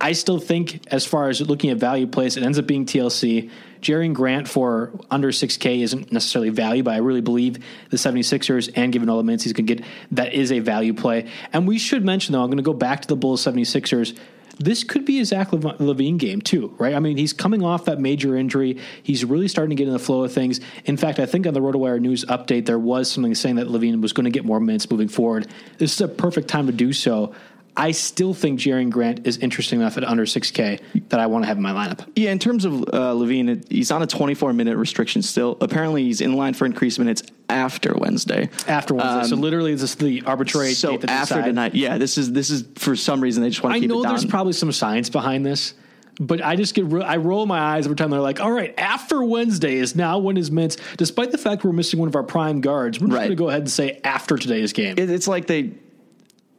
I 0.00 0.12
still 0.12 0.38
think, 0.38 0.86
as 0.88 1.06
far 1.06 1.28
as 1.28 1.40
looking 1.40 1.70
at 1.70 1.76
value 1.76 2.06
plays, 2.06 2.36
it 2.36 2.42
ends 2.42 2.58
up 2.58 2.66
being 2.66 2.84
TLC. 2.84 3.50
Jerian 3.80 4.12
Grant 4.12 4.48
for 4.48 4.90
under 5.10 5.28
6K 5.28 5.82
isn't 5.82 6.10
necessarily 6.10 6.50
value, 6.50 6.82
but 6.82 6.94
I 6.94 6.98
really 6.98 7.20
believe 7.20 7.64
the 7.90 7.96
76ers, 7.96 8.72
and 8.76 8.92
given 8.92 9.08
all 9.08 9.18
the 9.18 9.22
minutes 9.22 9.44
he's 9.44 9.52
going 9.52 9.66
to 9.66 9.74
get, 9.74 9.84
that 10.12 10.32
is 10.32 10.50
a 10.50 10.58
value 10.58 10.94
play. 10.94 11.30
And 11.52 11.68
we 11.68 11.78
should 11.78 12.04
mention, 12.04 12.32
though, 12.32 12.42
I'm 12.42 12.48
going 12.48 12.56
to 12.56 12.62
go 12.62 12.72
back 12.72 13.02
to 13.02 13.08
the 13.08 13.16
Bulls 13.16 13.44
76ers. 13.44 14.18
This 14.58 14.84
could 14.84 15.04
be 15.04 15.20
a 15.20 15.24
Zach 15.24 15.50
LaVine 15.50 16.16
game 16.16 16.40
too, 16.40 16.74
right? 16.78 16.94
I 16.94 17.00
mean, 17.00 17.16
he's 17.16 17.32
coming 17.32 17.64
off 17.64 17.86
that 17.86 18.00
major 18.00 18.36
injury. 18.36 18.78
He's 19.02 19.24
really 19.24 19.48
starting 19.48 19.76
to 19.76 19.76
get 19.76 19.88
in 19.88 19.92
the 19.92 19.98
flow 19.98 20.22
of 20.22 20.32
things. 20.32 20.60
In 20.84 20.96
fact, 20.96 21.18
I 21.18 21.26
think 21.26 21.46
on 21.46 21.54
the 21.54 21.60
RotoWire 21.60 22.00
news 22.00 22.24
update, 22.26 22.66
there 22.66 22.78
was 22.78 23.10
something 23.10 23.34
saying 23.34 23.56
that 23.56 23.66
LaVine 23.66 24.00
was 24.00 24.12
going 24.12 24.24
to 24.24 24.30
get 24.30 24.44
more 24.44 24.60
minutes 24.60 24.88
moving 24.88 25.08
forward. 25.08 25.48
This 25.78 25.92
is 25.94 26.00
a 26.00 26.08
perfect 26.08 26.46
time 26.46 26.66
to 26.66 26.72
do 26.72 26.92
so. 26.92 27.34
I 27.76 27.90
still 27.90 28.34
think 28.34 28.60
Jerry 28.60 28.84
Grant 28.84 29.26
is 29.26 29.36
interesting 29.38 29.80
enough 29.80 29.96
at 29.96 30.04
under 30.04 30.24
6K 30.26 30.80
that 31.08 31.18
I 31.18 31.26
want 31.26 31.42
to 31.42 31.48
have 31.48 31.56
in 31.56 31.62
my 31.64 31.72
lineup. 31.72 32.06
Yeah, 32.14 32.30
in 32.30 32.38
terms 32.38 32.64
of 32.64 32.74
uh, 32.74 33.14
LaVine, 33.14 33.48
it, 33.48 33.66
he's 33.68 33.90
on 33.90 34.00
a 34.02 34.06
24 34.06 34.52
minute 34.52 34.76
restriction 34.76 35.22
still. 35.22 35.58
Apparently, 35.60 36.04
he's 36.04 36.20
in 36.20 36.34
line 36.34 36.54
for 36.54 36.66
increased 36.66 36.98
minutes 37.00 37.24
after 37.48 37.92
Wednesday. 37.94 38.48
After 38.68 38.94
Wednesday, 38.94 39.28
so 39.34 39.36
literally, 39.40 39.72
this 39.72 39.82
is 39.82 39.94
the 39.96 40.22
arbitrary 40.24 40.68
Um, 40.68 40.74
So 40.74 40.94
after 40.94 41.06
decide. 41.06 41.44
tonight, 41.46 41.74
yeah, 41.74 41.98
this 41.98 42.16
is 42.16 42.32
this 42.32 42.48
is 42.50 42.64
for 42.76 42.94
some 42.94 43.20
reason 43.20 43.42
they 43.42 43.50
just 43.50 43.62
want 43.62 43.74
to 43.74 43.78
I 43.78 43.80
keep 43.80 43.90
know 43.90 44.02
there's 44.02 44.24
probably 44.24 44.52
some 44.52 44.70
science 44.70 45.10
behind 45.10 45.44
this, 45.44 45.74
but 46.20 46.42
I 46.44 46.54
just 46.54 46.74
get 46.74 46.84
I 47.02 47.16
roll 47.16 47.44
my 47.44 47.58
eyes 47.58 47.86
every 47.86 47.96
time 47.96 48.10
they're 48.10 48.20
like, 48.20 48.38
"All 48.40 48.52
right, 48.52 48.72
after 48.78 49.22
Wednesday 49.24 49.74
is 49.74 49.96
now 49.96 50.18
when 50.20 50.36
his 50.36 50.48
minutes." 50.50 50.76
Despite 50.96 51.32
the 51.32 51.38
fact 51.38 51.64
we're 51.64 51.72
missing 51.72 51.98
one 51.98 52.08
of 52.08 52.14
our 52.14 52.22
prime 52.22 52.60
guards, 52.60 53.00
we're 53.00 53.08
just 53.08 53.16
Right. 53.16 53.20
going 53.24 53.30
to 53.30 53.36
go 53.36 53.48
ahead 53.48 53.62
and 53.62 53.70
say 53.70 54.00
after 54.04 54.36
today's 54.38 54.72
game. 54.72 54.94
It- 54.96 55.10
it's 55.10 55.26
like 55.26 55.46
they, 55.48 55.72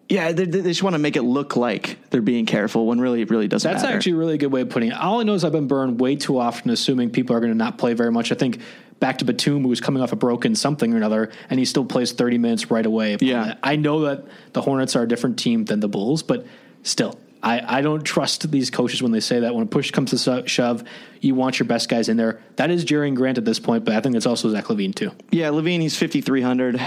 yeah, 0.09 0.31
they, 0.31 0.45
they 0.45 0.61
just 0.61 0.83
want 0.83 0.93
to 0.93 0.99
make 0.99 1.15
it 1.15 1.23
look 1.23 1.55
like 1.55 1.97
they're 2.11 2.21
being 2.21 2.45
careful 2.45 2.85
when 2.85 3.01
really 3.01 3.21
it 3.21 3.29
really 3.29 3.47
doesn't. 3.47 3.69
That's 3.69 3.83
matter. 3.83 3.95
actually 3.95 4.13
a 4.13 4.17
really 4.17 4.37
good 4.37 4.51
way 4.51 4.61
of 4.61 4.69
putting 4.69 4.91
it. 4.91 4.95
All 4.95 5.19
I 5.19 5.23
know 5.23 5.33
is 5.33 5.43
I've 5.43 5.51
been 5.51 5.67
burned 5.67 5.99
way 5.99 6.15
too 6.15 6.37
often, 6.37 6.69
assuming 6.69 7.09
people 7.09 7.35
are 7.35 7.39
going 7.39 7.51
to 7.51 7.57
not 7.57 7.77
play 7.77 7.93
very 7.93 8.11
much. 8.11 8.31
I 8.31 8.35
think 8.35 8.59
back 8.99 9.17
to 9.19 9.25
Batum, 9.25 9.63
who 9.63 9.69
was 9.69 9.81
coming 9.81 10.03
off 10.03 10.11
a 10.11 10.15
broken 10.15 10.55
something 10.55 10.93
or 10.93 10.97
another, 10.97 11.31
and 11.49 11.59
he 11.59 11.65
still 11.65 11.85
plays 11.85 12.11
30 12.11 12.37
minutes 12.37 12.69
right 12.69 12.85
away. 12.85 13.17
Yeah. 13.19 13.55
I 13.63 13.75
know 13.77 14.01
that 14.01 14.25
the 14.53 14.61
Hornets 14.61 14.95
are 14.95 15.03
a 15.03 15.07
different 15.07 15.39
team 15.39 15.65
than 15.65 15.79
the 15.79 15.89
Bulls, 15.89 16.23
but 16.23 16.45
still. 16.83 17.19
I, 17.43 17.77
I 17.77 17.81
don't 17.81 18.03
trust 18.03 18.49
these 18.49 18.71
coaches 18.71 19.03
when 19.03 19.11
they 19.11 19.19
say 19.19 19.41
that. 19.41 19.53
When 19.53 19.63
a 19.63 19.67
push 19.67 19.91
comes 19.91 20.09
to 20.23 20.47
shove, 20.47 20.83
you 21.21 21.35
want 21.35 21.59
your 21.59 21.67
best 21.67 21.89
guys 21.89 22.09
in 22.09 22.17
there. 22.17 22.41
That 22.55 22.71
is 22.71 22.83
Jerian 22.83 23.13
Grant 23.13 23.37
at 23.37 23.45
this 23.45 23.59
point, 23.59 23.85
but 23.85 23.93
I 23.93 24.01
think 24.01 24.15
it's 24.15 24.25
also 24.25 24.49
Zach 24.49 24.65
LaVine 24.65 24.95
too. 24.95 25.11
yeah, 25.29 25.49
LaVine, 25.49 25.81
he's 25.81 25.95
5300. 25.95 26.79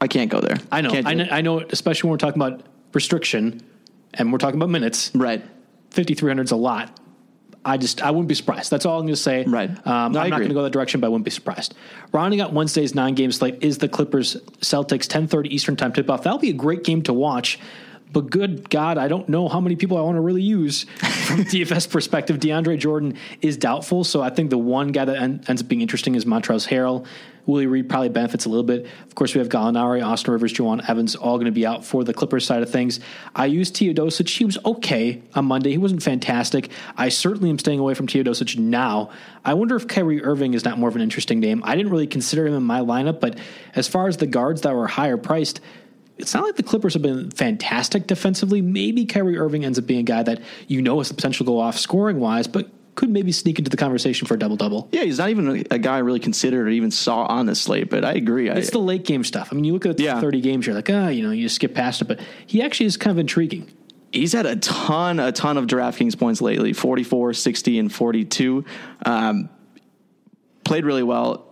I 0.00 0.08
can't 0.08 0.30
go 0.30 0.40
there. 0.40 0.56
I 0.72 0.80
know, 0.80 0.90
I 1.04 1.14
know. 1.14 1.26
I 1.30 1.40
know, 1.42 1.60
especially 1.60 2.08
when 2.08 2.12
we're 2.12 2.18
talking 2.18 2.40
about 2.40 2.62
restriction 2.94 3.62
and 4.14 4.32
we're 4.32 4.38
talking 4.38 4.58
about 4.58 4.70
minutes. 4.70 5.10
Right. 5.14 5.42
5,300 5.90 6.42
is 6.44 6.50
a 6.52 6.56
lot. 6.56 6.98
I 7.62 7.76
just 7.76 8.00
I 8.02 8.10
wouldn't 8.10 8.28
be 8.28 8.34
surprised. 8.34 8.70
That's 8.70 8.86
all 8.86 8.98
I'm 8.98 9.02
going 9.04 9.14
to 9.14 9.20
say. 9.20 9.44
Right. 9.44 9.68
Um, 9.86 10.12
No, 10.12 10.20
I'm 10.20 10.30
not 10.30 10.38
going 10.38 10.48
to 10.48 10.54
go 10.54 10.62
that 10.62 10.72
direction, 10.72 11.00
but 11.00 11.08
I 11.08 11.10
wouldn't 11.10 11.26
be 11.26 11.30
surprised. 11.30 11.74
Rounding 12.10 12.40
out 12.40 12.54
Wednesday's 12.54 12.94
nine 12.94 13.14
game 13.14 13.32
slate 13.32 13.62
is 13.62 13.78
the 13.78 13.88
Clippers 13.88 14.36
Celtics 14.60 15.06
10:30 15.06 15.48
Eastern 15.48 15.76
time 15.76 15.92
tip 15.92 16.08
off. 16.08 16.22
That'll 16.22 16.38
be 16.38 16.48
a 16.50 16.54
great 16.54 16.84
game 16.84 17.02
to 17.02 17.12
watch. 17.12 17.58
But 18.12 18.30
good 18.30 18.68
God, 18.70 18.98
I 18.98 19.08
don't 19.08 19.28
know 19.28 19.48
how 19.48 19.60
many 19.60 19.76
people 19.76 19.96
I 19.96 20.00
want 20.00 20.16
to 20.16 20.20
really 20.20 20.42
use 20.42 20.84
from 20.84 21.44
DFS 21.44 21.88
perspective. 21.90 22.38
DeAndre 22.38 22.78
Jordan 22.78 23.16
is 23.40 23.56
doubtful, 23.56 24.04
so 24.04 24.20
I 24.20 24.30
think 24.30 24.50
the 24.50 24.58
one 24.58 24.88
guy 24.88 25.04
that 25.04 25.16
en- 25.16 25.44
ends 25.46 25.62
up 25.62 25.68
being 25.68 25.80
interesting 25.80 26.14
is 26.14 26.24
Montrezl 26.24 26.68
Harrell. 26.68 27.06
Willie 27.46 27.66
Reed 27.66 27.88
probably 27.88 28.08
benefits 28.08 28.44
a 28.44 28.48
little 28.48 28.64
bit. 28.64 28.86
Of 29.06 29.14
course, 29.14 29.34
we 29.34 29.38
have 29.38 29.48
Gallinari, 29.48 30.04
Austin 30.04 30.32
Rivers, 30.32 30.52
Jawan 30.52 30.88
Evans, 30.88 31.16
all 31.16 31.36
going 31.36 31.46
to 31.46 31.52
be 31.52 31.66
out 31.66 31.84
for 31.84 32.04
the 32.04 32.12
Clippers 32.12 32.44
side 32.44 32.62
of 32.62 32.70
things. 32.70 33.00
I 33.34 33.46
used 33.46 33.74
Teodosic. 33.74 34.28
He 34.28 34.44
was 34.44 34.58
okay 34.64 35.22
on 35.34 35.46
Monday. 35.46 35.70
He 35.70 35.78
wasn't 35.78 36.02
fantastic. 36.02 36.70
I 36.96 37.08
certainly 37.08 37.50
am 37.50 37.58
staying 37.58 37.78
away 37.78 37.94
from 37.94 38.06
Teodosic 38.06 38.58
now. 38.58 39.10
I 39.44 39.54
wonder 39.54 39.76
if 39.76 39.88
Kyrie 39.88 40.22
Irving 40.22 40.54
is 40.54 40.64
not 40.64 40.78
more 40.78 40.88
of 40.88 40.96
an 40.96 41.02
interesting 41.02 41.40
name. 41.40 41.62
I 41.64 41.76
didn't 41.76 41.92
really 41.92 42.06
consider 42.06 42.46
him 42.46 42.54
in 42.54 42.62
my 42.62 42.80
lineup, 42.80 43.20
but 43.20 43.38
as 43.74 43.88
far 43.88 44.08
as 44.08 44.18
the 44.18 44.26
guards 44.26 44.60
that 44.62 44.74
were 44.74 44.86
higher 44.86 45.16
priced, 45.16 45.60
it's 46.20 46.34
not 46.34 46.44
like 46.44 46.56
the 46.56 46.62
Clippers 46.62 46.94
have 46.94 47.02
been 47.02 47.30
fantastic 47.30 48.06
defensively. 48.06 48.60
Maybe 48.60 49.06
Kyrie 49.06 49.38
Irving 49.38 49.64
ends 49.64 49.78
up 49.78 49.86
being 49.86 50.00
a 50.00 50.04
guy 50.04 50.22
that 50.22 50.40
you 50.68 50.82
know 50.82 50.98
has 50.98 51.08
the 51.08 51.14
potential 51.14 51.44
to 51.44 51.50
go 51.52 51.58
off 51.58 51.78
scoring 51.78 52.20
wise, 52.20 52.46
but 52.46 52.70
could 52.96 53.08
maybe 53.10 53.32
sneak 53.32 53.58
into 53.58 53.70
the 53.70 53.76
conversation 53.76 54.26
for 54.26 54.34
a 54.34 54.38
double 54.38 54.56
double. 54.56 54.88
Yeah, 54.92 55.04
he's 55.04 55.18
not 55.18 55.30
even 55.30 55.64
a, 55.70 55.78
guy 55.78 55.96
I 55.96 55.98
really 56.00 56.20
considered 56.20 56.66
or 56.66 56.70
even 56.70 56.90
saw 56.90 57.24
on 57.24 57.46
the 57.46 57.54
slate, 57.54 57.88
but 57.88 58.04
I 58.04 58.12
agree. 58.14 58.50
I, 58.50 58.54
It's 58.56 58.70
the 58.70 58.78
late 58.78 59.04
game 59.04 59.24
stuff. 59.24 59.48
I 59.50 59.54
mean, 59.54 59.64
you 59.64 59.72
look 59.72 59.86
at 59.86 59.96
the 59.96 60.02
Yeah. 60.02 60.20
30 60.20 60.40
games, 60.40 60.66
you're 60.66 60.74
like, 60.74 60.90
ah, 60.90 61.08
you 61.08 61.22
know, 61.22 61.30
you 61.30 61.44
just 61.44 61.54
skip 61.54 61.72
past 61.74 62.02
it, 62.02 62.08
but 62.08 62.20
he 62.46 62.62
actually 62.62 62.86
is 62.86 62.96
kind 62.96 63.12
of 63.12 63.18
intriguing. 63.18 63.70
he's 64.12 64.32
had 64.32 64.44
a 64.44 64.56
ton, 64.56 65.18
a 65.20 65.32
ton 65.32 65.56
of 65.56 65.66
DraftKings 65.66 66.18
points 66.18 66.42
lately 66.42 66.72
44, 66.74 67.32
60, 67.32 67.78
and 67.78 67.92
42. 67.92 68.64
Um, 69.06 69.48
played 70.64 70.84
really 70.84 71.04
well. 71.04 71.46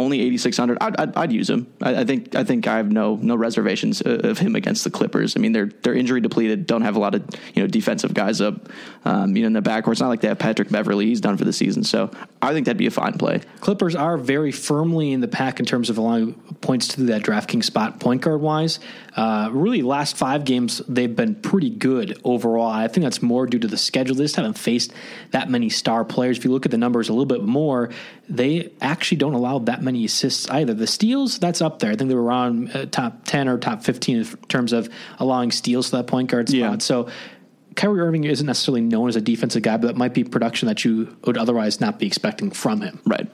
Only 0.00 0.10
only 0.10 0.26
8600. 0.26 0.78
I'd, 0.80 1.00
I'd, 1.00 1.16
I'd 1.16 1.32
use 1.32 1.48
him. 1.48 1.72
I, 1.80 2.00
I, 2.00 2.04
think 2.04 2.34
I 2.34 2.44
think 2.44 2.66
I 2.66 2.76
have 2.76 2.90
no 2.90 3.16
no 3.16 3.36
reservations 3.36 4.02
of 4.04 4.38
him 4.38 4.56
against 4.56 4.84
the 4.84 4.90
Clippers. 4.90 5.36
I 5.36 5.40
mean, 5.40 5.52
they're 5.52 5.70
they're 5.82 5.94
injury 5.94 6.20
depleted, 6.20 6.66
don't 6.66 6.82
have 6.82 6.96
a 6.96 6.98
lot 6.98 7.14
of 7.14 7.22
you 7.54 7.62
know 7.62 7.68
defensive 7.68 8.12
guys 8.12 8.40
up, 8.40 8.68
um, 9.04 9.36
you 9.36 9.42
know, 9.42 9.46
in 9.46 9.52
the 9.52 9.62
backcourt. 9.62 9.92
It's 9.92 10.00
not 10.00 10.08
like 10.08 10.20
they 10.20 10.28
have 10.28 10.38
Patrick 10.38 10.68
Beverley 10.68 11.06
He's 11.06 11.20
done 11.20 11.36
for 11.36 11.44
the 11.44 11.52
season, 11.52 11.84
so 11.84 12.10
I 12.42 12.52
think 12.52 12.66
that'd 12.66 12.76
be 12.76 12.86
a 12.86 12.90
fine 12.90 13.14
play. 13.14 13.40
Clippers 13.60 13.94
are 13.94 14.16
very 14.16 14.52
firmly 14.52 15.12
in 15.12 15.20
the 15.20 15.28
pack 15.28 15.60
in 15.60 15.66
terms 15.66 15.90
of 15.90 15.98
allowing 15.98 16.34
points 16.60 16.88
to 16.88 17.02
that 17.04 17.22
DraftKings 17.22 17.64
spot 17.64 18.00
point 18.00 18.22
guard 18.22 18.40
wise. 18.40 18.80
Uh, 19.16 19.48
really, 19.52 19.82
last 19.82 20.16
five 20.16 20.44
games 20.44 20.82
they've 20.88 21.14
been 21.14 21.34
pretty 21.34 21.70
good 21.70 22.20
overall. 22.24 22.70
I 22.70 22.88
think 22.88 23.04
that's 23.04 23.22
more 23.22 23.46
due 23.46 23.58
to 23.58 23.68
the 23.68 23.76
schedule. 23.76 24.14
They 24.14 24.24
just 24.24 24.36
haven't 24.36 24.58
faced 24.58 24.92
that 25.30 25.48
many 25.48 25.68
star 25.68 26.04
players. 26.04 26.38
If 26.38 26.44
you 26.44 26.50
look 26.50 26.64
at 26.64 26.70
the 26.70 26.78
numbers 26.78 27.08
a 27.08 27.12
little 27.12 27.26
bit 27.26 27.42
more, 27.42 27.90
they 28.28 28.72
actually 28.80 29.18
don't 29.18 29.34
allow 29.34 29.58
that 29.58 29.82
many 29.82 29.89
assists 29.96 30.48
either. 30.50 30.74
The 30.74 30.86
steals, 30.86 31.38
that's 31.38 31.60
up 31.60 31.78
there. 31.78 31.90
I 31.90 31.96
think 31.96 32.08
they 32.08 32.14
were 32.14 32.22
around 32.22 32.74
uh, 32.74 32.86
top 32.86 33.24
10 33.24 33.48
or 33.48 33.58
top 33.58 33.82
15 33.82 34.16
in 34.16 34.24
terms 34.48 34.72
of 34.72 34.88
allowing 35.18 35.50
steals 35.50 35.90
to 35.90 35.96
that 35.96 36.06
point 36.06 36.30
guard 36.30 36.48
spot. 36.48 36.58
Yeah. 36.58 36.78
So 36.78 37.08
Kyrie 37.76 38.00
Irving 38.00 38.24
isn't 38.24 38.46
necessarily 38.46 38.80
known 38.80 39.08
as 39.08 39.16
a 39.16 39.20
defensive 39.20 39.62
guy, 39.62 39.76
but 39.76 39.86
that 39.88 39.96
might 39.96 40.14
be 40.14 40.24
production 40.24 40.68
that 40.68 40.84
you 40.84 41.16
would 41.24 41.38
otherwise 41.38 41.80
not 41.80 41.98
be 41.98 42.06
expecting 42.06 42.50
from 42.50 42.80
him. 42.80 43.00
Right. 43.06 43.28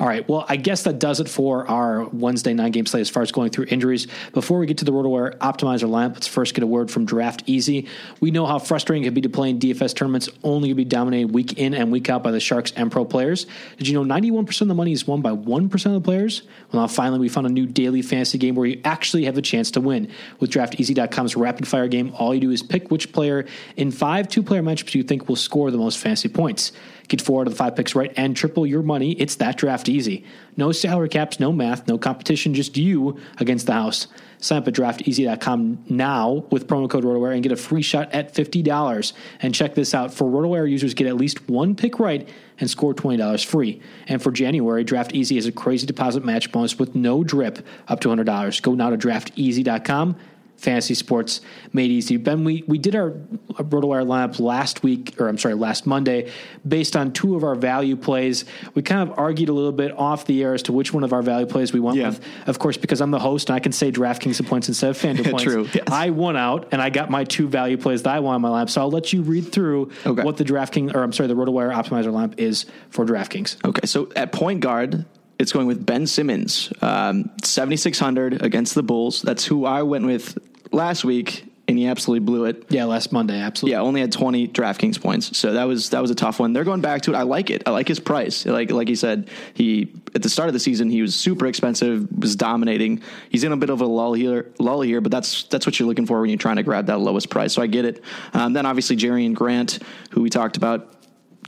All 0.00 0.06
right. 0.06 0.28
Well, 0.28 0.46
I 0.48 0.54
guess 0.54 0.84
that 0.84 1.00
does 1.00 1.18
it 1.18 1.28
for 1.28 1.68
our 1.68 2.04
Wednesday 2.04 2.54
nine 2.54 2.70
game 2.70 2.86
slate 2.86 3.00
as 3.00 3.10
far 3.10 3.22
as 3.22 3.32
going 3.32 3.50
through 3.50 3.66
injuries. 3.68 4.06
Before 4.32 4.60
we 4.60 4.66
get 4.66 4.78
to 4.78 4.84
the 4.84 4.92
RotoWire 4.92 5.38
Optimizer 5.38 5.88
lineup, 5.88 6.14
let's 6.14 6.28
first 6.28 6.54
get 6.54 6.62
a 6.62 6.68
word 6.68 6.88
from 6.88 7.04
Draft 7.04 7.42
Easy. 7.46 7.88
We 8.20 8.30
know 8.30 8.46
how 8.46 8.60
frustrating 8.60 9.02
it 9.02 9.06
can 9.06 9.14
be 9.14 9.22
to 9.22 9.28
play 9.28 9.50
in 9.50 9.58
DFS 9.58 9.96
tournaments 9.96 10.28
only 10.44 10.68
to 10.68 10.76
be 10.76 10.84
dominated 10.84 11.34
week 11.34 11.54
in 11.58 11.74
and 11.74 11.90
week 11.90 12.08
out 12.08 12.22
by 12.22 12.30
the 12.30 12.38
Sharks 12.38 12.72
and 12.76 12.92
pro 12.92 13.04
players. 13.04 13.46
Did 13.76 13.88
you 13.88 14.00
know 14.00 14.14
91% 14.14 14.60
of 14.60 14.68
the 14.68 14.74
money 14.74 14.92
is 14.92 15.04
won 15.04 15.20
by 15.20 15.30
1% 15.30 15.86
of 15.86 15.92
the 15.92 16.00
players? 16.00 16.42
Well, 16.70 16.82
now 16.82 16.86
finally 16.86 17.18
we 17.18 17.28
found 17.28 17.48
a 17.48 17.50
new 17.50 17.66
daily 17.66 18.02
fantasy 18.02 18.38
game 18.38 18.54
where 18.54 18.66
you 18.66 18.80
actually 18.84 19.24
have 19.24 19.36
a 19.36 19.42
chance 19.42 19.72
to 19.72 19.80
win. 19.80 20.12
With 20.38 20.50
DraftEasy.com's 20.50 21.34
rapid 21.34 21.66
fire 21.66 21.88
game, 21.88 22.12
all 22.14 22.32
you 22.32 22.40
do 22.40 22.52
is 22.52 22.62
pick 22.62 22.92
which 22.92 23.10
player 23.10 23.46
in 23.76 23.90
five 23.90 24.28
two 24.28 24.44
player 24.44 24.62
matchups 24.62 24.94
you 24.94 25.02
think 25.02 25.28
will 25.28 25.34
score 25.34 25.72
the 25.72 25.78
most 25.78 25.98
fantasy 25.98 26.28
points. 26.28 26.70
Get 27.08 27.22
four 27.22 27.40
out 27.40 27.46
of 27.46 27.54
the 27.54 27.56
five 27.56 27.74
picks 27.74 27.94
right 27.94 28.12
and 28.16 28.36
triple 28.36 28.66
your 28.66 28.82
money. 28.82 29.12
It's 29.12 29.36
that 29.36 29.56
draft 29.56 29.88
easy. 29.88 30.24
No 30.56 30.72
salary 30.72 31.08
caps, 31.08 31.40
no 31.40 31.52
math, 31.52 31.88
no 31.88 31.96
competition, 31.96 32.52
just 32.52 32.76
you 32.76 33.18
against 33.38 33.66
the 33.66 33.72
house. 33.72 34.08
Sign 34.40 34.58
up 34.58 34.68
at 34.68 34.74
drafteasy.com 34.74 35.84
now 35.88 36.44
with 36.50 36.66
promo 36.66 36.88
code 36.88 37.04
RotoWire 37.04 37.32
and 37.32 37.42
get 37.42 37.50
a 37.50 37.56
free 37.56 37.82
shot 37.82 38.12
at 38.12 38.34
$50. 38.34 39.12
And 39.40 39.54
check 39.54 39.74
this 39.74 39.94
out 39.94 40.12
for 40.12 40.24
RotoWire 40.24 40.70
users, 40.70 40.94
get 40.94 41.06
at 41.06 41.16
least 41.16 41.48
one 41.48 41.74
pick 41.74 41.98
right 41.98 42.28
and 42.60 42.68
score 42.68 42.94
$20 42.94 43.44
free. 43.44 43.80
And 44.06 44.22
for 44.22 44.30
January, 44.30 44.84
Draft 44.84 45.14
Easy 45.14 45.36
has 45.36 45.46
a 45.46 45.52
crazy 45.52 45.86
deposit 45.86 46.24
match 46.24 46.52
bonus 46.52 46.78
with 46.78 46.94
no 46.94 47.24
drip 47.24 47.66
up 47.88 48.00
to 48.00 48.08
$100. 48.08 48.62
Go 48.62 48.74
now 48.74 48.90
to 48.90 48.98
drafteasy.com 48.98 50.16
fantasy 50.58 50.94
sports 50.94 51.40
made 51.72 51.90
easy. 51.90 52.16
Ben, 52.16 52.44
we, 52.44 52.64
we 52.66 52.78
did 52.78 52.94
our 52.96 53.12
RotoWire 53.52 54.04
lineup 54.04 54.38
last 54.40 54.82
week, 54.82 55.14
or 55.20 55.28
I'm 55.28 55.38
sorry, 55.38 55.54
last 55.54 55.86
Monday, 55.86 56.30
based 56.66 56.96
on 56.96 57.12
two 57.12 57.36
of 57.36 57.44
our 57.44 57.54
value 57.54 57.96
plays. 57.96 58.44
We 58.74 58.82
kind 58.82 59.08
of 59.08 59.18
argued 59.18 59.48
a 59.48 59.52
little 59.52 59.72
bit 59.72 59.92
off 59.96 60.26
the 60.26 60.42
air 60.42 60.54
as 60.54 60.62
to 60.64 60.72
which 60.72 60.92
one 60.92 61.04
of 61.04 61.12
our 61.12 61.22
value 61.22 61.46
plays 61.46 61.72
we 61.72 61.80
went 61.80 61.96
Yeah. 61.96 62.08
with. 62.10 62.20
Of 62.46 62.58
course, 62.58 62.76
because 62.76 63.00
I'm 63.00 63.10
the 63.12 63.18
host 63.20 63.48
and 63.48 63.56
I 63.56 63.60
can 63.60 63.72
say 63.72 63.90
DraftKings 63.92 64.44
points 64.46 64.68
instead 64.68 64.90
of 64.90 64.98
FanDuel 65.00 65.30
points. 65.30 65.44
True, 65.44 65.68
yes. 65.72 65.84
I 65.88 66.10
won 66.10 66.36
out 66.36 66.68
and 66.72 66.82
I 66.82 66.90
got 66.90 67.08
my 67.10 67.24
two 67.24 67.48
value 67.48 67.76
plays 67.76 68.02
that 68.02 68.14
I 68.14 68.20
want 68.20 68.36
in 68.36 68.42
my 68.42 68.48
lineup. 68.48 68.68
So 68.70 68.80
I'll 68.80 68.90
let 68.90 69.12
you 69.12 69.22
read 69.22 69.52
through 69.52 69.90
Okay. 70.04 70.22
what 70.22 70.36
the 70.36 70.44
DraftKings, 70.44 70.94
or 70.94 71.02
I'm 71.02 71.12
sorry, 71.12 71.28
the 71.28 71.36
RotoWire 71.36 71.72
Optimizer 71.72 72.12
lineup 72.12 72.38
is 72.38 72.66
for 72.90 73.06
DraftKings. 73.06 73.64
Okay, 73.64 73.86
so 73.86 74.10
at 74.16 74.32
point 74.32 74.60
guard, 74.60 75.04
it's 75.38 75.52
going 75.52 75.68
with 75.68 75.86
Ben 75.86 76.06
Simmons, 76.08 76.72
um, 76.82 77.30
7,600 77.44 78.42
against 78.42 78.74
the 78.74 78.82
Bulls. 78.82 79.22
That's 79.22 79.44
who 79.44 79.64
I 79.66 79.82
went 79.82 80.04
with 80.04 80.36
last 80.72 81.04
week, 81.04 81.44
and 81.68 81.78
he 81.78 81.86
absolutely 81.86 82.24
blew 82.24 82.46
it. 82.46 82.64
Yeah, 82.70 82.84
last 82.86 83.12
Monday, 83.12 83.38
absolutely. 83.38 83.72
Yeah, 83.72 83.82
only 83.82 84.00
had 84.00 84.10
20 84.10 84.48
DraftKings 84.48 85.00
points. 85.00 85.36
So 85.36 85.52
that 85.52 85.64
was 85.64 85.90
that 85.90 86.00
was 86.00 86.10
a 86.10 86.14
tough 86.14 86.40
one. 86.40 86.54
They're 86.54 86.64
going 86.64 86.80
back 86.80 87.02
to 87.02 87.12
it. 87.12 87.16
I 87.16 87.22
like 87.22 87.50
it. 87.50 87.62
I 87.66 87.70
like 87.70 87.86
his 87.86 88.00
price. 88.00 88.46
Like 88.46 88.70
like 88.70 88.88
he 88.88 88.94
said, 88.94 89.28
he 89.52 89.92
at 90.14 90.22
the 90.22 90.30
start 90.30 90.48
of 90.48 90.54
the 90.54 90.60
season 90.60 90.88
he 90.88 91.02
was 91.02 91.14
super 91.14 91.46
expensive, 91.46 92.08
was 92.18 92.36
dominating. 92.36 93.02
He's 93.28 93.44
in 93.44 93.52
a 93.52 93.56
bit 93.56 93.68
of 93.68 93.82
a 93.82 93.86
lull 93.86 94.14
here, 94.14 94.50
lull 94.58 94.80
here, 94.80 95.02
but 95.02 95.12
that's 95.12 95.44
that's 95.44 95.66
what 95.66 95.78
you're 95.78 95.88
looking 95.88 96.06
for 96.06 96.20
when 96.20 96.30
you're 96.30 96.38
trying 96.38 96.56
to 96.56 96.62
grab 96.62 96.86
that 96.86 97.00
lowest 97.00 97.28
price. 97.28 97.52
So 97.52 97.60
I 97.60 97.66
get 97.66 97.84
it. 97.84 98.02
Um, 98.32 98.54
then 98.54 98.64
obviously 98.64 98.96
Jerian 98.96 99.34
Grant, 99.34 99.78
who 100.10 100.22
we 100.22 100.30
talked 100.30 100.56
about. 100.56 100.94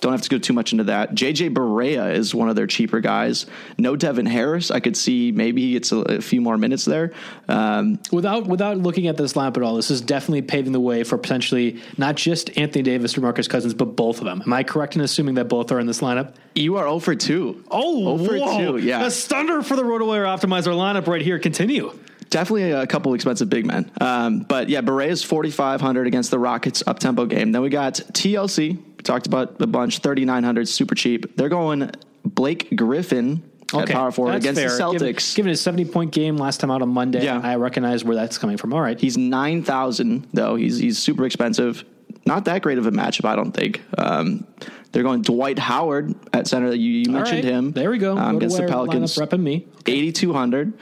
Don't 0.01 0.13
have 0.13 0.23
to 0.23 0.29
go 0.29 0.39
too 0.39 0.53
much 0.53 0.73
into 0.73 0.85
that. 0.85 1.15
JJ 1.15 1.55
Barea 1.55 2.15
is 2.15 2.35
one 2.35 2.49
of 2.49 2.57
their 2.57 2.67
cheaper 2.67 3.01
guys. 3.01 3.47
No 3.79 3.97
Devin 3.97 4.27
Harris. 4.27 4.71
I 4.71 4.81
could 4.81 4.97
see 4.97 5.31
maybe 5.33 5.63
he 5.63 5.73
gets 5.73 5.93
a, 5.93 5.99
a 5.99 6.21
few 6.21 6.41
more 6.41 6.57
minutes 6.57 6.85
there. 6.85 7.13
Um, 7.49 7.99
Without 8.11 8.47
without 8.47 8.79
looking 8.79 9.07
at 9.07 9.17
this 9.17 9.35
lineup 9.35 9.57
at 9.57 9.63
all, 9.63 9.77
this 9.77 9.91
is 9.91 10.01
definitely 10.01 10.43
paving 10.43 10.73
the 10.73 10.81
way 10.81 11.05
for 11.05 11.19
potentially 11.19 11.81
not 11.99 12.17
just 12.17 12.57
Anthony 12.59 12.83
Davis 12.83 13.17
or 13.17 13.21
Marcus 13.21 13.47
Cousins, 13.49 13.75
but 13.75 13.97
both 13.97 14.19
of 14.19 14.25
them. 14.25 14.43
Am 14.45 14.53
I 14.53 14.63
correct 14.63 14.97
in 14.97 15.03
assuming 15.03 15.35
that 15.37 15.49
both 15.49 15.71
are 15.73 15.79
in 15.79 15.87
this 15.87 16.01
lineup? 16.01 16.35
you 16.55 16.77
are 16.77 16.85
0 16.85 16.99
for 16.99 17.15
2. 17.15 17.65
Oh, 17.71 18.17
0 18.19 18.29
for 18.29 18.39
whoa. 18.39 18.79
2. 18.79 18.85
Yeah. 18.87 19.05
a 19.07 19.11
stunner 19.11 19.63
for 19.63 19.77
the 19.77 19.83
RotoWire 19.83 20.25
Optimizer 20.27 20.75
lineup 20.75 21.07
right 21.07 21.23
here. 21.23 21.39
Continue. 21.39 21.97
Definitely 22.29 22.71
a 22.73 22.87
couple 22.87 23.13
expensive 23.15 23.49
big 23.51 23.67
men. 23.67 23.91
Um, 24.01 24.41
but 24.41 24.69
yeah, 24.69 24.83
Barea's 24.83 25.23
4,500 25.25 26.07
against 26.07 26.31
the 26.31 26.39
Rockets 26.39 26.83
up 26.87 26.99
tempo 27.01 27.27
game. 27.27 27.51
Then 27.53 27.61
we 27.63 27.71
got 27.71 27.95
TLC. 27.95 28.79
We 29.01 29.03
talked 29.03 29.27
about 29.27 29.59
a 29.63 29.67
bunch, 29.67 30.01
3,900, 30.01 30.69
super 30.69 30.95
cheap. 30.95 31.35
They're 31.35 31.49
going 31.49 31.91
Blake 32.23 32.77
Griffin 32.77 33.43
at 33.75 33.89
power 33.89 34.11
forward 34.13 34.35
against 34.35 34.61
fair. 34.61 34.69
the 34.69 34.77
Celtics. 34.83 35.35
given 35.35 35.49
his 35.49 35.59
seventy 35.63 35.87
point 35.87 36.13
game 36.13 36.37
last 36.37 36.61
time 36.61 36.71
out 36.71 36.83
on 36.83 36.91
Monday, 36.91 37.25
Yeah. 37.25 37.41
I 37.43 37.57
recognize 37.57 38.05
where 38.05 38.15
that's 38.15 38.37
coming 38.37 38.59
from. 38.59 38.75
All 38.75 38.83
right, 38.83 39.01
He's 39.01 39.17
9,000 39.17 40.27
though. 40.35 40.55
He's, 40.57 40.77
he's 40.77 40.99
super 40.99 41.25
expensive. 41.25 41.83
Not 42.27 42.45
that 42.45 42.61
great 42.61 42.77
of 42.77 42.87
a 42.87 42.91
matchup, 42.91 43.25
I 43.25 43.37
don't 43.37 43.53
think. 43.53 43.81
Um, 43.97 44.47
they're 44.93 45.03
going 45.03 45.23
Dwight 45.23 45.59
Howard 45.59 46.15
at 46.35 46.47
center. 46.47 46.75
You, 46.75 46.91
you 46.91 47.11
mentioned 47.11 47.45
right. 47.45 47.55
him. 47.55 47.73
There 47.73 47.91
we 47.91 47.97
go. 47.97 48.19
Um, 48.19 48.37
against 48.37 48.59
the 48.59 48.67
Pelicans. 48.67 49.15
repping 49.17 49.41
me. 49.41 49.67
8,200. 49.87 50.75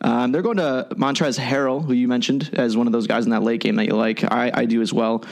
Um, 0.00 0.30
they're 0.30 0.42
going 0.42 0.58
to 0.58 0.86
Montrezl 0.92 1.40
Harrell, 1.40 1.84
who 1.84 1.92
you 1.92 2.06
mentioned 2.06 2.50
as 2.52 2.76
one 2.76 2.86
of 2.86 2.92
those 2.92 3.06
guys 3.06 3.24
in 3.24 3.30
that 3.32 3.42
late 3.42 3.60
game 3.60 3.76
that 3.76 3.86
you 3.86 3.96
like. 3.96 4.24
I, 4.24 4.50
I 4.54 4.64
do 4.66 4.80
as 4.82 4.92
well. 4.92 5.24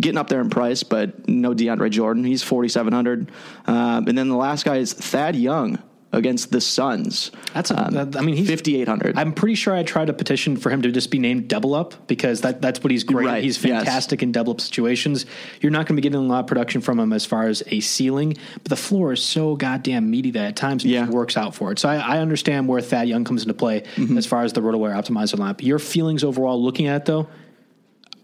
Getting 0.00 0.18
up 0.18 0.28
there 0.28 0.40
in 0.42 0.50
price, 0.50 0.82
but 0.82 1.26
no 1.28 1.54
DeAndre 1.54 1.90
Jordan. 1.90 2.22
He's 2.24 2.42
4,700. 2.42 3.30
Um, 3.66 4.06
and 4.08 4.16
then 4.18 4.28
the 4.28 4.36
last 4.36 4.64
guy 4.64 4.76
is 4.76 4.92
Thad 4.92 5.34
Young 5.36 5.78
against 6.12 6.50
the 6.52 6.60
Suns. 6.60 7.30
That's 7.52 7.70
a, 7.70 7.82
Um, 7.86 8.12
I 8.16 8.20
mean 8.22 8.36
he's 8.36 8.48
5,800. 8.48 9.18
I'm 9.18 9.32
pretty 9.32 9.54
sure 9.54 9.74
I 9.74 9.82
tried 9.82 10.06
to 10.06 10.12
petition 10.12 10.56
for 10.56 10.70
him 10.70 10.82
to 10.82 10.92
just 10.92 11.10
be 11.10 11.18
named 11.18 11.48
double 11.48 11.74
up 11.74 12.06
because 12.06 12.42
that, 12.42 12.62
that's 12.62 12.82
what 12.82 12.90
he's 12.90 13.04
great. 13.04 13.26
at. 13.26 13.30
Right, 13.32 13.42
He's 13.44 13.62
yes. 13.62 13.84
fantastic 13.84 14.22
in 14.22 14.32
double 14.32 14.52
up 14.52 14.60
situations. 14.60 15.26
You're 15.60 15.72
not 15.72 15.80
going 15.86 15.96
to 15.96 16.00
be 16.00 16.02
getting 16.02 16.18
a 16.20 16.22
lot 16.22 16.40
of 16.40 16.46
production 16.46 16.80
from 16.80 16.98
him 17.00 17.12
as 17.12 17.26
far 17.26 17.48
as 17.48 17.62
a 17.66 17.80
ceiling, 17.80 18.36
but 18.54 18.64
the 18.66 18.76
floor 18.76 19.12
is 19.14 19.22
so 19.22 19.56
goddamn 19.56 20.10
meaty 20.10 20.30
that 20.32 20.44
at 20.44 20.56
times 20.56 20.84
it 20.84 20.88
Yeah. 20.88 21.00
just 21.02 21.12
works 21.12 21.36
out 21.36 21.54
for 21.54 21.72
it. 21.72 21.78
So 21.78 21.88
I, 21.88 21.96
I 21.96 22.18
understand 22.18 22.68
where 22.68 22.80
Thad 22.80 23.08
Young 23.08 23.24
comes 23.24 23.42
into 23.42 23.54
play 23.54 23.80
Mm-hmm. 23.96 24.16
as 24.16 24.26
far 24.26 24.42
as 24.44 24.52
the 24.52 24.60
RotoWire 24.62 24.94
optimizer 24.94 25.36
lineup. 25.36 25.62
Your 25.62 25.78
feelings 25.78 26.22
overall 26.22 26.62
looking 26.62 26.86
at 26.86 27.02
it 27.02 27.04
though? 27.06 27.28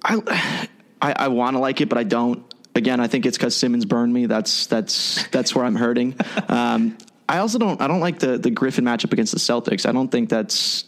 I 0.05 0.69
I, 1.03 1.13
I 1.25 1.29
want 1.29 1.57
to 1.57 1.59
like 1.59 1.81
it, 1.81 1.89
but 1.89 1.99
I 1.99 2.05
don't. 2.05 2.45
Again, 2.75 3.01
I 3.01 3.07
think 3.09 3.27
it's 3.27 3.37
because 3.37 3.55
Simmons 3.55 3.85
burned 3.85 4.15
me. 4.15 4.25
That's 4.27 4.67
that's 4.67 5.27
that's 5.29 5.55
where 5.55 5.65
I'm 5.65 5.77
hurting. 5.77 6.15
Um, 6.49 6.97
I 7.29 7.39
also 7.39 7.59
don't. 7.59 7.81
I 7.81 7.87
don't 7.89 8.01
like 8.01 8.19
the 8.19 8.39
the 8.39 8.51
Griffin 8.51 8.85
matchup 8.85 9.13
against 9.13 9.33
the 9.33 9.39
Celtics. 9.39 9.87
I 9.87 9.93
don't 9.93 10.09
think 10.09 10.29
that's 10.29 10.85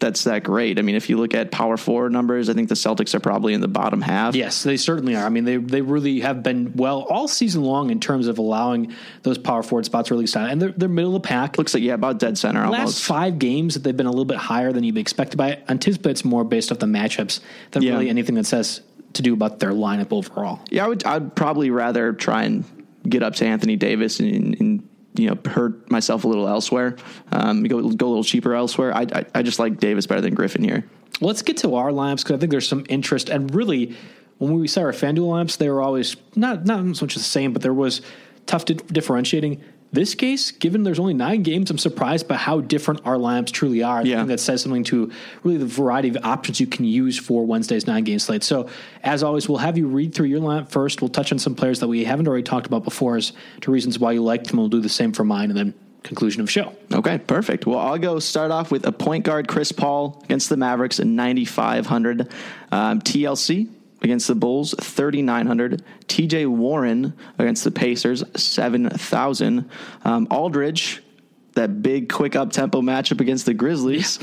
that's 0.00 0.24
that 0.24 0.42
great. 0.42 0.78
I 0.78 0.82
mean, 0.82 0.94
if 0.96 1.10
you 1.10 1.16
look 1.18 1.34
at 1.34 1.50
power 1.52 1.76
forward 1.76 2.10
numbers, 2.12 2.48
I 2.48 2.54
think 2.54 2.68
the 2.70 2.74
Celtics 2.74 3.14
are 3.14 3.20
probably 3.20 3.52
in 3.54 3.60
the 3.60 3.68
bottom 3.68 4.00
half. 4.00 4.34
Yes, 4.34 4.62
they 4.62 4.76
certainly 4.78 5.14
are. 5.14 5.24
I 5.24 5.28
mean, 5.28 5.44
they 5.44 5.58
they 5.58 5.82
really 5.82 6.20
have 6.20 6.42
been 6.42 6.72
well 6.74 7.02
all 7.08 7.28
season 7.28 7.62
long 7.62 7.90
in 7.90 8.00
terms 8.00 8.26
of 8.26 8.38
allowing 8.38 8.94
those 9.22 9.36
power 9.38 9.62
forward 9.62 9.84
spots 9.84 10.10
release 10.10 10.32
down, 10.32 10.48
and 10.50 10.60
they're 10.62 10.72
they're 10.72 10.88
middle 10.88 11.14
of 11.14 11.22
the 11.22 11.28
pack. 11.28 11.58
looks 11.58 11.74
like 11.74 11.82
yeah, 11.82 11.94
about 11.94 12.18
dead 12.18 12.38
center 12.38 12.60
last 12.68 12.78
almost. 12.78 13.04
five 13.04 13.38
games 13.38 13.74
that 13.74 13.80
they've 13.84 13.96
been 13.96 14.06
a 14.06 14.10
little 14.10 14.24
bit 14.24 14.38
higher 14.38 14.72
than 14.72 14.82
you'd 14.82 14.94
be 14.94 15.00
expected 15.00 15.36
by. 15.36 15.58
Anticipate 15.68 16.10
it's 16.10 16.24
more 16.24 16.42
based 16.44 16.72
off 16.72 16.78
the 16.78 16.86
matchups 16.86 17.40
than 17.72 17.82
Yeah. 17.82 17.92
really 17.92 18.08
anything 18.08 18.34
that 18.36 18.46
says 18.46 18.80
to 19.14 19.22
do 19.22 19.32
about 19.34 19.58
their 19.58 19.72
lineup 19.72 20.12
overall. 20.12 20.60
Yeah, 20.70 20.84
I 20.84 20.88
would. 20.88 21.04
I'd 21.04 21.34
probably 21.34 21.70
rather 21.70 22.12
try 22.12 22.44
and 22.44 22.64
get 23.08 23.22
up 23.22 23.34
to 23.36 23.46
Anthony 23.46 23.76
Davis 23.76 24.20
and, 24.20 24.58
and 24.60 24.88
you 25.14 25.28
know 25.28 25.50
hurt 25.50 25.90
myself 25.90 26.24
a 26.24 26.28
little 26.28 26.48
elsewhere. 26.48 26.96
Um, 27.32 27.64
go 27.64 27.90
go 27.90 28.06
a 28.06 28.10
little 28.10 28.24
cheaper 28.24 28.54
elsewhere. 28.54 28.94
I, 28.94 29.06
I 29.12 29.26
I 29.36 29.42
just 29.42 29.58
like 29.58 29.78
Davis 29.78 30.06
better 30.06 30.20
than 30.20 30.34
Griffin 30.34 30.62
here. 30.62 30.84
Let's 31.20 31.42
get 31.42 31.58
to 31.58 31.74
our 31.74 31.90
lineups 31.90 32.18
because 32.18 32.36
I 32.36 32.38
think 32.38 32.50
there's 32.50 32.68
some 32.68 32.86
interest 32.88 33.28
and 33.28 33.54
really 33.54 33.96
when 34.40 34.58
we 34.58 34.68
saw 34.68 34.80
our 34.80 34.92
FanDuel 34.92 35.28
lineups, 35.28 35.58
they 35.58 35.68
were 35.68 35.82
always 35.82 36.16
not 36.34 36.64
not 36.64 36.96
so 36.96 37.04
much 37.04 37.14
the 37.14 37.20
same, 37.20 37.52
but 37.52 37.60
there 37.60 37.74
was 37.74 38.00
tough 38.46 38.64
di- 38.64 38.74
differentiating. 38.74 39.62
This 39.92 40.14
case, 40.14 40.52
given 40.52 40.84
there's 40.84 41.00
only 41.00 41.14
nine 41.14 41.42
games, 41.42 41.68
I'm 41.68 41.76
surprised 41.78 42.28
by 42.28 42.36
how 42.36 42.60
different 42.60 43.00
our 43.04 43.16
lineups 43.16 43.50
truly 43.50 43.82
are. 43.82 43.98
I 43.98 44.02
Yeah. 44.02 44.16
think 44.18 44.28
that 44.28 44.38
says 44.38 44.62
something 44.62 44.84
to 44.84 45.10
really 45.42 45.58
the 45.58 45.66
variety 45.66 46.08
of 46.08 46.18
options 46.22 46.60
you 46.60 46.68
can 46.68 46.84
use 46.84 47.18
for 47.18 47.44
Wednesday's 47.44 47.88
nine 47.88 48.04
game 48.04 48.20
slate. 48.20 48.44
So, 48.44 48.66
as 49.02 49.24
always, 49.24 49.48
we'll 49.48 49.58
have 49.58 49.76
you 49.76 49.88
read 49.88 50.14
through 50.14 50.28
your 50.28 50.40
lineup 50.40 50.68
first. 50.70 51.02
We'll 51.02 51.08
touch 51.08 51.32
on 51.32 51.40
some 51.40 51.56
players 51.56 51.80
that 51.80 51.88
we 51.88 52.04
haven't 52.04 52.28
already 52.28 52.44
talked 52.44 52.66
about 52.66 52.84
before 52.84 53.16
as 53.16 53.32
to 53.62 53.72
reasons 53.72 53.98
why 53.98 54.12
you 54.12 54.22
liked 54.22 54.46
them. 54.48 54.58
We'll 54.58 54.68
do 54.68 54.80
the 54.80 54.88
same 54.88 55.10
for 55.12 55.24
mine, 55.24 55.50
and 55.50 55.58
then 55.58 55.74
conclusion 56.04 56.40
of 56.40 56.48
show. 56.50 56.72
Okay, 56.92 57.18
perfect. 57.18 57.66
Well, 57.66 57.78
I'll 57.78 57.98
go 57.98 58.20
start 58.20 58.50
off 58.52 58.70
with 58.70 58.86
a 58.86 58.92
point 58.92 59.24
guard, 59.24 59.48
Chris 59.48 59.70
Paul, 59.72 60.20
against 60.24 60.48
the 60.48 60.56
Mavericks 60.56 60.98
at 61.00 61.06
9,500. 61.06 62.28
Um, 62.72 63.00
TLC 63.00 63.68
against 64.02 64.28
the 64.28 64.34
Bulls, 64.34 64.74
3,900. 64.80 65.82
TJ 66.08 66.46
Warren 66.46 67.14
against 67.38 67.64
the 67.64 67.70
Pacers, 67.70 68.24
7,000. 68.34 69.70
Um, 70.04 70.26
Aldridge, 70.30 71.02
that 71.54 71.82
big, 71.82 72.08
quick 72.08 72.36
up 72.36 72.50
tempo 72.50 72.80
matchup 72.80 73.20
against 73.20 73.46
the 73.46 73.54
Grizzlies, 73.54 74.18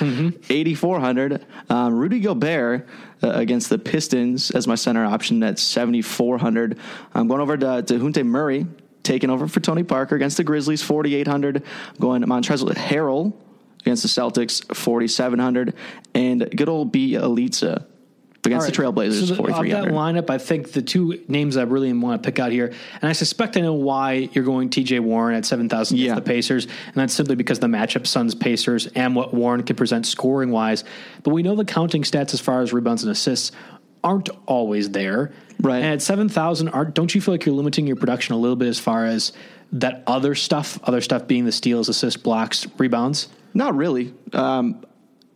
8,400. 0.50 1.46
Um, 1.70 1.94
Rudy 1.94 2.20
Gobert 2.20 2.88
uh, 3.22 3.30
against 3.30 3.70
the 3.70 3.78
Pistons 3.78 4.52
as 4.52 4.68
my 4.68 4.76
center 4.76 5.06
option 5.06 5.44
at 5.44 5.60
7,400. 5.60 6.80
I'm 7.14 7.28
going 7.28 7.42
over 7.42 7.58
to, 7.58 7.66
Dejounte 7.84 8.26
Murray, 8.26 8.66
taking 9.04 9.30
over 9.30 9.48
for 9.48 9.60
Tony 9.60 9.84
Parker 9.84 10.16
against 10.16 10.38
the 10.38 10.44
Grizzlies, 10.44 10.82
4,800. 10.82 11.64
Going 12.00 12.22
to 12.22 12.28
Montrezl 12.28 12.74
Harrell 12.74 13.34
against 13.82 14.04
the 14.04 14.10
Celtics, 14.10 14.64
4,700. 14.76 15.74
And 16.14 16.50
good 16.56 16.70
old 16.70 16.94
Bjelica 16.94 17.86
against 18.48 18.66
All 18.80 18.92
the. 18.92 19.02
Trailblazers, 19.02 19.28
So 19.28 19.36
the- 19.36 19.44
of 19.44 19.68
that 19.68 19.94
lineup, 19.94 20.30
I 20.30 20.38
think 20.38 20.72
the 20.72 20.82
two 20.82 21.20
names 21.28 21.56
I 21.58 21.64
really 21.64 21.94
want 21.94 22.22
to 22.22 22.28
pick 22.28 22.40
out 22.40 22.52
here, 22.52 22.74
and 23.02 23.10
I 23.10 23.14
suspect 23.14 23.56
I 23.58 23.62
know 23.62 23.74
why 23.74 24.30
you're 24.34 24.44
going 24.44 24.70
T.J. 24.70 25.00
Warren 25.00 25.36
at 25.36 25.46
seven 25.46 25.70
thousand 25.70 25.98
against 25.98 26.08
Yeah. 26.10 26.16
the 26.16 26.22
Pacers, 26.22 26.66
and 26.66 26.96
that's 26.96 27.14
simply 27.14 27.36
because 27.36 27.60
the 27.60 27.68
matchup 27.68 28.08
Suns 28.08 28.34
Pacers 28.36 28.88
and 28.88 29.16
what 29.16 29.34
Warren 29.34 29.64
can 29.64 29.76
present 29.76 30.06
scoring 30.08 30.52
wise. 30.52 30.84
But 31.24 31.34
we 31.34 31.44
know 31.44 31.56
the 31.56 31.66
counting 31.66 32.04
stats 32.04 32.34
as 32.34 32.40
far 32.40 32.62
as 32.62 32.74
rebounds 32.74 33.04
and 33.04 33.12
assists 33.12 33.52
aren't 34.04 34.30
always 34.46 34.90
there. 34.92 35.32
Right. 35.62 35.78
And 35.78 35.94
at 35.94 36.02
seven 36.02 36.30
thousand, 36.30 36.70
aren't 36.70 36.94
don't 36.94 37.14
you 37.14 37.22
feel 37.22 37.34
like 37.34 37.46
you're 37.46 37.56
limiting 37.56 37.88
your 37.88 37.96
production 37.96 38.36
a 38.36 38.38
little 38.38 38.56
bit 38.56 38.68
as 38.68 38.80
far 38.80 39.06
as 39.06 39.34
that 39.74 40.04
other 40.08 40.34
stuff, 40.36 40.80
other 40.84 41.02
stuff 41.02 41.28
being 41.28 41.46
the 41.46 41.52
steals, 41.52 41.90
assists, 41.90 42.22
blocks, 42.22 42.68
rebounds? 42.78 43.28
Not 43.54 43.76
really. 43.76 44.14
Um, 44.34 44.84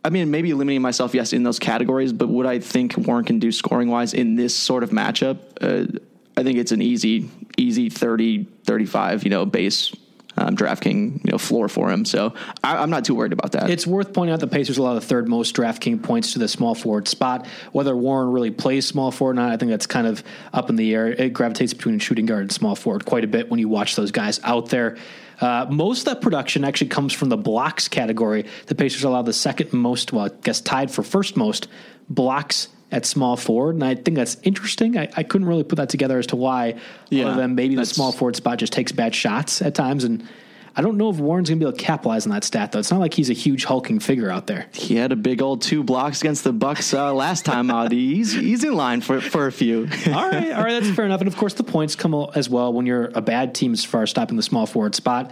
I 0.04 0.10
mean, 0.10 0.30
maybe 0.30 0.52
limiting 0.52 0.82
myself, 0.82 1.14
yes, 1.14 1.32
in 1.32 1.44
those 1.44 1.58
categories, 1.58 2.12
but 2.12 2.28
what 2.28 2.46
I 2.46 2.58
think 2.58 2.96
Warren 2.96 3.24
can 3.24 3.38
do 3.38 3.52
scoring 3.52 3.88
wise 3.88 4.14
in 4.14 4.34
this 4.34 4.54
sort 4.54 4.82
of 4.82 4.90
matchup, 4.90 5.38
uh, 5.60 5.98
I 6.36 6.42
think 6.42 6.58
it's 6.58 6.72
an 6.72 6.82
easy, 6.82 7.30
easy 7.56 7.88
30, 7.88 8.44
35, 8.64 9.22
you 9.22 9.30
know, 9.30 9.46
base 9.46 9.94
um, 10.36 10.56
DraftKings, 10.56 11.24
you 11.24 11.30
know, 11.30 11.38
floor 11.38 11.68
for 11.68 11.90
him. 11.90 12.04
So 12.04 12.34
I, 12.64 12.78
I'm 12.78 12.90
not 12.90 13.04
too 13.04 13.14
worried 13.14 13.32
about 13.32 13.52
that. 13.52 13.70
It's 13.70 13.86
worth 13.86 14.12
pointing 14.12 14.32
out 14.32 14.40
the 14.40 14.46
Pacers 14.46 14.78
allow 14.78 14.94
the 14.94 15.00
third 15.00 15.28
most 15.28 15.54
DraftKings 15.54 16.02
points 16.02 16.32
to 16.32 16.38
the 16.38 16.48
small 16.48 16.74
forward 16.74 17.06
spot. 17.06 17.46
Whether 17.72 17.94
Warren 17.96 18.32
really 18.32 18.50
plays 18.50 18.86
small 18.86 19.10
forward 19.10 19.32
or 19.32 19.42
not, 19.42 19.52
I 19.52 19.56
think 19.56 19.70
that's 19.70 19.86
kind 19.86 20.06
of 20.06 20.24
up 20.52 20.70
in 20.70 20.76
the 20.76 20.94
air. 20.94 21.08
It 21.08 21.32
gravitates 21.32 21.74
between 21.74 21.98
shooting 21.98 22.26
guard 22.26 22.42
and 22.42 22.52
small 22.52 22.74
forward 22.74 23.04
quite 23.04 23.24
a 23.24 23.28
bit 23.28 23.50
when 23.50 23.60
you 23.60 23.68
watch 23.68 23.94
those 23.94 24.10
guys 24.10 24.40
out 24.42 24.70
there. 24.70 24.96
Uh, 25.42 25.66
most 25.68 26.00
of 26.00 26.04
that 26.04 26.20
production 26.22 26.64
actually 26.64 26.86
comes 26.86 27.12
from 27.12 27.28
the 27.28 27.36
blocks 27.36 27.88
category. 27.88 28.46
The 28.66 28.76
Pacers 28.76 29.02
allow 29.02 29.22
the 29.22 29.32
second 29.32 29.72
most, 29.72 30.12
well, 30.12 30.26
I 30.26 30.28
guess 30.42 30.60
tied 30.60 30.90
for 30.90 31.02
first 31.02 31.36
most 31.36 31.66
blocks 32.08 32.68
at 32.92 33.04
small 33.04 33.36
forward, 33.36 33.74
and 33.74 33.82
I 33.82 33.96
think 33.96 34.16
that's 34.16 34.36
interesting. 34.44 34.96
I, 34.96 35.08
I 35.16 35.22
couldn't 35.24 35.48
really 35.48 35.64
put 35.64 35.76
that 35.76 35.88
together 35.88 36.18
as 36.18 36.28
to 36.28 36.36
why, 36.36 36.76
Yeah, 37.10 37.26
other 37.26 37.40
than 37.40 37.54
maybe 37.56 37.74
the 37.74 37.86
small 37.86 38.12
forward 38.12 38.36
spot 38.36 38.58
just 38.58 38.72
takes 38.72 38.92
bad 38.92 39.14
shots 39.14 39.60
at 39.62 39.74
times, 39.74 40.04
and 40.04 40.26
I 40.74 40.82
don't 40.82 40.96
know 40.96 41.10
if 41.10 41.16
Warren's 41.16 41.50
going 41.50 41.58
to 41.60 41.64
be 41.64 41.68
able 41.68 41.76
to 41.76 41.84
capitalize 41.84 42.26
on 42.26 42.32
that 42.32 42.44
stat 42.44 42.72
though. 42.72 42.78
It's 42.78 42.90
not 42.90 43.00
like 43.00 43.14
he's 43.14 43.30
a 43.30 43.34
huge 43.34 43.64
hulking 43.64 43.98
figure 43.98 44.30
out 44.30 44.46
there. 44.46 44.66
he 44.72 44.96
had 44.96 45.12
a 45.12 45.16
big 45.16 45.42
old 45.42 45.62
two 45.62 45.82
blocks 45.82 46.20
against 46.20 46.44
the 46.44 46.52
Bucks 46.52 46.94
uh, 46.94 47.12
last 47.12 47.44
time 47.44 47.70
out. 47.70 47.92
He's 47.92 48.32
he's 48.32 48.64
in 48.64 48.74
line 48.74 49.00
for 49.00 49.20
for 49.20 49.46
a 49.46 49.52
few. 49.52 49.88
all 50.08 50.28
right, 50.28 50.52
all 50.52 50.62
right, 50.62 50.80
that's 50.80 50.94
fair 50.94 51.04
enough. 51.04 51.20
And 51.20 51.28
of 51.28 51.36
course, 51.36 51.54
the 51.54 51.64
points 51.64 51.94
come 51.94 52.14
as 52.34 52.48
well 52.48 52.72
when 52.72 52.86
you're 52.86 53.10
a 53.14 53.20
bad 53.20 53.54
team 53.54 53.72
as 53.72 53.84
far 53.84 54.02
as 54.02 54.10
stopping 54.10 54.36
the 54.36 54.42
small 54.42 54.66
forward 54.66 54.94
spot. 54.94 55.30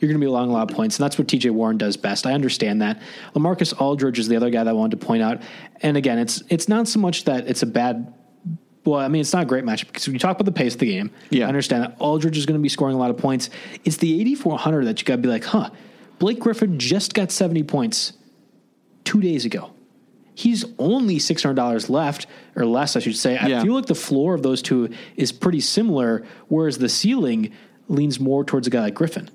You're 0.00 0.08
going 0.08 0.20
to 0.20 0.24
be 0.24 0.28
allowing 0.28 0.50
a 0.50 0.52
lot 0.52 0.68
of 0.68 0.76
points, 0.76 0.98
and 0.98 1.04
that's 1.04 1.16
what 1.16 1.28
TJ 1.28 1.52
Warren 1.52 1.78
does 1.78 1.96
best. 1.96 2.26
I 2.26 2.32
understand 2.32 2.82
that. 2.82 3.00
LaMarcus 3.36 3.80
Aldridge 3.80 4.18
is 4.18 4.26
the 4.26 4.34
other 4.34 4.50
guy 4.50 4.64
that 4.64 4.70
I 4.70 4.72
wanted 4.72 4.98
to 4.98 5.06
point 5.06 5.22
out. 5.22 5.42
And 5.80 5.96
again, 5.96 6.18
it's 6.18 6.42
it's 6.48 6.68
not 6.68 6.88
so 6.88 6.98
much 6.98 7.24
that 7.24 7.46
it's 7.48 7.62
a 7.62 7.66
bad. 7.66 8.12
Well, 8.84 8.98
I 8.98 9.08
mean, 9.08 9.20
it's 9.20 9.32
not 9.32 9.42
a 9.44 9.46
great 9.46 9.64
matchup 9.64 9.86
because 9.86 10.06
when 10.06 10.14
you 10.14 10.18
talk 10.18 10.36
about 10.36 10.44
the 10.44 10.52
pace 10.52 10.74
of 10.74 10.80
the 10.80 10.86
game, 10.86 11.10
Yeah. 11.30 11.44
I 11.44 11.48
understand 11.48 11.84
that 11.84 11.96
Aldridge 12.00 12.36
is 12.36 12.46
going 12.46 12.58
to 12.58 12.62
be 12.62 12.68
scoring 12.68 12.96
a 12.96 12.98
lot 12.98 13.10
of 13.10 13.16
points. 13.16 13.48
It's 13.84 13.98
the 13.98 14.20
8400 14.20 14.86
that 14.86 15.00
you 15.00 15.04
got 15.04 15.16
to 15.16 15.22
be 15.22 15.28
like, 15.28 15.44
huh? 15.44 15.70
Blake 16.18 16.40
Griffin 16.40 16.78
just 16.78 17.14
got 17.14 17.30
70 17.30 17.62
points 17.64 18.12
two 19.04 19.20
days 19.20 19.44
ago. 19.44 19.70
He's 20.34 20.64
only 20.78 21.18
six 21.18 21.42
hundred 21.42 21.56
dollars 21.56 21.90
left, 21.90 22.26
or 22.56 22.64
less, 22.64 22.96
I 22.96 23.00
should 23.00 23.16
say. 23.16 23.36
I 23.38 23.62
feel 23.62 23.74
like 23.74 23.84
the 23.86 23.94
floor 23.94 24.34
of 24.34 24.42
those 24.42 24.62
two 24.62 24.88
is 25.16 25.30
pretty 25.30 25.60
similar, 25.60 26.24
whereas 26.48 26.78
the 26.78 26.88
ceiling 26.88 27.52
leans 27.88 28.18
more 28.18 28.42
towards 28.42 28.66
a 28.66 28.70
guy 28.70 28.80
like 28.80 28.94
Griffin. 28.94 29.28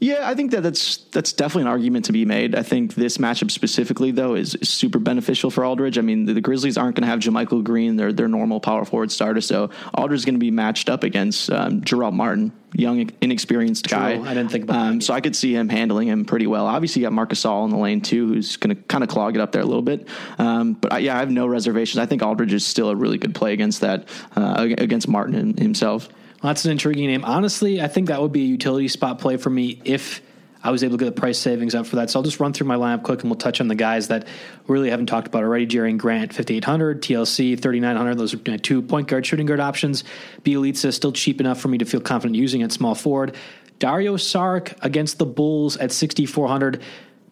Yeah, 0.00 0.26
I 0.26 0.34
think 0.34 0.52
that 0.52 0.62
that's 0.62 0.96
that's 1.12 1.34
definitely 1.34 1.62
an 1.62 1.68
argument 1.68 2.06
to 2.06 2.12
be 2.12 2.24
made. 2.24 2.54
I 2.54 2.62
think 2.62 2.94
this 2.94 3.18
matchup 3.18 3.50
specifically, 3.50 4.10
though, 4.10 4.34
is, 4.34 4.54
is 4.54 4.70
super 4.70 4.98
beneficial 4.98 5.50
for 5.50 5.62
Aldridge. 5.62 5.98
I 5.98 6.00
mean, 6.00 6.24
the, 6.24 6.32
the 6.32 6.40
Grizzlies 6.40 6.78
aren't 6.78 6.96
going 6.96 7.02
to 7.02 7.08
have 7.08 7.20
JaMychal 7.20 7.62
Green, 7.64 7.96
their 7.96 8.10
their 8.10 8.26
normal 8.26 8.60
power 8.60 8.86
forward 8.86 9.12
starter, 9.12 9.42
so 9.42 9.68
Aldridge 9.92 10.20
is 10.20 10.24
going 10.24 10.36
to 10.36 10.40
be 10.40 10.50
matched 10.50 10.88
up 10.88 11.04
against 11.04 11.50
um, 11.50 11.82
Jarell 11.82 12.14
Martin, 12.14 12.50
young, 12.72 13.10
inexperienced 13.20 13.88
guy. 13.90 14.12
I 14.12 14.32
didn't 14.32 14.48
think 14.48 14.64
about 14.64 14.76
um, 14.76 14.98
that 15.00 15.04
So 15.04 15.12
I 15.12 15.20
could 15.20 15.36
see 15.36 15.54
him 15.54 15.68
handling 15.68 16.08
him 16.08 16.24
pretty 16.24 16.46
well. 16.46 16.66
Obviously, 16.66 17.02
you 17.02 17.06
got 17.06 17.12
Marc 17.12 17.28
Gasol 17.28 17.64
in 17.64 17.70
the 17.70 17.76
lane 17.76 18.00
too, 18.00 18.26
who's 18.26 18.56
going 18.56 18.74
to 18.74 18.82
kind 18.84 19.04
of 19.04 19.10
clog 19.10 19.36
it 19.36 19.42
up 19.42 19.52
there 19.52 19.60
a 19.60 19.66
little 19.66 19.82
bit. 19.82 20.08
Um, 20.38 20.72
but 20.72 20.94
I, 20.94 20.98
yeah, 21.00 21.16
I 21.16 21.18
have 21.18 21.30
no 21.30 21.46
reservations. 21.46 21.98
I 21.98 22.06
think 22.06 22.22
Aldridge 22.22 22.54
is 22.54 22.64
still 22.64 22.88
a 22.88 22.96
really 22.96 23.18
good 23.18 23.34
play 23.34 23.52
against 23.52 23.82
that 23.82 24.08
uh, 24.34 24.66
against 24.78 25.08
Martin 25.08 25.34
him- 25.34 25.56
himself. 25.58 26.08
That's 26.42 26.64
an 26.64 26.70
intriguing 26.70 27.06
name. 27.06 27.24
Honestly, 27.24 27.82
I 27.82 27.88
think 27.88 28.08
that 28.08 28.20
would 28.20 28.32
be 28.32 28.42
a 28.42 28.46
utility 28.46 28.88
spot 28.88 29.18
play 29.18 29.36
for 29.36 29.50
me 29.50 29.80
if 29.84 30.22
I 30.62 30.70
was 30.70 30.84
able 30.84 30.98
to 30.98 31.04
get 31.04 31.14
the 31.14 31.20
price 31.20 31.38
savings 31.38 31.74
up 31.74 31.86
for 31.86 31.96
that. 31.96 32.10
So 32.10 32.18
I'll 32.18 32.22
just 32.22 32.40
run 32.40 32.52
through 32.52 32.66
my 32.66 32.76
lineup 32.76 33.02
quick 33.02 33.20
and 33.22 33.30
we'll 33.30 33.38
touch 33.38 33.60
on 33.60 33.68
the 33.68 33.74
guys 33.74 34.08
that 34.08 34.26
really 34.66 34.90
haven't 34.90 35.06
talked 35.06 35.26
about 35.26 35.42
already. 35.42 35.66
Jerian 35.66 35.96
Grant, 35.96 36.34
5,800, 36.34 37.02
TLC, 37.02 37.60
3,900. 37.60 38.14
Those 38.16 38.34
are 38.34 38.40
my 38.46 38.56
two 38.58 38.82
point 38.82 39.08
guard, 39.08 39.24
shooting 39.24 39.46
guard 39.46 39.60
options. 39.60 40.04
Bjelica 40.42 40.92
still 40.92 41.12
cheap 41.12 41.40
enough 41.40 41.60
for 41.60 41.68
me 41.68 41.78
to 41.78 41.84
feel 41.84 42.00
confident 42.00 42.36
using 42.36 42.62
at 42.62 42.72
small 42.72 42.94
forward. 42.94 43.34
Dario 43.78 44.16
Saric 44.16 44.76
against 44.82 45.18
the 45.18 45.26
Bulls 45.26 45.76
at 45.78 45.92
6,400. 45.92 46.82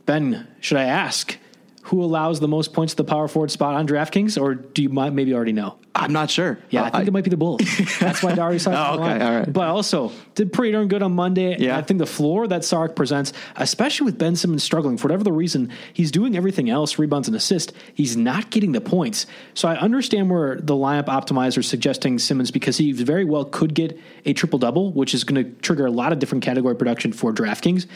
Ben, 0.07 0.49
should 0.61 0.79
I 0.79 0.85
ask 0.85 1.37
who 1.89 2.03
allows 2.03 2.39
the 2.41 2.49
most 2.49 2.72
points 2.74 2.93
to 2.93 2.99
the 2.99 3.05
power 3.05 3.28
forward 3.28 3.51
spot 3.51 3.74
on 3.74 3.86
DraftKings, 3.89 4.41
or 4.41 4.55
do 4.55 4.82
you 4.82 4.89
might 4.91 5.12
maybe 5.12 5.34
already 5.34 5.53
know? 5.53 5.78
I'm 5.95 6.12
not 6.12 6.30
sure. 6.30 6.59
Yeah, 6.70 6.82
Uh, 6.82 6.86
I 6.86 6.91
think 6.91 7.09
it 7.09 7.11
might 7.12 7.24
be 7.24 7.30
the 7.30 7.36
Bulls. 7.36 7.61
That's 8.01 8.22
why 8.22 8.34
Dario 8.34 8.59
Saric. 8.59 8.76
Oh, 8.99 9.03
okay, 9.03 9.24
all 9.24 9.39
right. 9.41 9.53
But 9.53 9.68
also 9.68 10.12
did 10.36 10.53
pretty 10.53 10.72
darn 10.72 10.86
good 10.86 11.03
on 11.03 11.12
Monday. 11.12 11.57
Yeah. 11.59 11.76
I 11.76 11.82
think 11.82 11.99
the 11.99 12.07
floor 12.07 12.47
that 12.47 12.64
Sark 12.64 12.95
presents, 12.95 13.32
especially 13.57 14.05
with 14.05 14.18
Ben 14.18 14.36
Simmons 14.36 14.62
struggling 14.62 14.97
for 14.97 15.09
whatever 15.09 15.24
the 15.24 15.32
reason, 15.32 15.72
he's 15.93 16.11
doing 16.12 16.36
everything 16.36 16.70
else, 16.70 16.99
rebounds 16.99 17.26
and 17.26 17.36
assists. 17.36 17.72
He's 17.95 18.16
not 18.16 18.51
getting 18.51 18.72
the 18.72 18.80
points. 18.80 19.26
So 19.55 19.66
I 19.66 19.76
understand 19.76 20.30
where 20.30 20.57
the 20.57 20.74
lineup 20.74 21.07
optimizer 21.07 21.59
is 21.59 21.66
suggesting 21.68 22.18
Simmons 22.20 22.51
because 22.53 22.76
he 22.76 22.93
very 22.93 23.24
well 23.24 23.45
could 23.47 23.74
get 23.74 23.99
a 24.24 24.34
triple 24.34 24.59
double, 24.61 24.93
which 24.93 25.14
is 25.14 25.24
going 25.24 25.43
to 25.43 25.51
trigger 25.62 25.86
a 25.86 25.91
lot 25.91 26.12
of 26.12 26.18
different 26.20 26.45
category 26.45 26.76
production 26.76 27.12
for 27.12 27.32
DraftKings. 27.32 27.86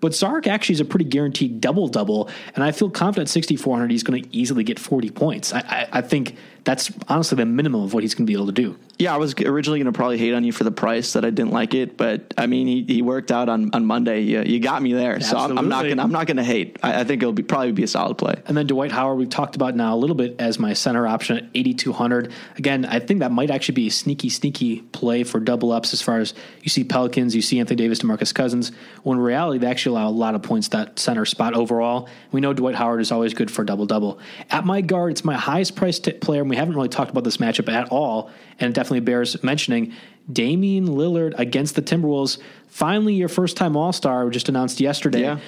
But 0.00 0.14
Sark 0.14 0.46
actually 0.46 0.74
is 0.74 0.80
a 0.80 0.84
pretty 0.84 1.04
guaranteed 1.04 1.60
double 1.60 1.88
double, 1.88 2.28
and 2.54 2.64
I 2.64 2.72
feel 2.72 2.90
confident 2.90 3.28
6,400 3.28 3.90
he's 3.90 4.02
going 4.02 4.22
to 4.22 4.36
easily 4.36 4.64
get 4.64 4.78
40 4.78 5.10
points. 5.10 5.52
I, 5.52 5.58
I, 5.60 5.88
I 5.98 6.00
think 6.02 6.36
that's 6.68 6.92
honestly 7.08 7.36
the 7.36 7.46
minimum 7.46 7.82
of 7.82 7.94
what 7.94 8.02
he's 8.02 8.14
going 8.14 8.26
to 8.26 8.30
be 8.30 8.34
able 8.34 8.44
to 8.44 8.52
do. 8.52 8.78
Yeah, 8.98 9.14
I 9.14 9.16
was 9.16 9.32
originally 9.40 9.78
going 9.78 9.90
to 9.90 9.96
probably 9.96 10.18
hate 10.18 10.34
on 10.34 10.44
you 10.44 10.52
for 10.52 10.64
the 10.64 10.70
price 10.70 11.14
that 11.14 11.24
I 11.24 11.30
didn't 11.30 11.52
like 11.52 11.72
it, 11.72 11.96
but 11.96 12.34
I 12.36 12.46
mean, 12.46 12.66
he, 12.66 12.82
he 12.82 13.00
worked 13.00 13.32
out 13.32 13.48
on, 13.48 13.70
on 13.72 13.86
Monday. 13.86 14.20
You, 14.20 14.42
you 14.42 14.60
got 14.60 14.82
me 14.82 14.92
there, 14.92 15.18
so 15.20 15.38
I'm, 15.38 15.68
not 15.70 15.84
going 15.84 15.98
I'm 15.98 16.12
not 16.12 16.26
going 16.26 16.36
to 16.36 16.44
hate. 16.44 16.78
I, 16.82 17.00
I 17.00 17.04
think 17.04 17.22
it'll 17.22 17.32
be 17.32 17.42
probably 17.42 17.72
be 17.72 17.84
a 17.84 17.88
solid 17.88 18.18
play. 18.18 18.34
And 18.44 18.54
then 18.54 18.66
Dwight 18.66 18.92
Howard, 18.92 19.16
we've 19.16 19.30
talked 19.30 19.56
about 19.56 19.76
now 19.76 19.94
a 19.94 19.96
little 19.96 20.16
bit 20.16 20.36
as 20.40 20.58
my 20.58 20.74
center 20.74 21.06
option 21.06 21.38
at 21.38 21.44
8,200. 21.54 22.32
Again, 22.56 22.84
I 22.84 22.98
think 22.98 23.20
that 23.20 23.32
might 23.32 23.50
actually 23.50 23.76
be 23.76 23.86
a 23.86 23.90
sneaky, 23.90 24.28
sneaky 24.28 24.82
play 24.82 25.24
for 25.24 25.40
double 25.40 25.72
ups 25.72 25.94
as 25.94 26.02
far 26.02 26.18
as 26.18 26.34
you 26.60 26.68
see 26.68 26.84
Pelicans, 26.84 27.34
you 27.34 27.40
see 27.40 27.60
Anthony 27.60 27.76
Davis, 27.76 28.00
DeMarcus 28.00 28.34
Cousins. 28.34 28.72
When 29.04 29.16
in 29.16 29.24
reality, 29.24 29.60
they 29.60 29.68
actually 29.68 29.96
allow 29.96 30.08
a 30.08 30.10
lot 30.10 30.34
of 30.34 30.42
points 30.42 30.68
that 30.68 30.98
center 30.98 31.24
spot 31.24 31.54
overall. 31.54 32.10
We 32.30 32.42
know 32.42 32.52
Dwight 32.52 32.74
Howard 32.74 33.00
is 33.00 33.10
always 33.10 33.32
good 33.32 33.50
for 33.50 33.62
a 33.62 33.66
double 33.66 33.86
double. 33.86 34.18
At 34.50 34.66
my 34.66 34.82
guard, 34.82 35.12
it's 35.12 35.24
my 35.24 35.34
highest 35.34 35.74
priced 35.76 36.20
player, 36.20 36.42
and 36.42 36.50
we 36.50 36.57
haven't 36.58 36.74
really 36.74 36.88
talked 36.88 37.10
about 37.10 37.24
this 37.24 37.38
matchup 37.38 37.72
at 37.72 37.88
all, 37.88 38.30
and 38.58 38.70
it 38.70 38.74
definitely 38.74 39.00
bears 39.00 39.42
mentioning. 39.42 39.92
Damian 40.30 40.86
Lillard 40.86 41.38
against 41.38 41.74
the 41.74 41.82
Timberwolves. 41.82 42.38
Finally, 42.68 43.14
your 43.14 43.28
first 43.28 43.56
time 43.56 43.76
All 43.76 43.92
Star 43.92 44.28
just 44.30 44.48
announced 44.48 44.80
yesterday. 44.80 45.22
Yeah. 45.22 45.38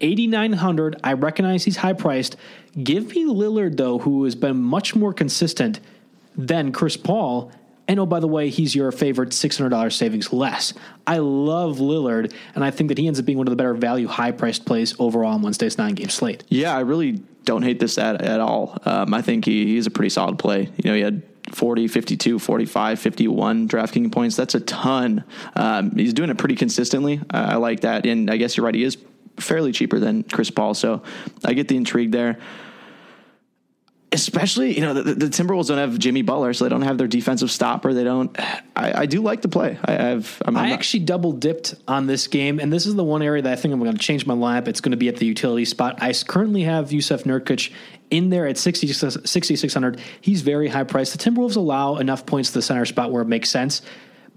8900 0.00 1.00
I 1.02 1.14
recognize 1.14 1.64
he's 1.64 1.76
high 1.76 1.92
priced. 1.92 2.36
Give 2.82 3.08
me 3.08 3.24
Lillard 3.24 3.76
though 3.76 3.98
who 3.98 4.24
has 4.24 4.34
been 4.34 4.62
much 4.62 4.94
more 4.94 5.12
consistent 5.12 5.80
than 6.36 6.72
Chris 6.72 6.96
Paul. 6.96 7.50
And 7.88 7.98
oh 7.98 8.06
by 8.06 8.20
the 8.20 8.28
way, 8.28 8.50
he's 8.50 8.74
your 8.74 8.92
favorite 8.92 9.30
$600 9.30 9.92
savings 9.92 10.32
less. 10.32 10.74
I 11.06 11.18
love 11.18 11.78
Lillard 11.78 12.32
and 12.54 12.64
I 12.64 12.70
think 12.70 12.88
that 12.88 12.98
he 12.98 13.06
ends 13.06 13.18
up 13.18 13.26
being 13.26 13.38
one 13.38 13.48
of 13.48 13.50
the 13.50 13.56
better 13.56 13.74
value 13.74 14.06
high 14.06 14.30
priced 14.30 14.66
plays 14.66 14.94
overall 14.98 15.32
on 15.32 15.42
Wednesday's 15.42 15.78
9 15.78 15.94
game 15.94 16.10
slate. 16.10 16.44
Yeah, 16.48 16.76
I 16.76 16.80
really 16.80 17.22
don't 17.48 17.62
hate 17.62 17.80
this 17.80 17.96
at, 17.96 18.20
at 18.20 18.40
all. 18.40 18.76
Um, 18.84 19.14
I 19.14 19.22
think 19.22 19.46
he, 19.46 19.64
he's 19.64 19.86
a 19.86 19.90
pretty 19.90 20.10
solid 20.10 20.38
play. 20.38 20.70
You 20.76 20.90
know, 20.90 20.94
he 20.94 21.00
had 21.00 21.22
40, 21.52 21.88
52, 21.88 22.38
45, 22.38 22.98
51 23.00 23.68
DraftKings 23.68 24.12
points. 24.12 24.36
That's 24.36 24.54
a 24.54 24.60
ton. 24.60 25.24
Um, 25.56 25.92
he's 25.92 26.12
doing 26.12 26.28
it 26.28 26.36
pretty 26.36 26.56
consistently. 26.56 27.20
Uh, 27.32 27.46
I 27.52 27.56
like 27.56 27.80
that. 27.80 28.04
And 28.04 28.30
I 28.30 28.36
guess 28.36 28.56
you're 28.56 28.66
right. 28.66 28.74
He 28.74 28.84
is 28.84 28.98
fairly 29.40 29.72
cheaper 29.72 29.98
than 29.98 30.24
Chris 30.24 30.50
Paul. 30.50 30.74
So 30.74 31.02
I 31.42 31.54
get 31.54 31.68
the 31.68 31.76
intrigue 31.78 32.12
there 32.12 32.38
especially 34.12 34.74
you 34.74 34.80
know 34.80 34.94
the, 34.94 35.14
the, 35.14 35.26
Timberwolves 35.26 35.68
don't 35.68 35.78
have 35.78 35.98
Jimmy 35.98 36.22
Butler, 36.22 36.52
so 36.52 36.64
they 36.64 36.70
don't 36.70 36.82
have 36.82 36.98
their 36.98 37.06
defensive 37.06 37.50
stopper. 37.50 37.92
They 37.92 38.04
don't. 38.04 38.34
I, 38.74 39.02
I 39.02 39.06
do 39.06 39.22
like 39.22 39.42
the 39.42 39.48
play. 39.48 39.78
I 39.84 39.92
have. 39.92 40.42
I'm, 40.44 40.56
I'm 40.56 40.66
i 40.66 40.70
actually 40.72 41.00
double 41.00 41.32
dipped 41.32 41.74
on 41.86 42.06
this 42.06 42.26
game, 42.26 42.58
and 42.58 42.72
this 42.72 42.86
is 42.86 42.94
the 42.94 43.04
one 43.04 43.22
area 43.22 43.42
that 43.42 43.52
I 43.52 43.56
think 43.56 43.72
I'm 43.74 43.80
going 43.80 43.92
to 43.92 43.98
change 43.98 44.26
my 44.26 44.34
lineup. 44.34 44.68
It's 44.68 44.80
going 44.80 44.92
to 44.92 44.96
be 44.96 45.08
at 45.08 45.16
the 45.16 45.26
utility 45.26 45.64
spot. 45.64 46.02
I 46.02 46.12
currently 46.12 46.62
have 46.62 46.88
Jusuf 46.88 47.24
Nurkic 47.24 47.72
in 48.10 48.30
there 48.30 48.46
at 48.46 48.56
6,600. 48.56 50.00
He's 50.20 50.40
very 50.40 50.68
high 50.68 50.84
priced. 50.84 51.18
The 51.18 51.30
Timberwolves 51.30 51.56
allow 51.56 51.96
enough 51.96 52.24
points 52.24 52.50
to 52.50 52.54
the 52.54 52.62
center 52.62 52.86
spot 52.86 53.12
where 53.12 53.22
it 53.22 53.28
makes 53.28 53.50
sense 53.50 53.82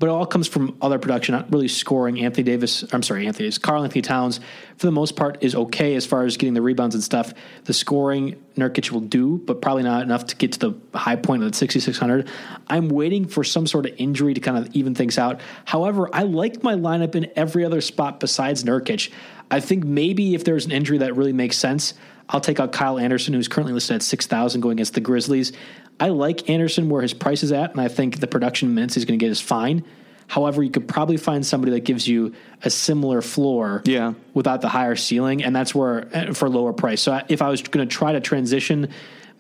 but 0.01 0.07
it 0.07 0.13
all 0.13 0.25
comes 0.25 0.47
from 0.47 0.75
other 0.81 0.97
production, 0.97 1.35
not 1.35 1.51
really 1.51 1.67
scoring. 1.67 2.19
Anthony 2.21 2.41
Davis, 2.41 2.83
I'm 2.91 3.03
sorry, 3.03 3.27
Anthony 3.27 3.45
Davis, 3.45 3.59
Karl-Anthony 3.59 4.01
Towns, 4.01 4.39
for 4.77 4.87
the 4.87 4.91
most 4.91 5.15
part, 5.15 5.37
is 5.43 5.53
okay 5.53 5.93
as 5.93 6.07
far 6.07 6.25
as 6.25 6.37
getting 6.37 6.55
the 6.55 6.61
rebounds 6.63 6.95
and 6.95 7.03
stuff. 7.03 7.35
The 7.65 7.73
scoring 7.73 8.43
Nurkic 8.55 8.89
will 8.89 9.01
do, 9.01 9.37
but 9.37 9.61
probably 9.61 9.83
not 9.83 10.01
enough 10.01 10.25
to 10.25 10.35
get 10.35 10.53
to 10.53 10.59
the 10.59 10.97
high 10.97 11.17
point 11.17 11.43
of 11.43 11.51
the 11.51 11.55
6,600. 11.55 12.27
I'm 12.65 12.89
waiting 12.89 13.27
for 13.27 13.43
some 13.43 13.67
sort 13.67 13.85
of 13.85 13.93
injury 13.99 14.33
to 14.33 14.41
kind 14.41 14.57
of 14.57 14.75
even 14.75 14.95
things 14.95 15.19
out. 15.19 15.39
However, 15.65 16.09
I 16.11 16.23
like 16.23 16.63
my 16.63 16.73
lineup 16.73 17.13
in 17.13 17.31
every 17.35 17.63
other 17.63 17.79
spot 17.79 18.19
besides 18.19 18.63
Nurkic. 18.63 19.11
I 19.51 19.59
think 19.59 19.83
maybe 19.83 20.33
if 20.33 20.43
there's 20.43 20.65
an 20.65 20.71
injury 20.71 20.97
that 20.97 21.15
really 21.15 21.31
makes 21.31 21.59
sense, 21.59 21.93
I'll 22.27 22.41
take 22.41 22.59
out 22.59 22.71
Kyle 22.71 22.97
Anderson, 22.97 23.33
who's 23.33 23.49
currently 23.49 23.73
listed 23.73 23.97
at 23.97 24.01
6,000 24.01 24.61
going 24.61 24.77
against 24.77 24.93
the 24.93 25.01
Grizzlies. 25.01 25.51
I 25.99 26.09
like 26.09 26.49
Anderson 26.49 26.89
where 26.89 27.01
his 27.01 27.13
price 27.13 27.43
is 27.43 27.51
at, 27.51 27.71
and 27.71 27.81
I 27.81 27.87
think 27.87 28.19
the 28.19 28.27
production 28.27 28.73
minutes 28.73 28.95
he's 28.95 29.05
going 29.05 29.19
to 29.19 29.23
get 29.23 29.31
is 29.31 29.41
fine. 29.41 29.85
However, 30.27 30.63
you 30.63 30.71
could 30.71 30.87
probably 30.87 31.17
find 31.17 31.45
somebody 31.45 31.73
that 31.73 31.81
gives 31.81 32.07
you 32.07 32.33
a 32.63 32.69
similar 32.69 33.21
floor 33.21 33.81
yeah. 33.83 34.13
without 34.33 34.61
the 34.61 34.69
higher 34.69 34.95
ceiling, 34.95 35.43
and 35.43 35.53
that's 35.53 35.75
where 35.75 36.07
uh, 36.15 36.33
for 36.33 36.47
lower 36.47 36.71
price. 36.71 37.01
So 37.01 37.21
if 37.27 37.41
I 37.41 37.49
was 37.49 37.61
going 37.61 37.87
to 37.87 37.93
try 37.93 38.13
to 38.13 38.21
transition 38.21 38.89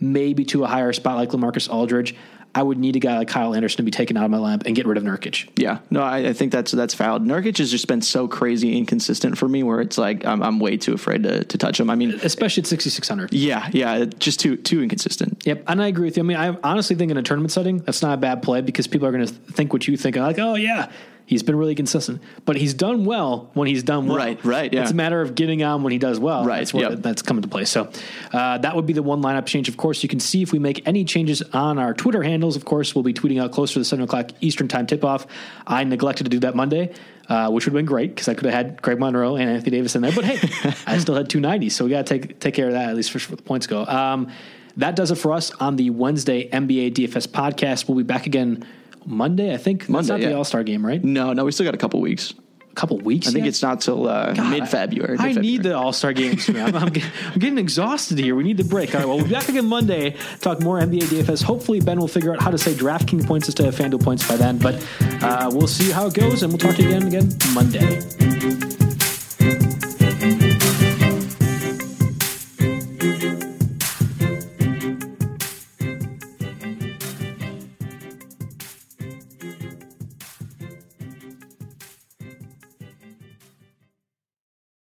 maybe 0.01 0.43
to 0.45 0.65
a 0.65 0.67
higher 0.67 0.91
spot 0.91 1.15
like 1.15 1.29
LaMarcus 1.29 1.69
Aldridge, 1.69 2.15
I 2.53 2.63
would 2.63 2.77
need 2.77 2.95
a 2.95 2.99
guy 2.99 3.17
like 3.17 3.29
Kyle 3.29 3.53
Anderson 3.53 3.77
to 3.77 3.83
be 3.83 3.91
taken 3.91 4.17
out 4.17 4.25
of 4.25 4.31
my 4.31 4.37
lamp 4.37 4.63
and 4.65 4.75
get 4.75 4.85
rid 4.85 4.97
of 4.97 5.03
Nurkic. 5.03 5.49
Yeah, 5.55 5.79
no, 5.89 6.01
I, 6.01 6.29
I, 6.29 6.33
think 6.33 6.51
that's 6.51 6.71
that's 6.71 6.93
valid. 6.93 7.23
Nurkic 7.23 7.57
has 7.59 7.71
just 7.71 7.87
been 7.87 8.01
so 8.01 8.27
crazy 8.27 8.77
inconsistent 8.77 9.37
for 9.37 9.47
me, 9.47 9.63
where 9.63 9.79
it's 9.79 9.97
like 9.97 10.25
I'm, 10.25 10.43
I'm 10.43 10.59
way 10.59 10.75
too 10.75 10.93
afraid 10.93 11.23
to, 11.23 11.45
to 11.45 11.57
touch 11.57 11.79
him. 11.79 11.89
I 11.89 11.95
mean, 11.95 12.11
especially 12.23 12.61
at 12.61 12.67
6600. 12.67 13.33
Yeah, 13.33 13.69
yeah, 13.71 14.05
just 14.05 14.39
too 14.39 14.57
too 14.57 14.83
inconsistent. 14.83 15.45
Yep, 15.45 15.63
and 15.67 15.81
I 15.81 15.87
agree 15.87 16.05
with 16.05 16.17
you. 16.17 16.23
I 16.23 16.25
mean, 16.25 16.37
I 16.37 16.57
honestly 16.63 16.95
think 16.95 17.09
in 17.09 17.17
a 17.17 17.23
tournament 17.23 17.51
setting, 17.53 17.79
that's 17.79 18.01
not 18.01 18.15
a 18.15 18.17
bad 18.17 18.43
play 18.43 18.61
because 18.61 18.85
people 18.85 19.07
are 19.07 19.11
going 19.11 19.25
to 19.25 19.33
think 19.33 19.71
what 19.71 19.87
you 19.87 19.95
think. 19.95 20.17
Like, 20.17 20.39
oh 20.39 20.55
yeah, 20.55 20.91
He's 21.31 21.43
been 21.43 21.55
really 21.55 21.75
consistent, 21.75 22.21
but 22.43 22.57
he's 22.57 22.73
done 22.73 23.05
well 23.05 23.49
when 23.53 23.69
he's 23.69 23.83
done 23.83 24.05
well. 24.05 24.17
Right, 24.17 24.43
right. 24.43 24.73
Yeah. 24.73 24.81
It's 24.81 24.91
a 24.91 24.93
matter 24.93 25.21
of 25.21 25.33
getting 25.33 25.63
on 25.63 25.81
when 25.81 25.93
he 25.93 25.97
does 25.97 26.19
well. 26.19 26.43
Right. 26.43 26.57
That's 26.57 26.73
yep. 26.73 27.01
that's 27.01 27.21
coming 27.21 27.41
to 27.41 27.47
play. 27.47 27.63
So 27.63 27.89
uh, 28.33 28.57
that 28.57 28.75
would 28.75 28.85
be 28.85 28.91
the 28.91 29.01
one 29.01 29.21
lineup 29.21 29.45
change. 29.45 29.69
Of 29.69 29.77
course, 29.77 30.03
you 30.03 30.09
can 30.09 30.19
see 30.19 30.41
if 30.41 30.51
we 30.51 30.59
make 30.59 30.85
any 30.85 31.05
changes 31.05 31.41
on 31.53 31.79
our 31.79 31.93
Twitter 31.93 32.21
handles. 32.21 32.57
Of 32.57 32.65
course, 32.65 32.93
we'll 32.93 33.05
be 33.05 33.13
tweeting 33.13 33.41
out 33.41 33.53
closer 33.53 33.75
to 33.75 33.79
the 33.79 33.85
seven 33.85 34.03
o'clock 34.03 34.31
Eastern 34.41 34.67
time 34.67 34.85
tip 34.85 35.05
off. 35.05 35.25
I 35.65 35.85
neglected 35.85 36.25
to 36.25 36.29
do 36.29 36.39
that 36.39 36.53
Monday. 36.53 36.93
Uh, 37.29 37.49
which 37.49 37.65
would 37.65 37.71
have 37.71 37.77
been 37.77 37.85
great 37.85 38.09
because 38.09 38.27
I 38.27 38.33
could 38.33 38.43
have 38.43 38.53
had 38.53 38.81
Greg 38.81 38.99
Monroe 38.99 39.37
and 39.37 39.49
Anthony 39.49 39.71
Davis 39.71 39.95
in 39.95 40.01
there. 40.01 40.11
But 40.11 40.25
hey, 40.25 40.73
I 40.85 40.97
still 40.97 41.15
had 41.15 41.29
290, 41.29 41.69
so 41.69 41.85
we 41.85 41.91
got 41.91 42.05
to 42.05 42.19
take 42.19 42.41
take 42.41 42.53
care 42.53 42.67
of 42.67 42.73
that 42.73 42.89
at 42.89 42.95
least 42.97 43.09
for, 43.09 43.19
for 43.19 43.37
the 43.37 43.41
points 43.41 43.67
go. 43.67 43.85
Um, 43.85 44.29
that 44.75 44.97
does 44.97 45.11
it 45.11 45.15
for 45.15 45.31
us 45.31 45.51
on 45.51 45.77
the 45.77 45.91
Wednesday 45.91 46.49
NBA 46.49 46.91
DFS 46.91 47.29
podcast. 47.29 47.87
We'll 47.87 47.97
be 47.97 48.03
back 48.03 48.25
again 48.25 48.65
Monday, 49.05 49.53
I 49.53 49.57
think. 49.57 49.89
Monday, 49.89 50.07
That's 50.07 50.09
not 50.09 50.21
yeah. 50.21 50.29
the 50.29 50.37
All 50.37 50.43
Star 50.43 50.63
game, 50.63 50.85
right? 50.85 51.03
No, 51.03 51.33
no, 51.33 51.45
we 51.45 51.51
still 51.51 51.65
got 51.65 51.75
a 51.75 51.77
couple 51.77 52.01
weeks. 52.01 52.33
A 52.71 52.73
couple 52.73 52.97
weeks. 52.99 53.27
I 53.27 53.31
think 53.31 53.43
yet? 53.43 53.49
it's 53.49 53.61
not 53.61 53.81
till 53.81 54.07
uh, 54.07 54.33
mid 54.49 54.67
February. 54.69 55.17
I, 55.19 55.29
I 55.29 55.33
need 55.33 55.63
the 55.63 55.75
All 55.75 55.91
Star 55.91 56.13
games. 56.13 56.47
I'm, 56.49 56.57
I'm, 56.57 56.75
I'm, 56.75 56.91
getting 57.39 57.57
exhausted 57.57 58.17
here. 58.17 58.35
We 58.35 58.43
need 58.43 58.57
the 58.57 58.63
break. 58.63 58.93
All 58.93 59.01
right, 59.01 59.07
well, 59.07 59.17
we'll 59.17 59.25
be 59.25 59.31
back 59.31 59.49
again 59.49 59.65
Monday. 59.65 60.15
Talk 60.39 60.61
more 60.61 60.79
NBA 60.79 61.01
DFS. 61.01 61.43
Hopefully, 61.43 61.81
Ben 61.81 61.99
will 61.99 62.07
figure 62.07 62.33
out 62.33 62.41
how 62.41 62.51
to 62.51 62.57
say 62.57 62.73
DraftKings 62.73 63.27
points 63.27 63.47
instead 63.47 63.67
of 63.67 63.75
FanDuel 63.75 64.03
points 64.03 64.27
by 64.27 64.37
then. 64.37 64.57
But 64.57 64.85
uh, 65.21 65.49
we'll 65.53 65.67
see 65.67 65.91
how 65.91 66.07
it 66.07 66.13
goes, 66.13 66.43
and 66.43 66.51
we'll 66.51 66.59
talk 66.59 66.75
to 66.75 66.83
you 66.83 66.89
again 66.89 67.07
again 67.07 67.29
Monday. 67.53 68.70